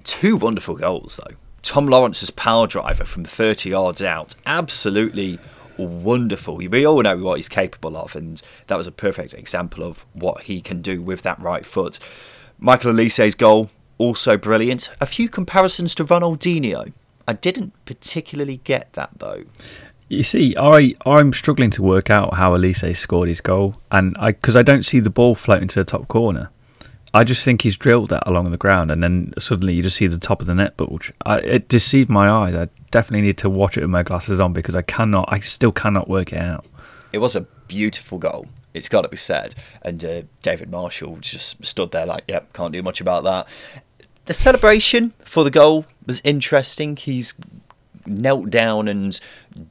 Two 0.03 0.35
wonderful 0.35 0.75
goals, 0.75 1.19
though. 1.23 1.35
Tom 1.61 1.87
Lawrence's 1.87 2.31
power 2.31 2.67
driver 2.67 3.05
from 3.05 3.23
30 3.23 3.69
yards 3.69 4.01
out, 4.01 4.35
absolutely 4.45 5.39
wonderful. 5.77 6.55
We 6.55 6.85
all 6.85 7.01
know 7.01 7.17
what 7.17 7.35
he's 7.35 7.49
capable 7.49 7.97
of, 7.97 8.15
and 8.15 8.41
that 8.67 8.77
was 8.77 8.87
a 8.87 8.91
perfect 8.91 9.33
example 9.33 9.83
of 9.83 10.05
what 10.13 10.43
he 10.43 10.61
can 10.61 10.81
do 10.81 11.01
with 11.01 11.21
that 11.21 11.39
right 11.39 11.65
foot. 11.65 11.99
Michael 12.59 12.91
Olise's 12.91 13.35
goal, 13.35 13.69
also 13.97 14.37
brilliant. 14.37 14.89
A 14.99 15.05
few 15.05 15.29
comparisons 15.29 15.93
to 15.95 16.05
Ronaldinho. 16.05 16.93
I 17.27 17.33
didn't 17.33 17.73
particularly 17.85 18.57
get 18.57 18.93
that 18.93 19.17
though. 19.17 19.43
You 20.07 20.23
see, 20.23 20.55
I 20.57 20.93
I'm 21.05 21.33
struggling 21.33 21.71
to 21.71 21.81
work 21.81 22.09
out 22.09 22.35
how 22.35 22.55
Olise 22.55 22.95
scored 22.95 23.27
his 23.27 23.41
goal, 23.41 23.75
and 23.91 24.15
I 24.19 24.33
because 24.33 24.55
I 24.55 24.61
don't 24.61 24.83
see 24.83 24.99
the 24.99 25.09
ball 25.09 25.33
floating 25.35 25.67
to 25.69 25.79
the 25.79 25.85
top 25.85 26.07
corner. 26.07 26.51
I 27.13 27.23
just 27.23 27.45
think 27.45 27.61
he's 27.61 27.77
drilled 27.77 28.09
that 28.09 28.27
along 28.27 28.51
the 28.51 28.57
ground, 28.57 28.91
and 28.91 29.01
then 29.01 29.33
suddenly 29.39 29.73
you 29.73 29.81
just 29.81 29.95
see 29.95 30.07
the 30.07 30.17
top 30.17 30.41
of 30.41 30.47
the 30.47 30.53
net 30.53 30.75
bulge. 30.75 31.13
I, 31.25 31.39
it 31.39 31.69
deceived 31.69 32.09
my 32.09 32.29
eyes. 32.29 32.55
I 32.55 32.67
definitely 32.91 33.25
need 33.25 33.37
to 33.37 33.49
watch 33.49 33.77
it 33.77 33.81
with 33.81 33.89
my 33.89 34.03
glasses 34.03 34.39
on 34.39 34.53
because 34.53 34.75
I 34.75 34.81
cannot. 34.81 35.29
I 35.31 35.39
still 35.39 35.71
cannot 35.71 36.09
work 36.09 36.33
it 36.33 36.39
out. 36.39 36.65
It 37.13 37.19
was 37.19 37.35
a 37.35 37.41
beautiful 37.67 38.17
goal. 38.17 38.47
It's 38.73 38.89
got 38.89 39.03
to 39.03 39.07
be 39.07 39.17
said. 39.17 39.55
And 39.81 40.03
uh, 40.03 40.21
David 40.41 40.69
Marshall 40.69 41.17
just 41.21 41.65
stood 41.65 41.91
there 41.91 42.05
like, 42.05 42.25
yep, 42.27 42.51
can't 42.51 42.73
do 42.73 42.83
much 42.83 42.99
about 42.99 43.23
that. 43.23 43.47
The 44.25 44.33
celebration 44.33 45.13
for 45.19 45.45
the 45.45 45.51
goal 45.51 45.85
was 46.05 46.21
interesting. 46.25 46.97
He's 46.97 47.33
knelt 48.05 48.49
down 48.49 48.87
and 48.87 49.19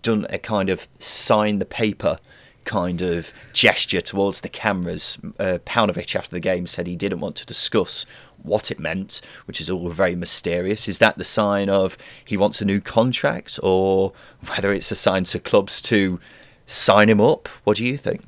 done 0.03 0.27
a 0.31 0.39
kind 0.39 0.71
of 0.71 0.89
sign 0.99 1.59
the 1.59 1.65
paper 1.65 2.19
kind 2.65 3.03
of 3.03 3.33
gesture 3.53 4.01
towards 4.01 4.41
the 4.41 4.49
cameras. 4.49 5.19
Uh, 5.39 5.59
Paunovic, 5.65 6.17
after 6.17 6.31
the 6.31 6.41
game, 6.41 6.67
said 6.67 6.87
he 6.87 6.97
didn't 6.97 7.21
want 7.21 7.37
to 7.37 7.47
discuss 7.47 8.07
what 8.43 8.71
it 8.71 8.79
meant, 8.79 9.21
which 9.47 9.61
is 9.61 9.71
all 9.71 9.89
very 9.89 10.15
mysterious. 10.15 10.89
Is 10.89 10.99
that 10.99 11.17
the 11.17 11.25
sign 11.25 11.69
of 11.69 11.97
he 12.25 12.37
wants 12.37 12.61
a 12.61 12.65
new 12.65 12.81
contract, 12.81 13.59
or 13.63 14.13
whether 14.49 14.73
it's 14.73 14.91
a 14.91 14.97
sign 14.97 15.25
to 15.25 15.39
clubs 15.39 15.81
to 15.83 16.21
sign 16.67 17.09
him 17.09 17.21
up? 17.21 17.49
What 17.65 17.77
do 17.77 17.85
you 17.85 17.97
think? 17.97 18.23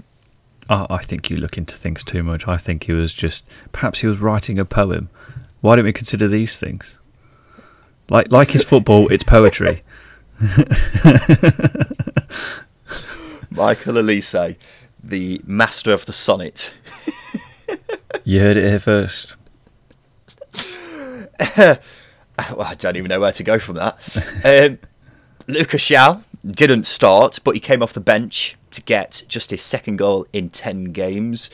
I, 0.68 0.86
I 0.90 0.98
think 0.98 1.30
you 1.30 1.36
look 1.36 1.58
into 1.58 1.76
things 1.76 2.02
too 2.02 2.22
much. 2.22 2.48
I 2.48 2.56
think 2.56 2.84
he 2.84 2.92
was 2.92 3.12
just 3.12 3.44
perhaps 3.72 4.00
he 4.00 4.06
was 4.06 4.18
writing 4.18 4.58
a 4.58 4.64
poem. 4.64 5.08
Why 5.60 5.76
don't 5.76 5.84
we 5.84 5.92
consider 5.92 6.28
these 6.28 6.56
things? 6.56 6.98
Like 8.08 8.30
like 8.30 8.50
his 8.50 8.64
football, 8.64 9.08
it's 9.08 9.24
poetry. 9.24 9.82
Michael 13.50 13.94
Olise, 13.94 14.56
the 15.02 15.40
master 15.46 15.92
of 15.92 16.06
the 16.06 16.12
sonnet. 16.12 16.74
You 18.24 18.40
heard 18.40 18.56
it 18.56 18.68
here 18.68 18.80
first. 18.80 19.36
well, 21.56 21.78
I 22.38 22.74
don't 22.76 22.96
even 22.96 23.08
know 23.08 23.20
where 23.20 23.30
to 23.30 23.44
go 23.44 23.60
from 23.60 23.76
that. 23.76 23.94
um, 24.44 24.80
Lucas 25.46 25.82
João 25.82 26.24
didn't 26.44 26.86
start, 26.86 27.38
but 27.44 27.54
he 27.54 27.60
came 27.60 27.84
off 27.84 27.92
the 27.92 28.00
bench 28.00 28.56
to 28.72 28.82
get 28.82 29.22
just 29.28 29.50
his 29.50 29.62
second 29.62 29.98
goal 29.98 30.26
in 30.32 30.50
10 30.50 30.86
games. 30.86 31.50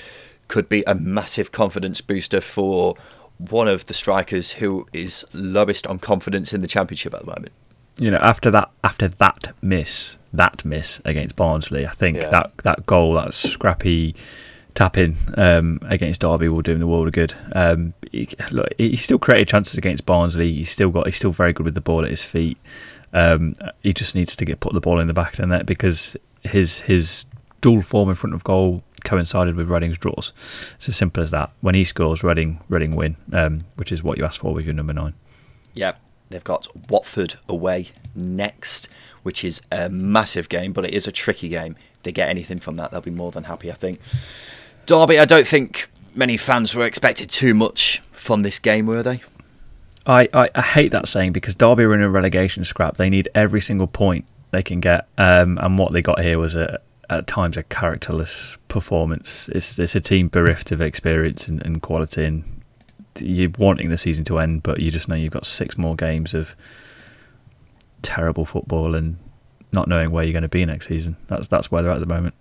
Could 0.48 0.70
be 0.70 0.82
a 0.86 0.94
massive 0.94 1.52
confidence 1.52 2.00
booster 2.00 2.40
for 2.40 2.94
one 3.36 3.68
of 3.68 3.84
the 3.86 3.94
strikers 3.94 4.52
who 4.52 4.86
is 4.94 5.26
lowest 5.34 5.86
on 5.86 5.98
confidence 5.98 6.54
in 6.54 6.62
the 6.62 6.68
championship 6.68 7.12
at 7.12 7.20
the 7.20 7.26
moment. 7.26 7.52
You 7.98 8.10
know, 8.10 8.18
after 8.18 8.50
that 8.50 8.70
after 8.82 9.08
that 9.08 9.54
miss, 9.60 10.16
that 10.32 10.64
miss 10.64 11.00
against 11.04 11.36
Barnsley, 11.36 11.86
I 11.86 11.90
think 11.90 12.16
Yeah. 12.18 12.30
that 12.30 12.52
that 12.64 12.86
goal, 12.86 13.14
that 13.14 13.34
scrappy 13.34 14.14
tap 14.74 14.96
in 14.96 15.14
um, 15.36 15.78
against 15.82 16.22
Derby 16.22 16.48
will 16.48 16.62
do 16.62 16.72
him 16.72 16.78
the 16.78 16.86
world 16.86 17.06
of 17.08 17.12
good. 17.12 17.34
Um, 17.54 17.92
he, 18.10 18.28
look, 18.50 18.68
he 18.78 18.96
still 18.96 19.18
created 19.18 19.48
chances 19.48 19.76
against 19.76 20.06
Barnsley. 20.06 20.52
He's 20.52 20.70
still 20.70 20.90
got. 20.90 21.06
He's 21.06 21.16
still 21.16 21.32
very 21.32 21.52
good 21.52 21.64
with 21.64 21.74
the 21.74 21.80
ball 21.82 22.02
at 22.04 22.10
his 22.10 22.24
feet. 22.24 22.58
Um, 23.12 23.52
he 23.82 23.92
just 23.92 24.14
needs 24.14 24.34
to 24.36 24.44
get 24.46 24.60
put 24.60 24.72
the 24.72 24.80
ball 24.80 24.98
in 24.98 25.06
the 25.06 25.12
back 25.14 25.32
of 25.32 25.36
the 25.38 25.46
net 25.46 25.66
because 25.66 26.16
his 26.42 26.78
his 26.80 27.26
dual 27.60 27.82
form 27.82 28.08
in 28.08 28.14
front 28.14 28.32
of 28.34 28.42
goal 28.42 28.82
coincided 29.04 29.54
with 29.54 29.68
Reading's 29.68 29.98
draws. 29.98 30.32
It's 30.76 30.88
as 30.88 30.96
simple 30.96 31.22
as 31.22 31.30
that. 31.32 31.50
When 31.60 31.74
he 31.74 31.84
scores, 31.84 32.24
Reading 32.24 32.60
Reading 32.70 32.96
win, 32.96 33.16
um, 33.34 33.64
which 33.76 33.92
is 33.92 34.02
what 34.02 34.16
you 34.16 34.24
asked 34.24 34.38
for 34.38 34.54
with 34.54 34.64
your 34.64 34.74
number 34.74 34.94
nine. 34.94 35.12
Yeah, 35.74 35.92
they've 36.32 36.44
got 36.44 36.68
Watford 36.88 37.34
away 37.48 37.88
next, 38.14 38.88
which 39.22 39.44
is 39.44 39.62
a 39.70 39.88
massive 39.88 40.48
game, 40.48 40.72
but 40.72 40.84
it 40.84 40.92
is 40.92 41.06
a 41.06 41.12
tricky 41.12 41.48
game. 41.48 41.76
If 41.96 42.02
they 42.02 42.12
get 42.12 42.28
anything 42.28 42.58
from 42.58 42.76
that, 42.76 42.90
they'll 42.90 43.00
be 43.00 43.10
more 43.10 43.30
than 43.30 43.44
happy, 43.44 43.70
I 43.70 43.74
think. 43.74 44.00
Derby, 44.86 45.18
I 45.18 45.24
don't 45.24 45.46
think 45.46 45.88
many 46.14 46.36
fans 46.36 46.74
were 46.74 46.86
expected 46.86 47.30
too 47.30 47.54
much 47.54 48.02
from 48.10 48.42
this 48.42 48.58
game, 48.58 48.86
were 48.86 49.02
they? 49.02 49.22
I, 50.06 50.28
I, 50.34 50.50
I 50.54 50.62
hate 50.62 50.90
that 50.90 51.06
saying 51.06 51.32
because 51.32 51.54
Derby 51.54 51.84
are 51.84 51.94
in 51.94 52.02
a 52.02 52.10
relegation 52.10 52.64
scrap. 52.64 52.96
They 52.96 53.08
need 53.08 53.28
every 53.34 53.60
single 53.60 53.86
point 53.86 54.24
they 54.50 54.62
can 54.62 54.80
get, 54.80 55.06
um, 55.16 55.58
and 55.58 55.78
what 55.78 55.92
they 55.92 56.02
got 56.02 56.20
here 56.20 56.38
was 56.38 56.54
a 56.54 56.80
at 57.10 57.26
times 57.26 57.56
a 57.56 57.62
characterless 57.62 58.56
performance. 58.68 59.48
It's 59.50 59.78
it's 59.78 59.94
a 59.94 60.00
team 60.00 60.28
bereft 60.28 60.72
of 60.72 60.80
experience 60.80 61.46
and, 61.46 61.64
and 61.64 61.80
quality, 61.82 62.24
and 62.24 62.44
you're 63.20 63.50
wanting 63.58 63.90
the 63.90 63.98
season 63.98 64.24
to 64.24 64.38
end, 64.38 64.62
but 64.62 64.80
you 64.80 64.90
just 64.90 65.08
know 65.08 65.14
you've 65.14 65.32
got 65.32 65.46
six 65.46 65.76
more 65.76 65.94
games 65.96 66.34
of 66.34 66.54
terrible 68.02 68.44
football 68.44 68.94
and 68.94 69.16
not 69.72 69.88
knowing 69.88 70.10
where 70.10 70.24
you're 70.24 70.32
going 70.32 70.42
to 70.42 70.48
be 70.48 70.64
next 70.64 70.88
season. 70.88 71.16
That's 71.28 71.48
that's 71.48 71.70
where 71.70 71.82
they're 71.82 71.90
at 71.90 71.96
at 71.96 72.06
the 72.06 72.14
moment. 72.14 72.34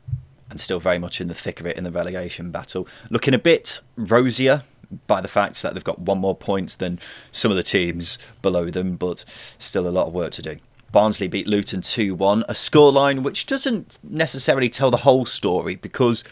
and 0.50 0.60
still 0.60 0.80
very 0.80 1.00
much 1.00 1.22
in 1.22 1.28
the 1.30 1.34
thick 1.34 1.60
of 1.60 1.66
it 1.66 1.78
in 1.78 1.84
the 1.84 1.92
relegation 1.92 2.52
battle. 2.52 2.88
Looking 3.10 3.34
a 3.34 3.40
bit 3.40 3.80
rosier 3.96 4.64
by 5.08 5.22
the 5.22 5.28
fact 5.30 5.62
that 5.62 5.74
they've 5.74 5.84
got 5.84 6.00
one 6.00 6.18
more 6.18 6.36
point 6.36 6.78
than 6.80 7.00
some 7.32 7.52
of 7.52 7.58
the 7.58 7.64
teams 7.64 8.20
below 8.42 8.70
them, 8.70 8.98
but 8.98 9.24
still 9.58 9.88
a 9.88 9.90
lot 9.90 10.08
of 10.08 10.14
work 10.14 10.32
to 10.34 10.42
do. 10.42 10.58
Barnsley 10.92 11.30
beat 11.30 11.48
Luton 11.48 11.82
2 11.82 12.14
1, 12.16 12.44
a 12.50 12.54
scoreline 12.54 13.24
which 13.24 13.46
doesn't 13.46 13.98
necessarily 14.04 14.70
tell 14.70 14.92
the 14.92 14.98
whole 14.98 15.26
story 15.26 15.78
because 15.78 16.26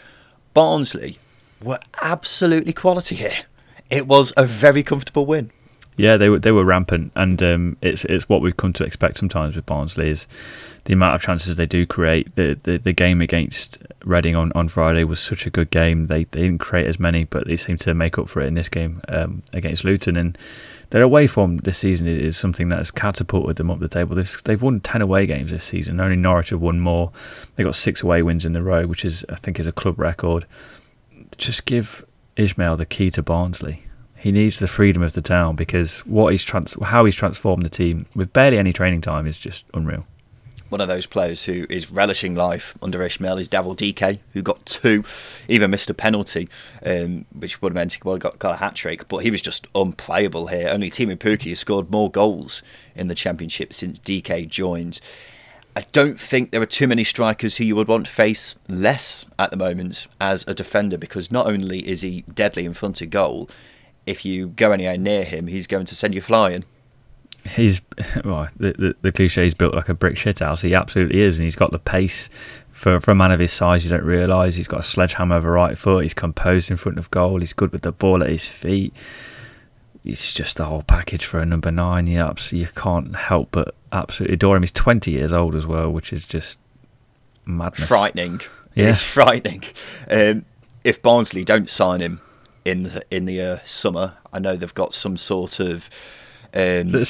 Barnsley 0.52 1.18
were 1.62 1.78
absolutely 2.02 2.74
quality 2.74 3.14
here. 3.14 3.44
It 3.90 4.06
was 4.06 4.32
a 4.36 4.44
very 4.44 4.82
comfortable 4.82 5.26
win. 5.26 5.50
Yeah, 5.96 6.16
they 6.16 6.30
were 6.30 6.38
they 6.38 6.52
were 6.52 6.64
rampant, 6.64 7.12
and 7.14 7.42
um, 7.42 7.76
it's 7.82 8.06
it's 8.06 8.28
what 8.28 8.40
we've 8.40 8.56
come 8.56 8.72
to 8.74 8.84
expect 8.84 9.18
sometimes 9.18 9.54
with 9.54 9.66
Barnsley 9.66 10.08
is 10.08 10.26
the 10.84 10.94
amount 10.94 11.14
of 11.14 11.20
chances 11.20 11.56
they 11.56 11.66
do 11.66 11.84
create. 11.84 12.34
The 12.36 12.54
the, 12.54 12.78
the 12.78 12.92
game 12.92 13.20
against 13.20 13.78
Reading 14.04 14.34
on, 14.34 14.50
on 14.54 14.68
Friday 14.68 15.04
was 15.04 15.20
such 15.20 15.46
a 15.46 15.50
good 15.50 15.70
game. 15.70 16.06
They 16.06 16.24
they 16.24 16.42
didn't 16.42 16.60
create 16.60 16.86
as 16.86 16.98
many, 16.98 17.24
but 17.24 17.46
they 17.46 17.56
seem 17.56 17.76
to 17.78 17.92
make 17.92 18.18
up 18.18 18.30
for 18.30 18.40
it 18.40 18.46
in 18.46 18.54
this 18.54 18.70
game 18.70 19.02
um, 19.08 19.42
against 19.52 19.84
Luton. 19.84 20.16
And 20.16 20.38
their 20.88 21.02
away 21.02 21.26
form 21.26 21.58
this 21.58 21.76
season 21.76 22.06
is, 22.06 22.36
something 22.36 22.70
that 22.70 22.78
has 22.78 22.90
catapulted 22.90 23.56
them 23.56 23.70
up 23.70 23.78
the 23.78 23.88
table. 23.88 24.16
They've 24.16 24.42
they've 24.44 24.62
won 24.62 24.80
ten 24.80 25.02
away 25.02 25.26
games 25.26 25.50
this 25.50 25.64
season. 25.64 26.00
Only 26.00 26.16
Norwich 26.16 26.48
have 26.48 26.62
won 26.62 26.80
more. 26.80 27.12
They 27.56 27.64
got 27.64 27.74
six 27.74 28.02
away 28.02 28.22
wins 28.22 28.46
in 28.46 28.56
a 28.56 28.62
row, 28.62 28.86
which 28.86 29.04
is 29.04 29.26
I 29.28 29.34
think 29.34 29.60
is 29.60 29.66
a 29.66 29.72
club 29.72 29.98
record. 29.98 30.46
Just 31.36 31.66
give 31.66 32.06
Ismaël 32.40 32.76
the 32.76 32.86
key 32.86 33.10
to 33.12 33.22
Barnsley 33.22 33.84
he 34.20 34.32
needs 34.32 34.58
the 34.58 34.68
freedom 34.68 35.02
of 35.02 35.14
the 35.14 35.22
town 35.22 35.56
because 35.56 36.00
what 36.00 36.30
he's 36.32 36.44
trans- 36.44 36.76
how 36.82 37.06
he's 37.06 37.16
transformed 37.16 37.62
the 37.62 37.70
team 37.70 38.04
with 38.14 38.32
barely 38.34 38.58
any 38.58 38.72
training 38.72 39.00
time 39.00 39.26
is 39.26 39.40
just 39.40 39.64
unreal. 39.72 40.06
One 40.68 40.82
of 40.82 40.88
those 40.88 41.06
players 41.06 41.44
who 41.44 41.66
is 41.68 41.90
relishing 41.90 42.34
life 42.34 42.76
under 42.82 43.00
Ismaël 43.00 43.40
is 43.40 43.48
Daryl 43.48 43.74
Dike, 43.74 44.20
who 44.34 44.42
got 44.42 44.64
two, 44.66 45.02
even 45.48 45.70
missed 45.70 45.90
a 45.90 45.94
penalty, 45.94 46.48
um, 46.86 47.24
which 47.32 47.60
would 47.60 47.70
have 47.70 47.74
meant 47.74 47.94
he 47.94 48.00
would 48.04 48.22
have 48.22 48.32
got, 48.32 48.38
got 48.38 48.54
a 48.54 48.58
hat 48.58 48.74
trick, 48.76 49.08
but 49.08 49.18
he 49.18 49.30
was 49.30 49.42
just 49.42 49.66
unplayable 49.74 50.48
here. 50.48 50.68
Only 50.68 50.90
Teemu 50.90 51.16
Pukki 51.16 51.48
has 51.48 51.58
scored 51.58 51.90
more 51.90 52.10
goals 52.10 52.62
in 52.94 53.08
the 53.08 53.16
Championship 53.16 53.72
since 53.72 53.98
Dike 53.98 54.48
joined. 54.48 55.00
I 55.80 55.86
don't 55.92 56.20
think 56.20 56.50
there 56.50 56.60
are 56.60 56.66
too 56.66 56.86
many 56.86 57.04
strikers 57.04 57.56
who 57.56 57.64
you 57.64 57.74
would 57.74 57.88
want 57.88 58.04
to 58.04 58.12
face 58.12 58.54
less 58.68 59.24
at 59.38 59.50
the 59.50 59.56
moment 59.56 60.08
as 60.20 60.46
a 60.46 60.52
defender 60.52 60.98
because 60.98 61.32
not 61.32 61.46
only 61.46 61.88
is 61.88 62.02
he 62.02 62.20
deadly 62.34 62.66
in 62.66 62.74
front 62.74 63.00
of 63.00 63.08
goal, 63.08 63.48
if 64.04 64.22
you 64.22 64.48
go 64.48 64.72
anywhere 64.72 64.98
near 64.98 65.24
him, 65.24 65.46
he's 65.46 65.66
going 65.66 65.86
to 65.86 65.94
send 65.94 66.14
you 66.14 66.20
flying. 66.20 66.66
He's 67.48 67.80
well, 68.26 68.48
the, 68.58 68.74
the 68.74 68.96
the 69.00 69.10
cliche 69.10 69.46
is 69.46 69.54
built 69.54 69.74
like 69.74 69.88
a 69.88 69.94
brick 69.94 70.16
shithouse. 70.16 70.60
He 70.60 70.74
absolutely 70.74 71.22
is, 71.22 71.38
and 71.38 71.44
he's 71.44 71.56
got 71.56 71.72
the 71.72 71.78
pace 71.78 72.28
for 72.70 73.00
for 73.00 73.12
a 73.12 73.14
man 73.14 73.32
of 73.32 73.40
his 73.40 73.52
size. 73.52 73.82
You 73.82 73.90
don't 73.90 74.04
realise 74.04 74.56
he's 74.56 74.68
got 74.68 74.80
a 74.80 74.82
sledgehammer 74.82 75.36
of 75.36 75.46
a 75.46 75.50
right 75.50 75.78
foot. 75.78 76.02
He's 76.02 76.12
composed 76.12 76.70
in 76.70 76.76
front 76.76 76.98
of 76.98 77.10
goal. 77.10 77.40
He's 77.40 77.54
good 77.54 77.72
with 77.72 77.82
the 77.82 77.92
ball 77.92 78.22
at 78.22 78.28
his 78.28 78.44
feet. 78.44 78.92
He's 80.04 80.30
just 80.34 80.58
the 80.58 80.66
whole 80.66 80.82
package 80.82 81.24
for 81.24 81.40
a 81.40 81.46
number 81.46 81.70
nine. 81.70 82.06
You 82.06 82.30
you 82.50 82.66
can't 82.66 83.16
help 83.16 83.48
but 83.52 83.74
absolutely 83.92 84.34
adore 84.34 84.56
him. 84.56 84.62
He's 84.62 84.72
twenty 84.72 85.12
years 85.12 85.32
old 85.32 85.54
as 85.54 85.66
well, 85.66 85.90
which 85.90 86.12
is 86.12 86.26
just 86.26 86.58
madness. 87.44 87.88
Frightening. 87.88 88.40
Yeah. 88.74 88.90
It's 88.90 89.02
frightening. 89.02 89.64
Um, 90.08 90.44
if 90.84 91.02
Barnsley 91.02 91.44
don't 91.44 91.68
sign 91.68 92.00
him 92.00 92.20
in 92.64 92.84
the, 92.84 93.02
in 93.10 93.24
the 93.24 93.40
uh, 93.40 93.58
summer. 93.64 94.14
I 94.32 94.38
know 94.38 94.56
they've 94.56 94.74
got 94.74 94.94
some 94.94 95.16
sort 95.16 95.60
of. 95.60 95.88
Um, 96.52 96.92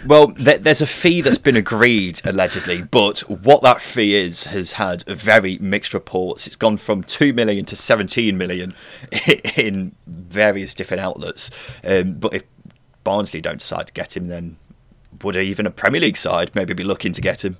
well, 0.06 0.32
th- 0.32 0.62
there's 0.62 0.80
a 0.80 0.86
fee 0.86 1.20
that's 1.20 1.38
been 1.38 1.56
agreed 1.56 2.20
allegedly, 2.24 2.82
but 2.82 3.20
what 3.28 3.62
that 3.62 3.80
fee 3.80 4.14
is 4.14 4.44
has 4.44 4.72
had 4.72 5.02
very 5.06 5.58
mixed 5.58 5.92
reports. 5.92 6.46
It's 6.46 6.56
gone 6.56 6.76
from 6.76 7.02
two 7.02 7.32
million 7.32 7.64
to 7.66 7.76
seventeen 7.76 8.38
million 8.38 8.74
in 9.56 9.94
various 10.06 10.74
different 10.74 11.00
outlets. 11.00 11.50
Um, 11.82 12.14
but 12.14 12.34
if 12.34 12.44
Barnsley 13.02 13.40
don't 13.40 13.58
decide 13.58 13.88
to 13.88 13.92
get 13.92 14.16
him, 14.16 14.28
then 14.28 14.56
would 15.22 15.36
even 15.36 15.66
a 15.66 15.70
Premier 15.70 16.00
League 16.00 16.16
side 16.16 16.50
maybe 16.54 16.74
be 16.74 16.84
looking 16.84 17.12
to 17.12 17.20
get 17.20 17.44
him? 17.44 17.56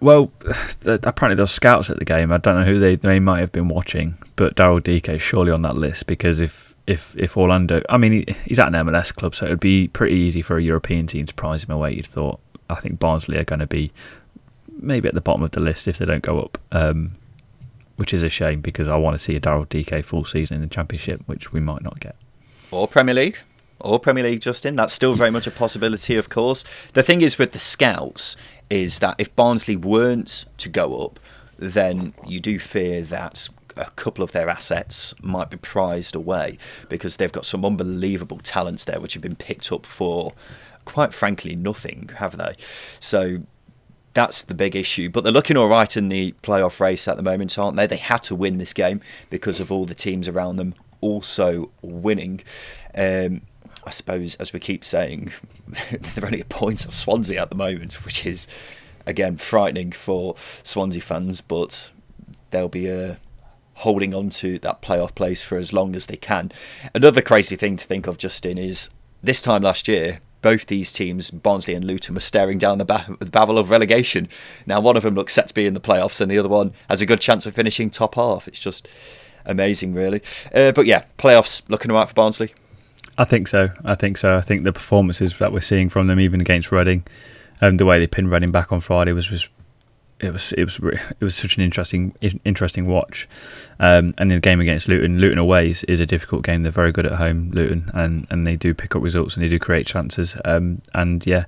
Well, 0.00 0.30
apparently 0.84 1.34
there 1.34 1.42
were 1.42 1.46
scouts 1.46 1.90
at 1.90 1.98
the 1.98 2.04
game. 2.04 2.32
I 2.32 2.38
don't 2.38 2.60
know 2.60 2.66
who 2.66 2.78
they 2.78 2.96
they 2.96 3.20
might 3.20 3.40
have 3.40 3.52
been 3.52 3.68
watching, 3.68 4.16
but 4.36 4.56
Daryl 4.56 4.82
Dike 4.82 5.08
is 5.08 5.22
surely 5.22 5.50
on 5.50 5.62
that 5.62 5.76
list 5.76 6.06
because 6.06 6.40
if 6.40 6.74
if 6.86 7.16
if 7.18 7.36
Orlando, 7.36 7.82
I 7.88 7.96
mean, 7.96 8.24
he's 8.44 8.58
at 8.58 8.68
an 8.68 8.86
MLS 8.86 9.14
club, 9.14 9.34
so 9.34 9.46
it 9.46 9.50
would 9.50 9.60
be 9.60 9.88
pretty 9.88 10.16
easy 10.16 10.42
for 10.42 10.56
a 10.56 10.62
European 10.62 11.06
team 11.06 11.26
to 11.26 11.34
prize 11.34 11.64
him 11.64 11.70
away. 11.70 11.94
You'd 11.94 12.06
thought. 12.06 12.40
I 12.70 12.74
think 12.74 12.98
Barnsley 12.98 13.38
are 13.38 13.44
going 13.44 13.60
to 13.60 13.66
be 13.66 13.90
maybe 14.78 15.08
at 15.08 15.14
the 15.14 15.22
bottom 15.22 15.42
of 15.42 15.52
the 15.52 15.60
list 15.60 15.88
if 15.88 15.96
they 15.98 16.04
don't 16.04 16.22
go 16.22 16.40
up, 16.40 16.58
um, 16.70 17.12
which 17.96 18.12
is 18.12 18.22
a 18.22 18.28
shame 18.28 18.60
because 18.60 18.88
I 18.88 18.96
want 18.96 19.14
to 19.14 19.18
see 19.18 19.34
a 19.34 19.40
Daryl 19.40 19.66
Dike 19.66 20.04
full 20.04 20.26
season 20.26 20.56
in 20.56 20.60
the 20.60 20.68
Championship, 20.68 21.22
which 21.24 21.50
we 21.50 21.60
might 21.60 21.82
not 21.82 21.98
get. 21.98 22.14
Or 22.70 22.86
Premier 22.86 23.14
League 23.14 23.38
or 23.80 23.98
Premier 23.98 24.24
League, 24.24 24.40
Justin. 24.40 24.76
That's 24.76 24.94
still 24.94 25.14
very 25.14 25.30
much 25.30 25.46
a 25.46 25.50
possibility, 25.50 26.16
of 26.16 26.28
course. 26.28 26.64
The 26.94 27.02
thing 27.02 27.20
is 27.20 27.38
with 27.38 27.52
the 27.52 27.58
scouts 27.58 28.36
is 28.70 28.98
that 28.98 29.16
if 29.18 29.34
Barnsley 29.34 29.76
weren't 29.76 30.44
to 30.58 30.68
go 30.68 31.02
up, 31.02 31.20
then 31.58 32.14
you 32.26 32.40
do 32.40 32.58
fear 32.58 33.02
that 33.02 33.48
a 33.76 33.90
couple 33.92 34.24
of 34.24 34.32
their 34.32 34.48
assets 34.48 35.14
might 35.22 35.50
be 35.50 35.56
prized 35.56 36.14
away 36.14 36.58
because 36.88 37.16
they've 37.16 37.32
got 37.32 37.46
some 37.46 37.64
unbelievable 37.64 38.38
talents 38.42 38.84
there 38.84 39.00
which 39.00 39.14
have 39.14 39.22
been 39.22 39.36
picked 39.36 39.70
up 39.72 39.86
for 39.86 40.32
quite 40.84 41.14
frankly 41.14 41.54
nothing, 41.54 42.10
have 42.16 42.36
they? 42.36 42.56
So 43.00 43.42
that's 44.14 44.42
the 44.42 44.54
big 44.54 44.74
issue. 44.74 45.08
But 45.08 45.22
they're 45.22 45.32
looking 45.32 45.56
all 45.56 45.68
right 45.68 45.96
in 45.96 46.08
the 46.08 46.32
playoff 46.42 46.80
race 46.80 47.06
at 47.06 47.16
the 47.16 47.22
moment, 47.22 47.58
aren't 47.58 47.76
they? 47.76 47.86
They 47.86 47.96
had 47.96 48.22
to 48.24 48.34
win 48.34 48.58
this 48.58 48.72
game 48.72 49.00
because 49.30 49.60
of 49.60 49.70
all 49.70 49.84
the 49.84 49.94
teams 49.94 50.26
around 50.28 50.56
them 50.56 50.74
also 51.00 51.70
winning. 51.82 52.42
Um, 52.94 53.42
I 53.88 53.90
suppose, 53.90 54.34
as 54.34 54.52
we 54.52 54.60
keep 54.60 54.84
saying, 54.84 55.32
they're 55.90 56.26
only 56.26 56.42
a 56.42 56.44
point 56.44 56.84
of 56.84 56.94
Swansea 56.94 57.40
at 57.40 57.48
the 57.48 57.56
moment, 57.56 58.04
which 58.04 58.26
is 58.26 58.46
again 59.06 59.38
frightening 59.38 59.92
for 59.92 60.36
Swansea 60.62 61.00
fans. 61.00 61.40
But 61.40 61.90
they'll 62.50 62.68
be 62.68 62.90
uh, 62.90 63.14
holding 63.76 64.14
on 64.14 64.28
to 64.28 64.58
that 64.58 64.82
playoff 64.82 65.14
place 65.14 65.42
for 65.42 65.56
as 65.56 65.72
long 65.72 65.96
as 65.96 66.04
they 66.04 66.18
can. 66.18 66.52
Another 66.94 67.22
crazy 67.22 67.56
thing 67.56 67.76
to 67.78 67.86
think 67.86 68.06
of, 68.06 68.18
Justin, 68.18 68.58
is 68.58 68.90
this 69.22 69.40
time 69.40 69.62
last 69.62 69.88
year, 69.88 70.20
both 70.42 70.66
these 70.66 70.92
teams, 70.92 71.30
Barnsley 71.30 71.72
and 71.72 71.86
Luton, 71.86 72.14
were 72.14 72.20
staring 72.20 72.58
down 72.58 72.76
the, 72.76 72.84
ba- 72.84 73.16
the 73.20 73.24
barrel 73.24 73.56
of 73.56 73.70
relegation. 73.70 74.28
Now, 74.66 74.80
one 74.80 74.98
of 74.98 75.02
them 75.02 75.14
looks 75.14 75.32
set 75.32 75.48
to 75.48 75.54
be 75.54 75.64
in 75.64 75.72
the 75.72 75.80
playoffs, 75.80 76.20
and 76.20 76.30
the 76.30 76.38
other 76.38 76.48
one 76.50 76.74
has 76.90 77.00
a 77.00 77.06
good 77.06 77.22
chance 77.22 77.46
of 77.46 77.54
finishing 77.54 77.88
top 77.88 78.16
half. 78.16 78.46
It's 78.46 78.58
just 78.58 78.86
amazing, 79.46 79.94
really. 79.94 80.20
Uh, 80.54 80.72
but 80.72 80.84
yeah, 80.84 81.04
playoffs 81.16 81.62
looking 81.70 81.90
alright 81.90 82.08
for 82.08 82.14
Barnsley. 82.14 82.52
I 83.18 83.24
think 83.24 83.48
so. 83.48 83.66
I 83.84 83.96
think 83.96 84.16
so. 84.16 84.36
I 84.36 84.40
think 84.40 84.62
the 84.62 84.72
performances 84.72 85.36
that 85.38 85.52
we're 85.52 85.60
seeing 85.60 85.88
from 85.88 86.06
them, 86.06 86.20
even 86.20 86.40
against 86.40 86.70
Reading, 86.70 87.04
and 87.60 87.70
um, 87.70 87.76
the 87.76 87.84
way 87.84 87.98
they 87.98 88.06
pinned 88.06 88.30
Reading 88.30 88.52
back 88.52 88.70
on 88.72 88.80
Friday 88.80 89.12
was 89.12 89.28
was 89.28 89.48
it 90.20 90.32
was 90.32 90.52
it 90.52 90.64
was 90.64 90.78
it 91.20 91.20
was 91.20 91.34
such 91.34 91.56
an 91.56 91.64
interesting 91.64 92.14
interesting 92.44 92.86
watch. 92.86 93.28
Um, 93.80 94.14
and 94.18 94.30
the 94.30 94.38
game 94.38 94.60
against 94.60 94.88
Luton, 94.88 95.18
Luton 95.18 95.38
away 95.38 95.70
is, 95.70 95.82
is, 95.84 95.98
a 95.98 96.06
difficult 96.06 96.44
game. 96.44 96.62
They're 96.62 96.70
very 96.70 96.92
good 96.92 97.06
at 97.06 97.12
home, 97.12 97.50
Luton, 97.52 97.90
and, 97.92 98.26
and 98.30 98.46
they 98.46 98.54
do 98.54 98.72
pick 98.72 98.94
up 98.94 99.02
results 99.02 99.34
and 99.34 99.44
they 99.44 99.48
do 99.48 99.58
create 99.58 99.86
chances. 99.86 100.36
Um, 100.44 100.80
and 100.94 101.26
yeah, 101.26 101.44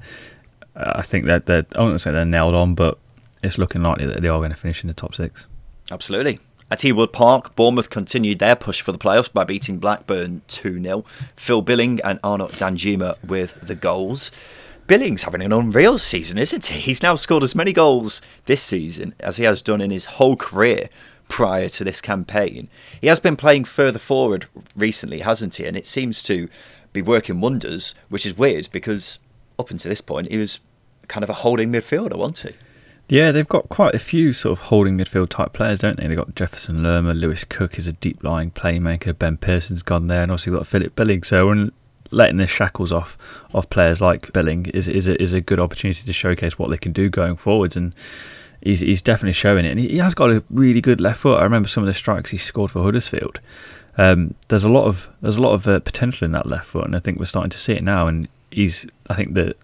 I 0.74 1.02
think 1.02 1.26
that 1.26 1.46
they're 1.46 1.66
I 1.76 1.80
won't 1.80 2.00
say 2.00 2.10
they're 2.10 2.24
nailed 2.24 2.56
on, 2.56 2.74
but 2.74 2.98
it's 3.44 3.58
looking 3.58 3.82
likely 3.82 4.06
that 4.06 4.22
they 4.22 4.28
are 4.28 4.38
going 4.38 4.50
to 4.50 4.56
finish 4.56 4.82
in 4.82 4.88
the 4.88 4.94
top 4.94 5.14
six. 5.14 5.46
Absolutely. 5.92 6.40
At 6.72 6.80
Ewood 6.80 7.12
Park, 7.12 7.56
Bournemouth 7.56 7.90
continued 7.90 8.38
their 8.38 8.54
push 8.54 8.80
for 8.80 8.92
the 8.92 8.98
playoffs 8.98 9.32
by 9.32 9.42
beating 9.42 9.78
Blackburn 9.78 10.42
2 10.46 10.80
0. 10.80 11.04
Phil 11.34 11.62
Billing 11.62 12.00
and 12.04 12.20
Arnaut 12.22 12.52
Danjuma 12.52 13.16
with 13.24 13.60
the 13.60 13.74
goals. 13.74 14.30
Billing's 14.86 15.24
having 15.24 15.42
an 15.42 15.52
unreal 15.52 15.98
season, 15.98 16.38
isn't 16.38 16.66
he? 16.66 16.78
He's 16.78 17.02
now 17.02 17.16
scored 17.16 17.42
as 17.42 17.56
many 17.56 17.72
goals 17.72 18.22
this 18.46 18.62
season 18.62 19.14
as 19.18 19.36
he 19.36 19.44
has 19.44 19.62
done 19.62 19.80
in 19.80 19.90
his 19.90 20.04
whole 20.04 20.36
career 20.36 20.88
prior 21.28 21.68
to 21.70 21.82
this 21.82 22.00
campaign. 22.00 22.68
He 23.00 23.08
has 23.08 23.18
been 23.18 23.36
playing 23.36 23.64
further 23.64 23.98
forward 23.98 24.46
recently, 24.76 25.20
hasn't 25.20 25.56
he? 25.56 25.66
And 25.66 25.76
it 25.76 25.88
seems 25.88 26.22
to 26.24 26.48
be 26.92 27.02
working 27.02 27.40
wonders, 27.40 27.96
which 28.10 28.24
is 28.24 28.38
weird 28.38 28.68
because 28.70 29.18
up 29.58 29.72
until 29.72 29.90
this 29.90 30.00
point 30.00 30.30
he 30.30 30.38
was 30.38 30.60
kind 31.08 31.24
of 31.24 31.30
a 31.30 31.34
holding 31.34 31.72
midfielder, 31.72 32.16
wasn't 32.16 32.54
he? 32.54 32.58
Yeah, 33.10 33.32
they've 33.32 33.48
got 33.48 33.68
quite 33.68 33.96
a 33.96 33.98
few 33.98 34.32
sort 34.32 34.56
of 34.56 34.66
holding 34.66 34.96
midfield 34.96 35.30
type 35.30 35.52
players, 35.52 35.80
don't 35.80 35.96
they? 35.96 36.06
They've 36.06 36.16
got 36.16 36.36
Jefferson 36.36 36.84
Lerma, 36.84 37.12
Lewis 37.12 37.42
Cook 37.42 37.76
is 37.76 37.88
a 37.88 37.92
deep 37.92 38.22
lying 38.22 38.52
playmaker, 38.52 39.18
Ben 39.18 39.36
Pearson's 39.36 39.82
gone 39.82 40.06
there, 40.06 40.22
and 40.22 40.30
obviously 40.30 40.52
got 40.52 40.68
Philip 40.68 40.94
Billing. 40.94 41.24
So 41.24 41.70
letting 42.12 42.36
the 42.36 42.46
shackles 42.46 42.92
off 42.92 43.18
of 43.52 43.68
players 43.68 44.00
like 44.00 44.32
Billing 44.32 44.66
is 44.66 44.86
is 44.86 45.08
a, 45.08 45.20
is 45.20 45.32
a 45.32 45.40
good 45.40 45.58
opportunity 45.58 46.04
to 46.06 46.12
showcase 46.12 46.56
what 46.56 46.70
they 46.70 46.76
can 46.76 46.92
do 46.92 47.10
going 47.10 47.34
forwards, 47.34 47.76
and 47.76 47.96
he's 48.62 48.78
he's 48.78 49.02
definitely 49.02 49.32
showing 49.32 49.64
it. 49.64 49.70
And 49.70 49.80
he 49.80 49.98
has 49.98 50.14
got 50.14 50.30
a 50.30 50.44
really 50.48 50.80
good 50.80 51.00
left 51.00 51.18
foot. 51.18 51.40
I 51.40 51.42
remember 51.42 51.66
some 51.66 51.82
of 51.82 51.88
the 51.88 51.94
strikes 51.94 52.30
he 52.30 52.38
scored 52.38 52.70
for 52.70 52.80
Huddersfield. 52.84 53.40
Um, 53.98 54.36
there's 54.46 54.64
a 54.64 54.68
lot 54.68 54.84
of 54.84 55.10
there's 55.20 55.36
a 55.36 55.42
lot 55.42 55.54
of 55.54 55.66
uh, 55.66 55.80
potential 55.80 56.26
in 56.26 56.30
that 56.32 56.46
left 56.46 56.66
foot, 56.66 56.84
and 56.84 56.94
I 56.94 57.00
think 57.00 57.18
we're 57.18 57.24
starting 57.24 57.50
to 57.50 57.58
see 57.58 57.72
it 57.72 57.82
now. 57.82 58.06
And 58.06 58.28
he's 58.52 58.86
I 59.08 59.14
think 59.14 59.34
that 59.34 59.56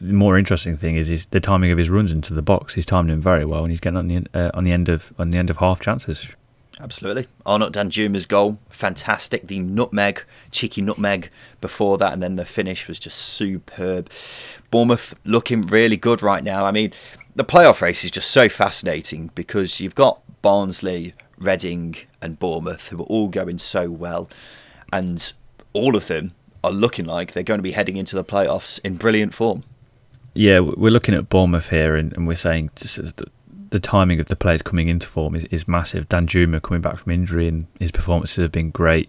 the 0.00 0.14
more 0.14 0.38
interesting 0.38 0.76
thing 0.76 0.96
is, 0.96 1.10
is 1.10 1.26
the 1.26 1.40
timing 1.40 1.70
of 1.70 1.78
his 1.78 1.90
runs 1.90 2.10
into 2.10 2.32
the 2.32 2.42
box. 2.42 2.74
He's 2.74 2.86
timed 2.86 3.10
him 3.10 3.20
very 3.20 3.44
well, 3.44 3.62
and 3.62 3.70
he's 3.70 3.80
getting 3.80 3.98
on 3.98 4.08
the 4.08 4.26
uh, 4.32 4.50
on 4.54 4.64
the 4.64 4.72
end 4.72 4.88
of 4.88 5.12
on 5.18 5.30
the 5.30 5.38
end 5.38 5.50
of 5.50 5.58
half 5.58 5.80
chances. 5.80 6.34
Absolutely, 6.80 7.26
Arnaut 7.44 7.74
Danjuma's 7.74 8.24
goal, 8.24 8.58
fantastic. 8.70 9.48
The 9.48 9.58
nutmeg, 9.58 10.24
cheeky 10.50 10.80
nutmeg 10.80 11.28
before 11.60 11.98
that, 11.98 12.14
and 12.14 12.22
then 12.22 12.36
the 12.36 12.46
finish 12.46 12.88
was 12.88 12.98
just 12.98 13.18
superb. 13.18 14.10
Bournemouth 14.70 15.14
looking 15.24 15.62
really 15.66 15.98
good 15.98 16.22
right 16.22 16.42
now. 16.42 16.64
I 16.64 16.70
mean, 16.70 16.92
the 17.36 17.44
playoff 17.44 17.82
race 17.82 18.02
is 18.02 18.10
just 18.10 18.30
so 18.30 18.48
fascinating 18.48 19.30
because 19.34 19.80
you've 19.80 19.94
got 19.94 20.22
Barnsley, 20.40 21.12
Reading, 21.36 21.96
and 22.22 22.38
Bournemouth 22.38 22.88
who 22.88 23.00
are 23.00 23.06
all 23.06 23.28
going 23.28 23.58
so 23.58 23.90
well, 23.90 24.30
and 24.90 25.30
all 25.74 25.94
of 25.94 26.06
them 26.06 26.32
are 26.64 26.72
looking 26.72 27.04
like 27.04 27.32
they're 27.32 27.42
going 27.42 27.58
to 27.58 27.62
be 27.62 27.72
heading 27.72 27.98
into 27.98 28.16
the 28.16 28.24
playoffs 28.24 28.80
in 28.82 28.96
brilliant 28.96 29.34
form 29.34 29.64
yeah, 30.34 30.60
we're 30.60 30.90
looking 30.92 31.14
at 31.14 31.28
Bournemouth 31.28 31.70
here, 31.70 31.96
and, 31.96 32.12
and 32.12 32.26
we're 32.26 32.34
saying 32.34 32.70
the, 32.76 33.26
the, 33.70 33.80
timing 33.80 34.20
of 34.20 34.26
the 34.26 34.36
players 34.36 34.62
coming 34.62 34.88
into 34.88 35.08
form 35.08 35.34
is, 35.34 35.44
is 35.44 35.66
massive. 35.66 36.08
Danjuma 36.08 36.62
coming 36.62 36.80
back 36.80 36.98
from 36.98 37.12
injury, 37.12 37.48
and 37.48 37.66
his 37.78 37.90
performances 37.90 38.36
have 38.36 38.52
been 38.52 38.70
great. 38.70 39.08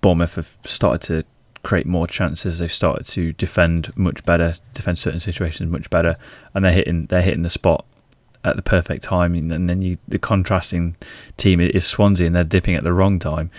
Bournemouth 0.00 0.34
have 0.34 0.56
started 0.64 1.02
to 1.02 1.24
create 1.62 1.86
more 1.86 2.06
chances. 2.06 2.58
They've 2.58 2.72
started 2.72 3.06
to 3.08 3.32
defend 3.32 3.96
much 3.96 4.24
better, 4.24 4.54
defend 4.74 4.98
certain 4.98 5.20
situations 5.20 5.70
much 5.70 5.88
better, 5.90 6.16
and 6.54 6.64
they're 6.64 6.72
hitting 6.72 7.06
they're 7.06 7.22
hitting 7.22 7.42
the 7.42 7.50
spot 7.50 7.86
at 8.44 8.56
the 8.56 8.62
perfect 8.62 9.04
time. 9.04 9.34
And 9.34 9.70
then 9.70 9.80
you 9.80 9.98
the 10.08 10.18
contrasting 10.18 10.96
team 11.36 11.60
is 11.60 11.86
Swansea, 11.86 12.26
and 12.26 12.34
they're 12.34 12.44
dipping 12.44 12.74
at 12.74 12.82
the 12.82 12.92
wrong 12.92 13.18
time. 13.18 13.50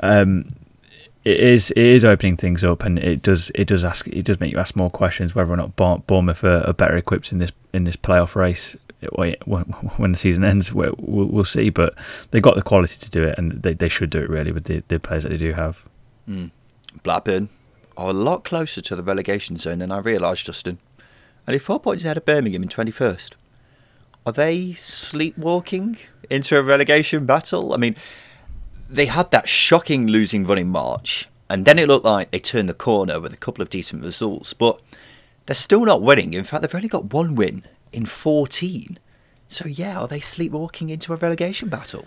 Um, 0.00 0.48
it 1.26 1.40
is 1.40 1.72
it 1.72 1.78
is 1.78 2.04
opening 2.04 2.36
things 2.36 2.62
up, 2.62 2.84
and 2.84 3.00
it 3.00 3.20
does 3.20 3.50
it 3.56 3.66
does 3.66 3.82
ask 3.82 4.06
it 4.06 4.24
does 4.24 4.38
make 4.38 4.52
you 4.52 4.58
ask 4.58 4.76
more 4.76 4.90
questions 4.90 5.34
whether 5.34 5.52
or 5.52 5.56
not 5.56 5.74
Bournemouth 5.74 6.44
are, 6.44 6.64
are 6.64 6.72
better 6.72 6.96
equipped 6.96 7.32
in 7.32 7.38
this 7.38 7.50
in 7.72 7.82
this 7.82 7.96
playoff 7.96 8.36
race 8.36 8.76
when 9.12 10.12
the 10.12 10.16
season 10.16 10.44
ends. 10.44 10.72
We'll, 10.72 11.44
see, 11.44 11.70
but 11.70 11.94
they've 12.30 12.40
got 12.40 12.54
the 12.54 12.62
quality 12.62 13.00
to 13.00 13.10
do 13.10 13.24
it, 13.24 13.36
and 13.38 13.60
they, 13.60 13.74
they 13.74 13.88
should 13.88 14.10
do 14.10 14.20
it 14.20 14.30
really 14.30 14.52
with 14.52 14.64
the, 14.64 14.84
the 14.86 15.00
players 15.00 15.24
that 15.24 15.30
they 15.30 15.36
do 15.36 15.52
have. 15.52 15.84
Mm. 16.28 16.52
Blackburn 17.02 17.48
are 17.96 18.10
a 18.10 18.12
lot 18.12 18.44
closer 18.44 18.80
to 18.80 18.94
the 18.94 19.02
relegation 19.02 19.56
zone 19.56 19.80
than 19.80 19.90
I 19.90 19.98
realised, 19.98 20.46
Justin. 20.46 20.78
Only 21.48 21.58
four 21.58 21.80
points 21.80 22.04
ahead 22.04 22.16
of 22.16 22.24
Birmingham 22.24 22.62
in 22.62 22.68
twenty 22.68 22.92
first. 22.92 23.34
Are 24.24 24.32
they 24.32 24.74
sleepwalking 24.74 25.98
into 26.30 26.56
a 26.56 26.62
relegation 26.62 27.26
battle? 27.26 27.74
I 27.74 27.78
mean, 27.78 27.96
they 28.88 29.06
had 29.06 29.30
that 29.30 29.48
shocking 29.48 30.06
losing 30.06 30.44
run 30.44 30.58
in 30.58 30.68
March, 30.68 31.28
and 31.48 31.64
then 31.64 31.78
it 31.78 31.88
looked 31.88 32.04
like 32.04 32.30
they 32.30 32.38
turned 32.38 32.68
the 32.68 32.74
corner 32.74 33.20
with 33.20 33.32
a 33.32 33.36
couple 33.36 33.62
of 33.62 33.70
decent 33.70 34.02
results, 34.02 34.52
but 34.52 34.80
they're 35.46 35.54
still 35.54 35.84
not 35.84 36.02
winning. 36.02 36.34
In 36.34 36.44
fact, 36.44 36.62
they've 36.62 36.74
only 36.74 36.88
got 36.88 37.12
one 37.12 37.34
win 37.34 37.64
in 37.92 38.06
14. 38.06 38.98
So, 39.48 39.68
yeah, 39.68 40.00
are 40.00 40.08
they 40.08 40.20
sleepwalking 40.20 40.90
into 40.90 41.12
a 41.12 41.16
relegation 41.16 41.68
battle? 41.68 42.06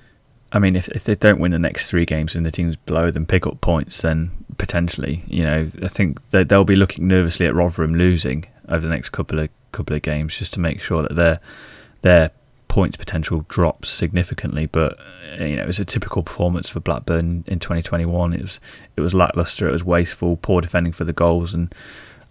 I 0.52 0.60
mean, 0.60 0.76
if, 0.76 0.90
if 0.90 1.04
they 1.04 1.16
don't 1.16 1.40
win 1.40 1.52
the 1.52 1.60
next 1.60 1.90
three 1.90 2.06
games 2.06 2.36
and 2.36 2.46
the 2.46 2.52
teams 2.52 2.76
below 2.76 3.12
them 3.12 3.26
pick 3.26 3.46
up 3.46 3.62
points, 3.62 4.02
then 4.02 4.32
potentially, 4.58 5.24
you 5.28 5.44
know, 5.44 5.72
I 5.84 5.88
think 5.88 6.26
they'll 6.30 6.64
be 6.64 6.76
looking 6.76 7.08
nervously 7.08 7.46
at 7.46 7.54
Rotherham 7.54 7.96
losing 7.96 8.46
over 8.68 8.86
the 8.86 8.94
next 8.94 9.10
couple 9.10 9.40
of 9.40 9.50
couple 9.72 9.96
of 9.96 10.02
games 10.02 10.36
just 10.36 10.52
to 10.56 10.60
make 10.60 10.82
sure 10.82 11.04
that 11.04 11.16
they're 11.16 11.40
they're 12.02 12.32
points 12.70 12.96
potential 12.96 13.46
drops 13.50 13.90
significantly. 13.90 14.66
But 14.66 14.98
uh, 14.98 15.44
you 15.44 15.58
know, 15.58 15.64
it 15.64 15.68
was 15.68 15.80
a 15.80 15.86
typical 15.86 16.24
performance 16.24 16.70
for 16.70 16.80
Blackburn 16.80 17.44
in 17.48 17.60
2021. 17.60 18.34
It 18.34 18.42
was 18.42 18.62
it 18.96 19.02
was 19.02 19.14
lackluster. 19.14 19.68
It 19.68 19.74
was 19.74 19.84
wasteful, 19.84 20.38
poor 20.38 20.62
defending 20.62 20.94
for 20.94 21.04
the 21.04 21.14
goals, 21.14 21.54
and 21.54 21.76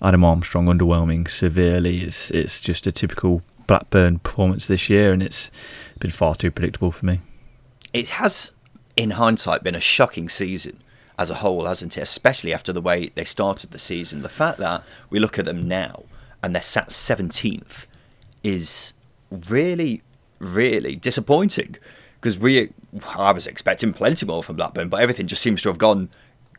Adam 0.02 0.24
Armstrong 0.24 0.66
underwhelming 0.66 1.28
severely. 1.28 1.98
It's 1.98 2.30
it's 2.30 2.60
just 2.60 2.86
a 2.86 2.92
typical 2.92 3.42
Blackburn 3.66 4.20
performance 4.20 4.66
this 4.66 4.88
year, 4.88 5.12
and 5.12 5.22
it's 5.22 5.50
been 5.98 6.10
far 6.10 6.34
too 6.34 6.50
predictable 6.50 6.90
for 6.90 7.04
me. 7.04 7.20
It 7.92 8.10
has, 8.10 8.52
in 8.96 9.10
hindsight, 9.12 9.62
been 9.62 9.74
a 9.74 9.80
shocking 9.80 10.28
season 10.28 10.82
as 11.18 11.30
a 11.30 11.36
whole, 11.36 11.66
hasn't 11.66 11.98
it? 11.98 12.02
Especially 12.02 12.54
after 12.54 12.72
the 12.72 12.80
way 12.80 13.10
they 13.14 13.24
started 13.24 13.72
the 13.72 13.78
season. 13.78 14.22
The 14.22 14.28
fact 14.28 14.58
that 14.58 14.84
we 15.10 15.18
look 15.18 15.38
at 15.38 15.44
them 15.44 15.66
now 15.66 16.04
and 16.42 16.54
they're 16.54 16.62
sat 16.62 16.90
17th 16.90 17.86
is 18.44 18.92
really, 19.48 20.02
really 20.38 20.96
disappointing 20.96 21.76
because 22.20 22.38
we, 22.38 22.70
I 23.16 23.32
was 23.32 23.46
expecting 23.46 23.92
plenty 23.92 24.26
more 24.26 24.42
from 24.42 24.56
Blackburn, 24.56 24.88
but 24.88 25.00
everything 25.00 25.26
just 25.26 25.42
seems 25.42 25.62
to 25.62 25.68
have 25.68 25.78
gone 25.78 26.08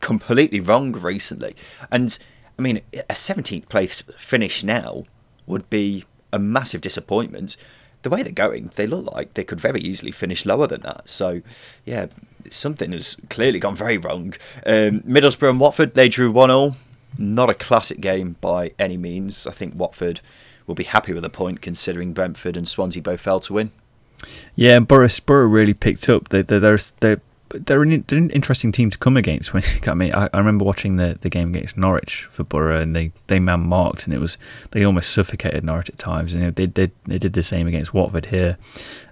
completely 0.00 0.60
wrong 0.60 0.92
recently. 0.92 1.54
And 1.90 2.18
I 2.58 2.62
mean, 2.62 2.82
a 2.92 3.14
17th 3.14 3.68
place 3.68 4.02
finish 4.18 4.62
now 4.62 5.04
would 5.46 5.68
be 5.70 6.04
a 6.32 6.38
massive 6.38 6.80
disappointment. 6.80 7.56
The 8.02 8.10
way 8.10 8.22
they're 8.22 8.32
going, 8.32 8.70
they 8.76 8.86
look 8.86 9.12
like 9.12 9.34
they 9.34 9.44
could 9.44 9.60
very 9.60 9.80
easily 9.80 10.12
finish 10.12 10.46
lower 10.46 10.66
than 10.66 10.80
that. 10.82 11.08
So, 11.08 11.42
yeah, 11.84 12.06
something 12.50 12.92
has 12.92 13.16
clearly 13.28 13.58
gone 13.58 13.76
very 13.76 13.98
wrong. 13.98 14.34
Um, 14.64 15.00
Middlesbrough 15.00 15.50
and 15.50 15.60
Watford, 15.60 15.94
they 15.94 16.08
drew 16.08 16.30
1 16.30 16.48
0. 16.48 16.76
Not 17.18 17.50
a 17.50 17.54
classic 17.54 18.00
game 18.00 18.36
by 18.40 18.72
any 18.78 18.96
means. 18.96 19.46
I 19.46 19.50
think 19.50 19.74
Watford 19.74 20.20
will 20.70 20.76
be 20.76 20.84
happy 20.84 21.12
with 21.12 21.24
a 21.24 21.30
point 21.30 21.60
considering 21.60 22.12
Brentford 22.12 22.56
and 22.56 22.68
Swansea 22.68 23.02
both 23.02 23.20
fell 23.20 23.40
to 23.40 23.52
win. 23.52 23.72
Yeah, 24.54 24.76
and 24.76 24.86
Borough, 24.86 25.08
Borough 25.26 25.48
really 25.48 25.74
picked 25.74 26.08
up. 26.08 26.28
They, 26.28 26.42
they, 26.42 26.60
they're, 26.60 26.78
they're 27.00 27.20
they're 27.50 27.82
an, 27.82 28.04
they're 28.06 28.18
an, 28.18 28.30
interesting 28.30 28.72
team 28.72 28.90
to 28.90 28.98
come 28.98 29.16
against. 29.16 29.52
When 29.52 29.62
I 29.86 29.94
mean, 29.94 30.14
I, 30.14 30.28
I, 30.32 30.38
remember 30.38 30.64
watching 30.64 30.96
the, 30.96 31.18
the 31.20 31.28
game 31.28 31.50
against 31.50 31.76
Norwich 31.76 32.28
for 32.30 32.44
Borough, 32.44 32.80
and 32.80 32.94
they, 32.94 33.12
they 33.26 33.38
man 33.38 33.60
marked, 33.60 34.04
and 34.04 34.14
it 34.14 34.18
was 34.18 34.38
they 34.70 34.84
almost 34.84 35.10
suffocated 35.10 35.64
Norwich 35.64 35.90
at 35.90 35.98
times, 35.98 36.32
and 36.32 36.54
they 36.54 36.66
did 36.66 36.92
they 37.04 37.18
did 37.18 37.32
the 37.32 37.42
same 37.42 37.66
against 37.66 37.92
Watford 37.92 38.26
here. 38.26 38.56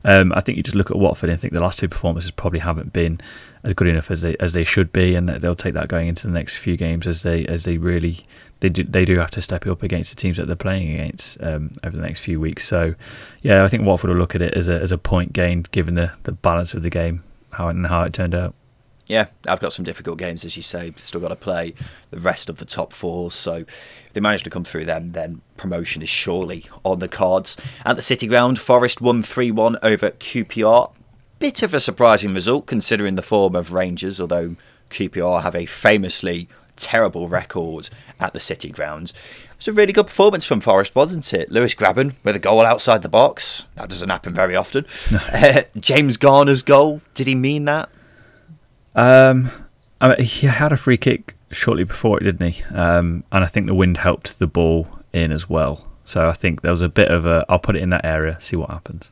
Um, 0.05 0.32
I 0.32 0.41
think 0.41 0.57
you 0.57 0.62
just 0.62 0.76
look 0.76 0.91
at 0.91 0.97
Watford 0.97 1.30
and 1.30 1.41
think 1.41 1.53
the 1.53 1.61
last 1.61 1.78
two 1.78 1.89
performances 1.89 2.30
probably 2.30 2.61
haven't 2.61 2.93
been 2.93 3.20
as 3.64 3.74
good 3.74 3.89
enough 3.89 4.11
as 4.11 4.20
they 4.20 4.36
as 4.36 4.53
they 4.53 4.64
should 4.64 4.93
be, 4.93 5.14
and 5.14 5.28
they'll 5.28 5.57
take 5.57 5.74
that 5.74 5.89
going 5.89 6.07
into 6.07 6.26
the 6.26 6.32
next 6.32 6.57
few 6.57 6.76
games 6.76 7.07
as 7.07 7.22
they 7.22 7.45
as 7.47 7.64
they 7.64 7.78
really 7.78 8.24
they 8.61 8.68
do 8.68 8.84
they 8.84 9.05
do 9.05 9.18
have 9.18 9.32
to 9.32 9.43
step 9.43 9.66
it 9.66 9.70
up 9.70 9.82
against 9.82 10.11
the 10.11 10.16
teams 10.16 10.36
that 10.36 10.47
they're 10.47 10.57
playing 10.57 10.93
against 10.95 11.43
um, 11.43 11.70
over 11.82 11.97
the 11.97 12.03
next 12.03 12.20
few 12.20 12.41
weeks. 12.41 12.66
So, 12.66 12.95
yeah, 13.43 13.64
I 13.64 13.68
think 13.68 13.84
Watford 13.84 14.11
will 14.11 14.16
look 14.16 14.34
at 14.36 14.43
it 14.43 14.55
as 14.55 14.68
a 14.68 14.80
as 14.80 14.93
a 14.93 14.99
point 14.99 15.32
gained 15.32 15.70
given 15.72 15.95
the, 15.95 16.12
the 16.22 16.32
balance 16.32 16.74
of 16.74 16.82
the 16.82 16.91
game 16.91 17.22
how 17.59 17.69
and 17.69 17.87
how 17.87 18.05
it 18.05 18.13
turned 18.13 18.35
out. 18.35 18.55
Yeah, 19.09 19.27
I've 19.47 19.61
got 19.61 19.73
some 19.73 19.85
difficult 19.85 20.19
games, 20.19 20.45
as 20.45 20.57
you 20.57 20.63
say. 20.63 20.93
Still 20.97 21.21
got 21.21 21.29
to 21.29 21.37
play 21.37 21.75
the 22.11 22.21
rest 22.21 22.49
of 22.49 22.59
the 22.59 22.65
top 22.65 22.93
four. 22.93 23.31
So 23.31 23.55
if 23.55 24.13
they 24.13 24.21
manage 24.21 24.43
to 24.45 24.51
come 24.51 24.65
through 24.65 24.85
them, 24.85 25.13
then 25.13 25.41
promotion 25.57 26.03
is 26.03 26.11
surely 26.11 26.67
on 26.85 26.99
the 26.99 27.09
cards. 27.09 27.57
At 27.85 27.97
the 27.97 28.03
City 28.03 28.27
Ground, 28.27 28.59
Forest 28.59 29.01
won 29.01 29.23
3 29.23 29.51
1 29.51 29.79
over 29.83 30.11
QPR. 30.11 30.93
Bit 31.39 31.63
of 31.63 31.73
a 31.73 31.81
surprising 31.81 32.35
result 32.35 32.67
considering 32.67 33.15
the 33.15 33.23
form 33.23 33.57
of 33.57 33.73
Rangers, 33.73 34.21
although 34.21 34.57
QPR 34.91 35.43
have 35.43 35.55
a 35.55 35.67
famously 35.67 36.49
terrible 36.77 37.29
record 37.29 37.89
at 38.21 38.35
the 38.35 38.41
City 38.41 38.71
Grounds. 38.71 39.15
It 39.59 39.63
was 39.67 39.69
a 39.69 39.73
really 39.73 39.93
good 39.93 40.07
performance 40.07 40.45
from 40.45 40.61
Forest, 40.61 40.95
wasn't 40.95 41.35
it? 41.35 41.51
Lewis 41.51 41.75
Grabban 41.75 42.15
with 42.23 42.37
a 42.37 42.39
goal 42.39 42.61
outside 42.61 43.03
the 43.03 43.09
box. 43.09 43.67
That 43.75 43.89
doesn't 43.89 44.09
happen 44.09 44.33
very 44.33 44.55
often. 44.55 44.87
uh, 45.33 45.63
James 45.77 46.17
Garner's 46.17 46.63
goal. 46.63 47.01
Did 47.15 47.27
he 47.27 47.35
mean 47.35 47.65
that? 47.65 47.89
Um, 48.95 49.51
I 50.01 50.11
mean, 50.11 50.21
he 50.21 50.47
had 50.47 50.71
a 50.71 50.77
free 50.77 50.97
kick 50.97 51.35
shortly 51.51 51.83
before 51.83 52.21
it, 52.21 52.23
didn't 52.23 52.53
he? 52.53 52.63
Um, 52.73 53.25
and 53.33 53.43
I 53.43 53.49
think 53.49 53.67
the 53.67 53.75
wind 53.75 53.97
helped 53.97 54.39
the 54.39 54.47
ball 54.47 54.87
in 55.13 55.33
as 55.33 55.49
well. 55.49 55.89
So 56.05 56.29
I 56.29 56.35
think 56.35 56.63
there 56.63 56.71
was 56.71 56.81
a 56.81 56.89
bit 56.89 57.09
of 57.09 57.27
a. 57.27 57.45
I'll 57.49 57.59
put 57.59 57.75
it 57.75 57.83
in 57.83 57.91
that 57.91 58.05
area, 58.05 58.41
see 58.41 58.55
what 58.55 58.71
happens. 58.71 59.11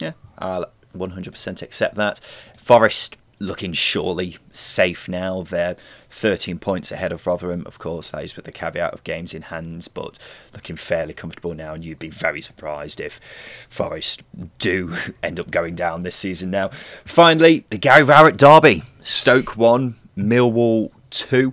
Yeah, 0.00 0.12
I'll 0.38 0.64
100% 0.96 1.60
accept 1.60 1.96
that. 1.96 2.18
Forest 2.56 3.18
looking 3.42 3.72
surely 3.72 4.38
safe 4.52 5.08
now. 5.08 5.42
They're 5.42 5.76
13 6.10 6.58
points 6.58 6.92
ahead 6.92 7.12
of 7.12 7.26
Rotherham, 7.26 7.64
of 7.66 7.78
course, 7.78 8.10
that 8.10 8.24
is 8.24 8.36
with 8.36 8.44
the 8.44 8.52
caveat 8.52 8.94
of 8.94 9.04
games 9.04 9.34
in 9.34 9.42
hands, 9.42 9.88
but 9.88 10.18
looking 10.54 10.76
fairly 10.76 11.12
comfortable 11.12 11.52
now. 11.52 11.74
And 11.74 11.84
you'd 11.84 11.98
be 11.98 12.08
very 12.08 12.40
surprised 12.40 13.00
if 13.00 13.20
Forest 13.68 14.22
do 14.58 14.96
end 15.22 15.40
up 15.40 15.50
going 15.50 15.74
down 15.74 16.02
this 16.02 16.16
season 16.16 16.50
now. 16.50 16.70
Finally, 17.04 17.66
the 17.70 17.78
Gary 17.78 18.04
Rowett 18.04 18.36
Derby 18.36 18.82
Stoke 19.02 19.56
1, 19.56 19.98
Millwall 20.16 20.90
2. 21.10 21.52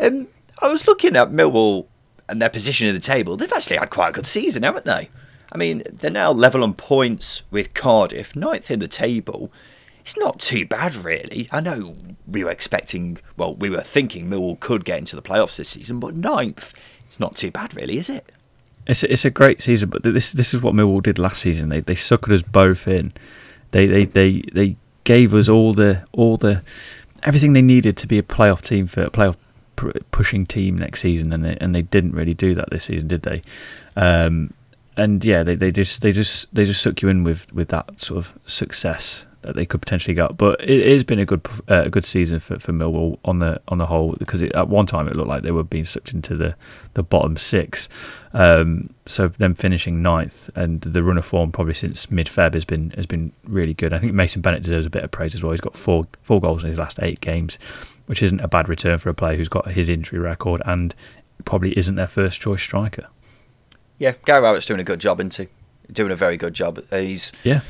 Um, 0.00 0.26
I 0.60 0.68
was 0.68 0.86
looking 0.86 1.16
at 1.16 1.30
Millwall 1.30 1.86
and 2.28 2.42
their 2.42 2.50
position 2.50 2.88
in 2.88 2.94
the 2.94 3.00
table. 3.00 3.36
They've 3.36 3.52
actually 3.52 3.76
had 3.76 3.90
quite 3.90 4.10
a 4.10 4.12
good 4.12 4.26
season, 4.26 4.64
haven't 4.64 4.84
they? 4.84 5.10
I 5.52 5.58
mean, 5.58 5.82
they're 5.90 6.10
now 6.10 6.32
level 6.32 6.62
on 6.62 6.74
points 6.74 7.42
with 7.50 7.74
Cardiff, 7.74 8.36
ninth 8.36 8.70
in 8.70 8.78
the 8.78 8.88
table 8.88 9.52
it's 10.10 10.18
not 10.18 10.40
too 10.40 10.66
bad, 10.66 10.96
really. 10.96 11.48
I 11.52 11.60
know 11.60 11.94
we 12.26 12.42
were 12.42 12.50
expecting, 12.50 13.18
well, 13.36 13.54
we 13.54 13.70
were 13.70 13.80
thinking 13.80 14.28
Millwall 14.28 14.58
could 14.58 14.84
get 14.84 14.98
into 14.98 15.14
the 15.14 15.22
playoffs 15.22 15.56
this 15.56 15.68
season, 15.68 16.00
but 16.00 16.16
ninth, 16.16 16.72
it's 17.06 17.20
not 17.20 17.36
too 17.36 17.52
bad, 17.52 17.76
really, 17.76 17.96
is 17.96 18.10
it? 18.10 18.32
It's 18.88 19.04
a, 19.04 19.12
it's 19.12 19.24
a 19.24 19.30
great 19.30 19.62
season, 19.62 19.88
but 19.88 20.02
this 20.02 20.32
this 20.32 20.52
is 20.52 20.62
what 20.62 20.74
Millwall 20.74 21.00
did 21.00 21.20
last 21.20 21.42
season. 21.42 21.68
They 21.68 21.78
they 21.78 21.94
suckered 21.94 22.32
us 22.32 22.42
both 22.42 22.88
in. 22.88 23.12
They 23.70 23.86
they 23.86 24.04
they 24.06 24.42
they 24.52 24.76
gave 25.04 25.32
us 25.32 25.48
all 25.48 25.74
the 25.74 26.04
all 26.10 26.36
the 26.36 26.64
everything 27.22 27.52
they 27.52 27.62
needed 27.62 27.96
to 27.98 28.08
be 28.08 28.18
a 28.18 28.22
playoff 28.24 28.62
team 28.62 28.88
for 28.88 29.02
a 29.02 29.10
playoff 29.10 29.36
pushing 30.10 30.44
team 30.44 30.76
next 30.76 31.02
season, 31.02 31.32
and 31.32 31.44
they 31.44 31.56
and 31.60 31.72
they 31.72 31.82
didn't 31.82 32.12
really 32.12 32.34
do 32.34 32.56
that 32.56 32.68
this 32.70 32.84
season, 32.84 33.06
did 33.06 33.22
they? 33.22 33.42
Um, 33.94 34.54
and 34.96 35.24
yeah, 35.24 35.44
they, 35.44 35.54
they 35.54 35.70
just 35.70 36.02
they 36.02 36.10
just 36.10 36.52
they 36.52 36.64
just 36.64 36.82
suck 36.82 37.00
you 37.00 37.08
in 37.10 37.22
with, 37.22 37.52
with 37.52 37.68
that 37.68 38.00
sort 38.00 38.18
of 38.18 38.36
success 38.44 39.24
that 39.42 39.56
they 39.56 39.64
could 39.64 39.80
potentially 39.80 40.14
get. 40.14 40.36
But 40.36 40.60
it 40.60 40.92
has 40.92 41.04
been 41.04 41.18
a 41.18 41.24
good 41.24 41.46
uh, 41.68 41.84
a 41.86 41.90
good 41.90 42.04
season 42.04 42.40
for, 42.40 42.58
for 42.58 42.72
Millwall 42.72 43.18
on 43.24 43.38
the 43.38 43.60
on 43.68 43.78
the 43.78 43.86
whole 43.86 44.14
because 44.18 44.42
it, 44.42 44.52
at 44.54 44.68
one 44.68 44.86
time 44.86 45.08
it 45.08 45.16
looked 45.16 45.28
like 45.28 45.42
they 45.42 45.50
were 45.50 45.64
being 45.64 45.84
sucked 45.84 46.12
into 46.12 46.36
the, 46.36 46.56
the 46.94 47.02
bottom 47.02 47.36
six. 47.36 47.88
Um, 48.32 48.90
so 49.06 49.28
them 49.28 49.54
finishing 49.54 50.02
ninth 50.02 50.50
and 50.54 50.80
the 50.82 51.02
run 51.02 51.18
of 51.18 51.24
form 51.24 51.52
probably 51.52 51.74
since 51.74 52.10
mid 52.10 52.26
Feb 52.26 52.54
has 52.54 52.64
been 52.64 52.90
has 52.90 53.06
been 53.06 53.32
really 53.44 53.74
good. 53.74 53.92
I 53.92 53.98
think 53.98 54.12
Mason 54.12 54.42
Bennett 54.42 54.62
deserves 54.62 54.86
a 54.86 54.90
bit 54.90 55.04
of 55.04 55.10
praise 55.10 55.34
as 55.34 55.42
well. 55.42 55.52
He's 55.52 55.60
got 55.60 55.74
four 55.74 56.06
four 56.22 56.40
goals 56.40 56.62
in 56.62 56.68
his 56.68 56.78
last 56.78 56.98
eight 57.02 57.20
games, 57.20 57.58
which 58.06 58.22
isn't 58.22 58.40
a 58.40 58.48
bad 58.48 58.68
return 58.68 58.98
for 58.98 59.08
a 59.08 59.14
player 59.14 59.36
who's 59.36 59.48
got 59.48 59.68
his 59.68 59.88
injury 59.88 60.18
record 60.18 60.62
and 60.66 60.94
probably 61.44 61.76
isn't 61.78 61.94
their 61.94 62.06
first 62.06 62.40
choice 62.40 62.62
striker. 62.62 63.08
Yeah, 63.98 64.12
Gary 64.24 64.42
Rowett's 64.42 64.66
doing 64.66 64.80
a 64.80 64.84
good 64.84 65.00
job, 65.00 65.20
isn't 65.20 65.34
he? 65.34 65.48
Doing 65.92 66.12
a 66.12 66.16
very 66.16 66.36
good 66.36 66.54
job. 66.54 66.82
He's 66.90 67.32
yeah 67.42 67.62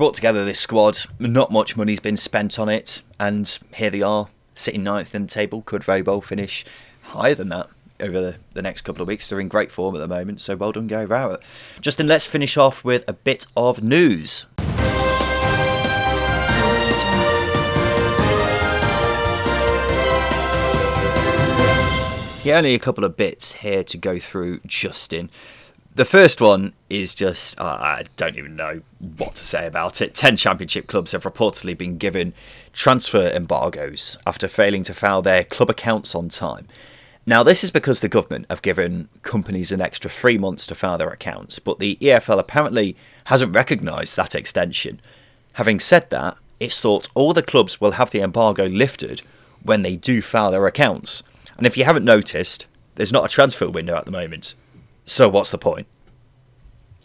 brought 0.00 0.14
together 0.14 0.46
this 0.46 0.58
squad. 0.58 0.96
Not 1.18 1.52
much 1.52 1.76
money's 1.76 2.00
been 2.00 2.16
spent 2.16 2.58
on 2.58 2.70
it, 2.70 3.02
and 3.18 3.58
here 3.74 3.90
they 3.90 4.00
are, 4.00 4.28
sitting 4.54 4.82
ninth 4.82 5.14
in 5.14 5.24
the 5.24 5.28
table. 5.28 5.60
Could 5.60 5.84
very 5.84 6.00
well 6.00 6.22
finish 6.22 6.64
higher 7.02 7.34
than 7.34 7.48
that 7.48 7.68
over 8.00 8.18
the, 8.18 8.36
the 8.54 8.62
next 8.62 8.80
couple 8.80 9.02
of 9.02 9.08
weeks. 9.08 9.28
They're 9.28 9.40
in 9.40 9.48
great 9.48 9.70
form 9.70 9.94
at 9.94 9.98
the 9.98 10.08
moment, 10.08 10.40
so 10.40 10.56
well 10.56 10.72
done, 10.72 10.86
Gary 10.86 11.04
Rowett. 11.04 11.42
Justin, 11.82 12.06
let's 12.06 12.24
finish 12.24 12.56
off 12.56 12.82
with 12.82 13.04
a 13.06 13.12
bit 13.12 13.46
of 13.58 13.82
news. 13.82 14.46
Yeah, 22.42 22.56
only 22.56 22.74
a 22.74 22.78
couple 22.78 23.04
of 23.04 23.18
bits 23.18 23.52
here 23.52 23.84
to 23.84 23.98
go 23.98 24.18
through, 24.18 24.60
Justin. 24.64 25.28
The 25.92 26.04
first 26.04 26.40
one 26.40 26.72
is 26.88 27.16
just, 27.16 27.60
uh, 27.60 27.64
I 27.64 28.04
don't 28.16 28.36
even 28.36 28.54
know 28.54 28.80
what 29.16 29.34
to 29.34 29.44
say 29.44 29.66
about 29.66 30.00
it. 30.00 30.14
10 30.14 30.36
championship 30.36 30.86
clubs 30.86 31.10
have 31.12 31.24
reportedly 31.24 31.76
been 31.76 31.98
given 31.98 32.32
transfer 32.72 33.28
embargoes 33.28 34.16
after 34.24 34.46
failing 34.46 34.84
to 34.84 34.94
file 34.94 35.20
their 35.20 35.42
club 35.42 35.68
accounts 35.68 36.14
on 36.14 36.28
time. 36.28 36.68
Now, 37.26 37.42
this 37.42 37.64
is 37.64 37.72
because 37.72 38.00
the 38.00 38.08
government 38.08 38.46
have 38.48 38.62
given 38.62 39.08
companies 39.22 39.72
an 39.72 39.80
extra 39.80 40.08
three 40.08 40.38
months 40.38 40.64
to 40.68 40.76
file 40.76 40.96
their 40.96 41.10
accounts, 41.10 41.58
but 41.58 41.80
the 41.80 41.98
EFL 42.00 42.38
apparently 42.38 42.96
hasn't 43.24 43.54
recognised 43.54 44.16
that 44.16 44.36
extension. 44.36 45.00
Having 45.54 45.80
said 45.80 46.08
that, 46.10 46.36
it's 46.60 46.80
thought 46.80 47.08
all 47.14 47.32
the 47.32 47.42
clubs 47.42 47.80
will 47.80 47.92
have 47.92 48.12
the 48.12 48.20
embargo 48.20 48.66
lifted 48.66 49.22
when 49.64 49.82
they 49.82 49.96
do 49.96 50.22
file 50.22 50.52
their 50.52 50.66
accounts. 50.66 51.24
And 51.58 51.66
if 51.66 51.76
you 51.76 51.84
haven't 51.84 52.04
noticed, 52.04 52.66
there's 52.94 53.12
not 53.12 53.24
a 53.24 53.28
transfer 53.28 53.68
window 53.68 53.96
at 53.96 54.04
the 54.04 54.12
moment. 54.12 54.54
So 55.10 55.28
what's 55.28 55.50
the 55.50 55.58
point? 55.58 55.88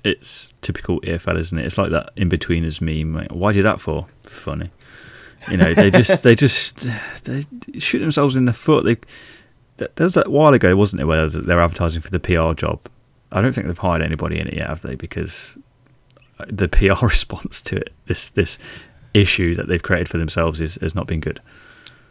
It's 0.03 0.53
typical 0.61 1.01
EFL, 1.01 1.39
isn't 1.39 1.57
it? 1.57 1.65
It's 1.65 1.79
like 1.79 1.89
that 1.89 2.15
Inbetweeners 2.15 2.79
meme. 2.79 3.25
Why 3.31 3.51
did 3.51 3.65
that 3.65 3.81
for? 3.81 4.05
Funny. 4.21 4.69
You 5.49 5.57
know, 5.57 5.73
they 5.73 5.89
just 5.89 6.21
they 6.21 6.35
just 6.35 6.87
they 7.23 7.45
shoot 7.79 7.99
themselves 7.99 8.35
in 8.35 8.45
the 8.45 8.53
foot. 8.53 8.85
They 8.85 8.97
there 9.77 10.05
was 10.05 10.13
that 10.13 10.29
while 10.29 10.53
ago, 10.53 10.75
wasn't 10.75 11.01
it, 11.01 11.05
where 11.05 11.27
they're 11.27 11.59
advertising 11.59 12.03
for 12.03 12.11
the 12.11 12.19
PR 12.19 12.53
job. 12.53 12.79
I 13.31 13.41
don't 13.41 13.53
think 13.53 13.65
they've 13.65 13.75
hired 13.75 14.03
anybody 14.03 14.39
in 14.39 14.49
it 14.49 14.53
yet, 14.53 14.69
have 14.69 14.83
they? 14.83 14.93
Because 14.93 15.57
the 16.47 16.67
PR 16.67 17.03
response 17.07 17.59
to 17.61 17.77
it, 17.77 17.91
this 18.05 18.29
this 18.29 18.59
issue 19.15 19.55
that 19.55 19.67
they've 19.67 19.81
created 19.81 20.09
for 20.09 20.19
themselves, 20.19 20.61
is 20.61 20.75
has 20.75 20.93
not 20.93 21.07
been 21.07 21.21
good. 21.21 21.41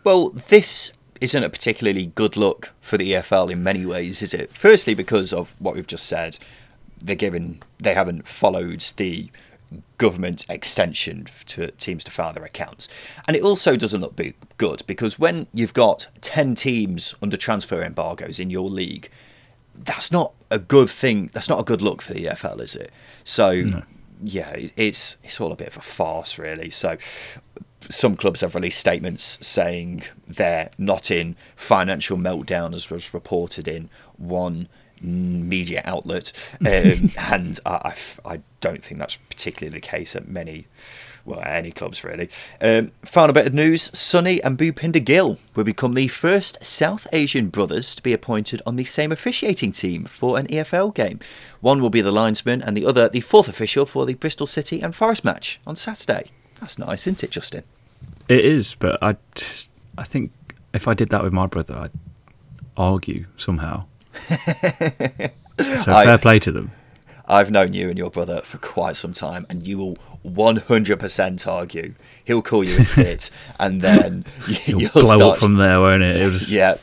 Well, 0.03 0.31
this 0.49 0.91
isn't 1.21 1.45
a 1.45 1.49
particularly 1.49 2.07
good 2.07 2.37
look 2.37 2.73
for 2.81 2.97
the 2.99 3.13
EFL 3.13 3.51
in 3.51 3.63
many 3.63 3.87
ways, 3.87 4.23
is 4.23 4.35
it? 4.35 4.53
Firstly, 4.53 4.95
because 4.95 5.33
of 5.33 5.55
what 5.59 5.75
we've 5.75 5.87
just 5.87 6.07
said, 6.07 6.39
they're 7.01 7.17
given 7.17 7.63
they 7.79 7.95
haven't 7.95 8.27
followed 8.27 8.85
the 8.97 9.31
government 9.99 10.45
extension 10.49 11.27
to 11.47 11.71
teams 11.73 12.05
to 12.05 12.11
file 12.11 12.33
their 12.33 12.45
accounts. 12.45 12.89
And 13.27 13.37
it 13.37 13.43
also 13.43 13.77
doesn't 13.77 14.01
look 14.01 14.21
good 14.57 14.83
because 14.87 15.19
when 15.19 15.47
you've 15.53 15.75
got 15.75 16.07
10 16.21 16.55
teams 16.55 17.15
under 17.23 17.37
transfer 17.37 17.83
embargoes 17.83 18.39
in 18.39 18.51
your 18.51 18.69
league, 18.69 19.11
that's 19.75 20.13
not 20.13 20.33
a 20.51 20.59
good 20.59 20.91
thing. 20.91 21.31
That's 21.33 21.49
not 21.49 21.61
a 21.61 21.65
good 21.65 21.83
look 21.83 22.03
for 22.03 22.15
the 22.15 22.27
EFL, 22.27 22.61
is 22.61 22.77
it? 22.77 22.93
So, 23.25 23.55
no. 23.55 23.83
yeah, 24.23 24.55
it's 24.77 25.17
it's 25.25 25.41
all 25.41 25.53
a 25.53 25.57
bit 25.57 25.69
of 25.69 25.77
a 25.77 25.81
farce, 25.81 26.39
really. 26.39 26.71
So, 26.71 26.97
some 27.91 28.17
clubs 28.17 28.41
have 28.41 28.55
released 28.55 28.79
statements 28.79 29.39
saying 29.47 30.05
they're 30.27 30.71
not 30.79 31.11
in 31.11 31.37
financial 31.57 32.17
meltdown, 32.17 32.75
as 32.75 32.91
was 32.91 33.15
reported 33.15 33.69
in 33.69 33.91
one 34.17 34.69
media 35.01 35.83
outlet, 35.85 36.33
um, 36.61 37.11
and 37.19 37.61
I, 37.67 37.71
I, 37.75 37.95
I, 38.25 38.41
don't 38.61 38.83
think 38.83 38.99
that's 38.99 39.17
particularly 39.17 39.77
the 39.77 39.87
case 39.87 40.17
at 40.17 40.27
many, 40.27 40.67
well, 41.27 41.43
any 41.45 41.71
clubs 41.71 42.03
really. 42.03 42.31
Um, 42.61 42.93
final 43.05 43.35
bit 43.35 43.47
of 43.47 43.55
news: 43.55 43.91
Sunny 43.93 44.43
and 44.43 44.57
Bhupinder 44.57 45.05
Gill 45.05 45.39
will 45.55 45.65
become 45.65 45.95
the 45.95 46.09
first 46.09 46.65
South 46.65 47.07
Asian 47.13 47.49
brothers 47.49 47.95
to 47.97 48.03
be 48.03 48.13
appointed 48.13 48.63
on 48.65 48.77
the 48.77 48.85
same 48.85 49.13
officiating 49.13 49.73
team 49.73 50.05
for 50.07 50.39
an 50.39 50.47
EFL 50.47 50.95
game. 50.95 51.21
One 51.61 51.83
will 51.83 51.91
be 51.91 52.01
the 52.01 52.13
linesman, 52.13 52.63
and 52.63 52.77
the 52.77 52.87
other 52.87 53.09
the 53.09 53.21
fourth 53.21 53.49
official 53.49 53.87
for 53.87 54.07
the 54.07 54.15
Bristol 54.15 54.47
City 54.47 54.81
and 54.81 54.95
Forest 54.95 55.25
match 55.25 55.61
on 55.67 55.77
Saturday. 55.77 56.31
That's 56.61 56.79
nice, 56.79 57.07
isn't 57.07 57.23
it, 57.23 57.31
Justin? 57.31 57.65
It 58.29 58.45
is, 58.45 58.75
but 58.75 58.99
I, 59.03 59.17
just, 59.35 59.71
I 59.99 60.05
think 60.05 60.33
if 60.73 60.89
I 60.89 60.95
did 60.95 61.11
that 61.11 61.23
with 61.23 61.33
my 61.33 61.47
brother, 61.47 61.77
I'd 61.77 61.91
argue 62.77 63.27
somehow 63.37 63.85
so 64.29 64.37
fair 65.59 65.95
I, 65.95 66.17
play 66.17 66.39
to 66.41 66.53
them. 66.53 66.73
I've 67.27 67.51
known 67.51 67.73
you 67.73 67.89
and 67.89 67.97
your 67.97 68.11
brother 68.11 68.43
for 68.43 68.59
quite 68.59 68.97
some 68.97 69.15
time, 69.15 69.47
and 69.49 69.67
you 69.67 69.79
will 69.79 69.97
100% 70.27 71.47
argue. 71.47 71.95
He'll 72.25 72.43
call 72.43 72.65
you 72.65 72.77
a 72.79 72.85
tit, 72.85 73.31
and 73.59 73.81
then 73.81 74.27
you, 74.67 74.91
will 74.95 75.03
blow 75.03 75.17
start... 75.17 75.23
up 75.23 75.39
from 75.39 75.55
there, 75.55 75.81
won't 75.81 76.03
it? 76.03 76.17
It'll 76.17 76.33
just... 76.33 76.51
Yeah. 76.51 76.77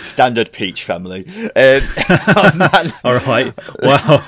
Standard 0.00 0.52
peach 0.52 0.84
family. 0.84 1.26
Um, 1.56 1.82
All 3.04 3.16
right. 3.16 3.52
Wow. 3.82 4.24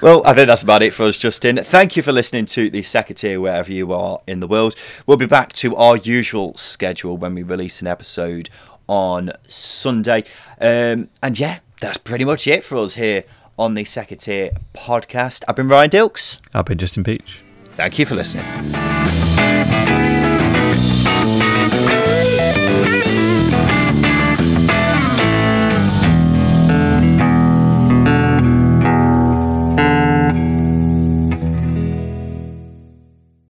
Well, 0.00 0.22
I 0.24 0.34
think 0.34 0.46
that's 0.46 0.62
about 0.62 0.82
it 0.82 0.94
for 0.94 1.04
us, 1.04 1.18
Justin. 1.18 1.56
Thank 1.56 1.96
you 1.96 2.02
for 2.02 2.12
listening 2.12 2.46
to 2.46 2.70
the 2.70 2.82
tier 2.82 3.40
wherever 3.40 3.70
you 3.72 3.92
are 3.92 4.20
in 4.26 4.40
the 4.40 4.46
world. 4.46 4.74
We'll 5.06 5.16
be 5.16 5.26
back 5.26 5.52
to 5.54 5.76
our 5.76 5.96
usual 5.96 6.54
schedule 6.54 7.16
when 7.16 7.34
we 7.34 7.42
release 7.42 7.80
an 7.80 7.86
episode 7.86 8.50
on 8.88 9.32
Sunday. 9.48 10.24
Um, 10.60 11.08
and 11.22 11.38
yeah, 11.38 11.60
that's 11.80 11.98
pretty 11.98 12.24
much 12.24 12.46
it 12.46 12.64
for 12.64 12.76
us 12.76 12.94
here 12.94 13.24
on 13.58 13.74
the 13.74 13.84
Tier 13.84 14.50
podcast. 14.74 15.44
I've 15.48 15.56
been 15.56 15.68
Ryan 15.68 15.90
Dilks. 15.90 16.38
I've 16.54 16.66
been 16.66 16.78
Justin 16.78 17.04
Peach. 17.04 17.42
Thank 17.74 17.98
you 17.98 18.06
for 18.06 18.14
listening. 18.14 18.44